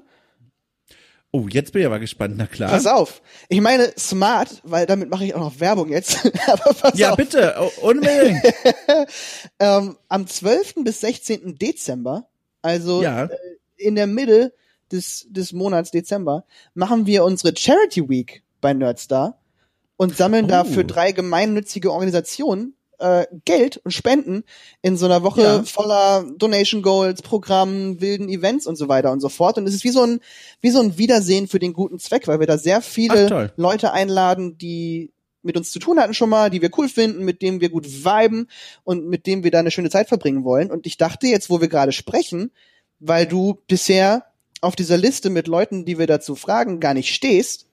oh, 1.32 1.48
jetzt 1.48 1.74
bin 1.74 1.82
ich 1.82 1.86
aber 1.86 2.00
gespannt. 2.00 2.34
Na 2.38 2.48
klar. 2.48 2.72
Pass 2.72 2.88
auf. 2.88 3.22
Ich 3.50 3.62
meine 3.62 3.94
smart, 4.00 4.62
weil 4.64 4.88
damit 4.88 5.12
mache 5.12 5.26
ich 5.26 5.36
auch 5.36 5.40
noch 5.40 5.60
Werbung 5.60 5.90
jetzt. 5.90 6.26
Aber 6.48 6.74
pass 6.74 6.98
ja, 6.98 7.12
auf. 7.12 7.18
bitte, 7.18 7.56
oh, 7.60 7.70
unbedingt. 7.88 8.42
Ähm, 9.60 9.98
am 10.08 10.26
12. 10.28 10.76
bis 10.84 11.02
16. 11.02 11.56
Dezember, 11.60 12.28
also 12.64 13.04
Ja. 13.04 13.26
äh, 13.26 13.30
in 13.78 13.94
der 13.96 14.08
Mitte 14.08 14.54
des, 14.92 15.28
des 15.30 15.54
Monats 15.54 15.92
Dezember, 15.92 16.46
machen 16.74 17.06
wir 17.06 17.24
unsere 17.24 17.56
Charity 17.56 18.10
Week 18.10 18.42
bei 18.60 18.74
Nerdstar 18.74 19.40
und 19.98 20.18
sammeln 20.18 20.48
da 20.48 20.62
Oh. 20.64 20.66
für 20.66 20.84
drei 20.84 21.12
gemeinnützige 21.12 21.92
Organisationen 21.92 22.74
äh, 23.00 23.26
Geld 23.46 23.78
und 23.84 23.92
Spenden 23.92 24.44
in 24.82 24.98
so 24.98 25.06
einer 25.06 25.24
Woche 25.24 25.42
Ja. 25.42 25.64
voller 25.64 26.26
Donation 26.38 26.82
Goals, 26.82 27.22
Programmen, 27.22 28.02
wilden 28.02 28.30
Events 28.30 28.68
und 28.68 28.76
so 28.76 28.88
weiter 28.88 29.12
und 29.12 29.20
so 29.20 29.30
fort. 29.30 29.58
Und 29.58 29.68
es 29.68 29.74
ist 29.74 29.84
wie 29.84 29.90
so 29.90 30.04
ein, 30.04 30.20
wie 30.62 30.70
so 30.70 30.80
ein 30.82 30.98
Wiedersehen 30.98 31.48
für 31.48 31.60
den 31.60 31.74
guten 31.74 32.00
Zweck, 32.00 32.28
weil 32.28 32.40
wir 32.40 32.48
da 32.48 32.58
sehr 32.58 32.82
viele 32.82 33.28
Ach. 33.32 33.58
Leute 33.58 33.92
einladen, 33.94 34.58
die 34.58 35.12
mit 35.42 35.56
uns 35.56 35.72
zu 35.72 35.80
tun 35.80 36.00
hatten 36.00 36.14
schon 36.14 36.30
mal, 36.30 36.50
die 36.50 36.62
wir 36.62 36.70
cool 36.78 36.90
finden, 36.90 37.24
mit 37.24 37.42
denen 37.42 37.62
wir 37.62 37.70
gut 37.70 37.88
viben 37.88 38.48
und 38.84 39.08
mit 39.08 39.26
denen 39.26 39.44
wir 39.44 39.52
da 39.52 39.60
eine 39.60 39.72
schöne 39.72 39.90
Zeit 39.90 40.10
verbringen 40.10 40.44
wollen. 40.44 40.70
Und 40.70 40.86
ich 40.86 40.98
dachte 40.98 41.28
jetzt, 41.28 41.50
wo 41.50 41.62
wir 41.62 41.70
gerade 41.70 41.94
sprechen, 41.94 42.52
weil 43.00 43.26
du 43.26 43.58
bisher 43.68 44.26
auf 44.60 44.76
dieser 44.76 44.98
Liste 44.98 45.30
mit 45.30 45.48
Leuten, 45.48 45.86
die 45.86 45.98
wir 45.98 46.08
dazu 46.08 46.36
fragen, 46.36 46.82
gar 46.82 46.94
nicht 46.94 47.14
stehst, 47.16 47.68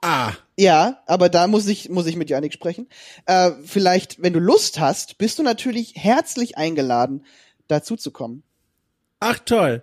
Ah, 0.00 0.32
ja, 0.56 1.02
aber 1.06 1.28
da 1.28 1.46
muss 1.46 1.66
ich, 1.66 1.88
muss 1.88 2.06
ich 2.06 2.16
mit 2.16 2.30
Janik 2.30 2.52
sprechen. 2.52 2.88
Äh, 3.26 3.50
vielleicht, 3.64 4.22
wenn 4.22 4.32
du 4.32 4.38
Lust 4.38 4.78
hast, 4.78 5.18
bist 5.18 5.38
du 5.38 5.42
natürlich 5.42 5.94
herzlich 5.96 6.56
eingeladen, 6.56 7.24
dazu 7.66 7.96
zu 7.96 8.10
kommen. 8.12 8.42
Ach 9.20 9.38
toll. 9.40 9.82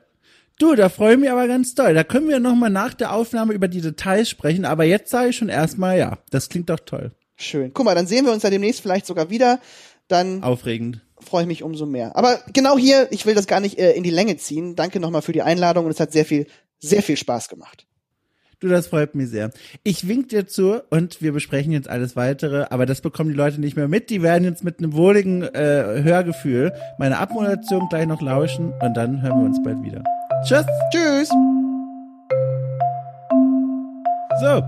Du, 0.58 0.74
da 0.76 0.88
freue 0.88 1.16
ich 1.16 1.20
mich 1.20 1.30
aber 1.30 1.48
ganz 1.48 1.76
doll. 1.76 1.94
Da 1.94 2.06
können 2.06 2.30
wir 2.30 2.40
nochmal 2.40 2.70
nach 2.70 2.94
der 2.94 3.14
Aufnahme 3.14 3.54
über 3.54 3.68
die 3.68 3.82
Details 3.82 4.30
sprechen, 4.30 4.64
aber 4.64 4.86
jetzt 4.86 5.12
sage 5.12 5.30
ich 5.30 5.36
schon 5.36 5.50
erstmal 5.50 5.98
ja. 5.98 6.20
Das 6.30 6.48
klingt 6.48 6.70
doch 6.70 6.80
toll. 6.80 7.12
Schön. 7.36 7.74
Guck 7.74 7.84
mal, 7.84 7.96
dann 7.96 8.08
sehen 8.08 8.26
wir 8.26 8.32
uns 8.32 8.44
ja 8.44 8.50
demnächst 8.50 8.80
vielleicht 8.80 9.06
sogar 9.06 9.30
wieder. 9.30 9.60
Dann 10.08 10.44
Aufregend. 10.44 11.02
freue 11.20 11.42
ich 11.42 11.48
mich 11.48 11.64
umso 11.64 11.86
mehr. 11.86 12.16
Aber 12.16 12.40
genau 12.54 12.78
hier, 12.78 13.10
ich 13.12 13.26
will 13.26 13.36
das 13.36 13.48
gar 13.48 13.60
nicht 13.60 13.78
äh, 13.78 13.92
in 13.94 14.04
die 14.04 14.12
Länge 14.12 14.38
ziehen. 14.38 14.78
Danke 14.78 15.02
nochmal 15.02 15.22
für 15.22 15.34
die 15.34 15.42
Einladung 15.42 15.86
und 15.86 15.92
es 15.92 16.00
hat 16.00 16.14
sehr 16.14 16.26
viel, 16.26 16.48
sehr 16.80 17.04
viel 17.04 17.18
Spaß 17.18 17.50
gemacht. 17.50 17.86
Du, 18.60 18.68
das 18.68 18.88
freut 18.88 19.16
mich 19.16 19.30
sehr. 19.30 19.52
Ich 19.84 20.08
wink 20.08 20.30
dir 20.30 20.48
zu 20.48 20.82
und 20.90 21.22
wir 21.22 21.34
besprechen 21.34 21.72
jetzt 21.72 21.90
alles 21.90 22.16
weitere, 22.16 22.66
aber 22.70 22.86
das 22.86 23.02
bekommen 23.02 23.30
die 23.30 23.36
Leute 23.36 23.60
nicht 23.60 23.76
mehr 23.76 23.88
mit. 23.88 24.10
Die 24.10 24.22
werden 24.22 24.44
jetzt 24.44 24.64
mit 24.64 24.80
einem 24.80 24.94
wohligen 24.94 25.44
äh, 25.44 26.02
Hörgefühl 26.04 26.72
meine 26.98 27.18
Abmoderation 27.18 27.88
gleich 27.90 28.08
noch 28.08 28.22
lauschen 28.22 28.74
und 28.82 28.94
dann 28.96 29.22
hören 29.22 29.40
wir 29.40 29.46
uns 29.46 29.62
bald 29.64 29.84
wieder. 29.84 30.04
Tschüss. 30.44 30.66
Tschüss. 30.92 31.30
So, 34.42 34.62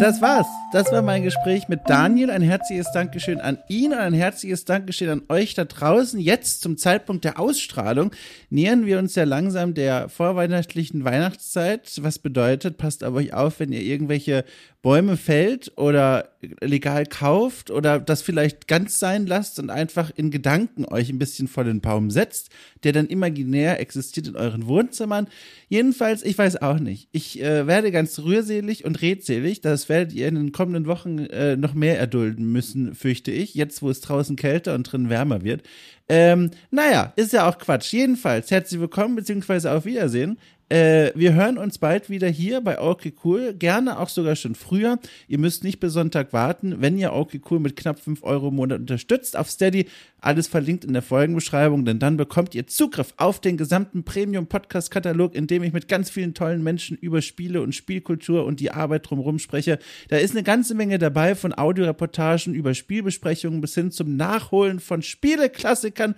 das 0.00 0.22
war's. 0.22 0.46
Das 0.72 0.90
war 0.92 1.02
mein 1.02 1.22
Gespräch 1.22 1.68
mit 1.68 1.80
Daniel. 1.86 2.30
Ein 2.30 2.40
herzliches 2.40 2.90
Dankeschön 2.92 3.38
an 3.38 3.58
ihn 3.68 3.92
und 3.92 3.98
ein 3.98 4.14
herzliches 4.14 4.64
Dankeschön 4.64 5.10
an 5.10 5.22
euch 5.28 5.52
da 5.52 5.66
draußen. 5.66 6.18
Jetzt 6.18 6.62
zum 6.62 6.78
Zeitpunkt 6.78 7.24
der 7.24 7.38
Ausstrahlung 7.38 8.10
nähern 8.48 8.86
wir 8.86 8.98
uns 8.98 9.14
ja 9.14 9.24
langsam 9.24 9.74
der 9.74 10.08
vorweihnachtlichen 10.08 11.04
Weihnachtszeit. 11.04 11.98
Was 12.00 12.18
bedeutet, 12.18 12.78
passt 12.78 13.04
auf 13.04 13.14
euch 13.14 13.34
auf, 13.34 13.60
wenn 13.60 13.72
ihr 13.72 13.82
irgendwelche 13.82 14.44
Bäume 14.82 15.18
fällt 15.18 15.76
oder 15.76 16.30
legal 16.62 17.04
kauft 17.04 17.70
oder 17.70 18.00
das 18.00 18.22
vielleicht 18.22 18.66
ganz 18.66 18.98
sein 18.98 19.26
lasst 19.26 19.58
und 19.58 19.68
einfach 19.68 20.10
in 20.14 20.30
Gedanken 20.30 20.86
euch 20.86 21.10
ein 21.10 21.18
bisschen 21.18 21.48
vor 21.48 21.64
den 21.64 21.82
Baum 21.82 22.10
setzt, 22.10 22.48
der 22.82 22.92
dann 22.92 23.06
imaginär 23.06 23.78
existiert 23.78 24.28
in 24.28 24.36
euren 24.36 24.66
Wohnzimmern. 24.66 25.28
Jedenfalls, 25.68 26.22
ich 26.22 26.38
weiß 26.38 26.62
auch 26.62 26.78
nicht. 26.78 27.08
Ich 27.12 27.42
äh, 27.42 27.66
werde 27.66 27.92
ganz 27.92 28.18
rührselig 28.20 28.86
und 28.86 29.02
redselig. 29.02 29.60
Das 29.60 29.90
werdet 29.90 30.14
ihr 30.14 30.28
in 30.28 30.36
den 30.36 30.52
kommenden 30.52 30.86
Wochen 30.86 31.18
äh, 31.18 31.56
noch 31.56 31.74
mehr 31.74 31.98
erdulden 31.98 32.50
müssen, 32.50 32.94
fürchte 32.94 33.32
ich. 33.32 33.54
Jetzt, 33.54 33.82
wo 33.82 33.90
es 33.90 34.00
draußen 34.00 34.36
kälter 34.36 34.74
und 34.74 34.84
drin 34.84 35.10
wärmer 35.10 35.42
wird. 35.42 35.62
Ähm, 36.08 36.50
naja, 36.70 37.12
ist 37.16 37.34
ja 37.34 37.46
auch 37.48 37.58
Quatsch. 37.58 37.92
Jedenfalls, 37.92 38.50
herzlich 38.50 38.80
willkommen 38.80 39.14
beziehungsweise 39.14 39.70
auf 39.72 39.84
Wiedersehen. 39.84 40.38
Äh, 40.70 41.10
wir 41.16 41.34
hören 41.34 41.58
uns 41.58 41.78
bald 41.78 42.10
wieder 42.10 42.28
hier 42.28 42.60
bei 42.60 42.80
Okay 42.80 43.12
Cool. 43.24 43.54
Gerne 43.54 43.98
auch 43.98 44.08
sogar 44.08 44.36
schon 44.36 44.54
früher. 44.54 45.00
Ihr 45.26 45.38
müsst 45.38 45.64
nicht 45.64 45.80
bis 45.80 45.92
Sonntag 45.92 46.32
warten, 46.32 46.76
wenn 46.80 46.96
ihr 46.96 47.12
Okay 47.12 47.40
Cool 47.50 47.58
mit 47.58 47.74
knapp 47.74 47.98
5 47.98 48.22
Euro 48.22 48.48
im 48.48 48.54
Monat 48.54 48.78
unterstützt 48.78 49.36
auf 49.36 49.50
Steady. 49.50 49.86
Alles 50.20 50.46
verlinkt 50.46 50.84
in 50.84 50.92
der 50.92 51.02
Folgenbeschreibung, 51.02 51.84
denn 51.84 51.98
dann 51.98 52.16
bekommt 52.16 52.54
ihr 52.54 52.68
Zugriff 52.68 53.14
auf 53.16 53.40
den 53.40 53.56
gesamten 53.56 54.04
Premium-Podcast-Katalog, 54.04 55.34
in 55.34 55.48
dem 55.48 55.64
ich 55.64 55.72
mit 55.72 55.88
ganz 55.88 56.08
vielen 56.08 56.34
tollen 56.34 56.62
Menschen 56.62 56.96
über 56.96 57.20
Spiele 57.20 57.62
und 57.62 57.74
Spielkultur 57.74 58.44
und 58.44 58.60
die 58.60 58.70
Arbeit 58.70 59.10
drumherum 59.10 59.40
spreche. 59.40 59.80
Da 60.08 60.18
ist 60.18 60.32
eine 60.36 60.44
ganze 60.44 60.76
Menge 60.76 60.98
dabei, 60.98 61.34
von 61.34 61.52
Audioreportagen 61.52 62.54
über 62.54 62.74
Spielbesprechungen 62.74 63.60
bis 63.60 63.74
hin 63.74 63.90
zum 63.90 64.14
Nachholen 64.14 64.78
von 64.78 65.02
Spieleklassikern. 65.02 66.14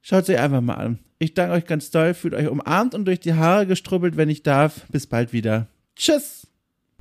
Schaut 0.00 0.24
sie 0.24 0.38
einfach 0.38 0.62
mal 0.62 0.74
an. 0.74 0.98
Ich 1.18 1.34
danke 1.34 1.54
euch 1.54 1.66
ganz 1.66 1.90
doll, 1.90 2.14
fühlt 2.14 2.34
euch 2.34 2.48
umarmt 2.48 2.94
und 2.94 3.04
durch 3.04 3.20
die 3.20 3.34
Haare 3.34 3.66
gestrubbelt, 3.66 4.16
wenn 4.16 4.28
ich 4.28 4.42
darf. 4.42 4.86
Bis 4.88 5.06
bald 5.06 5.32
wieder. 5.32 5.66
Tschüss. 5.96 6.46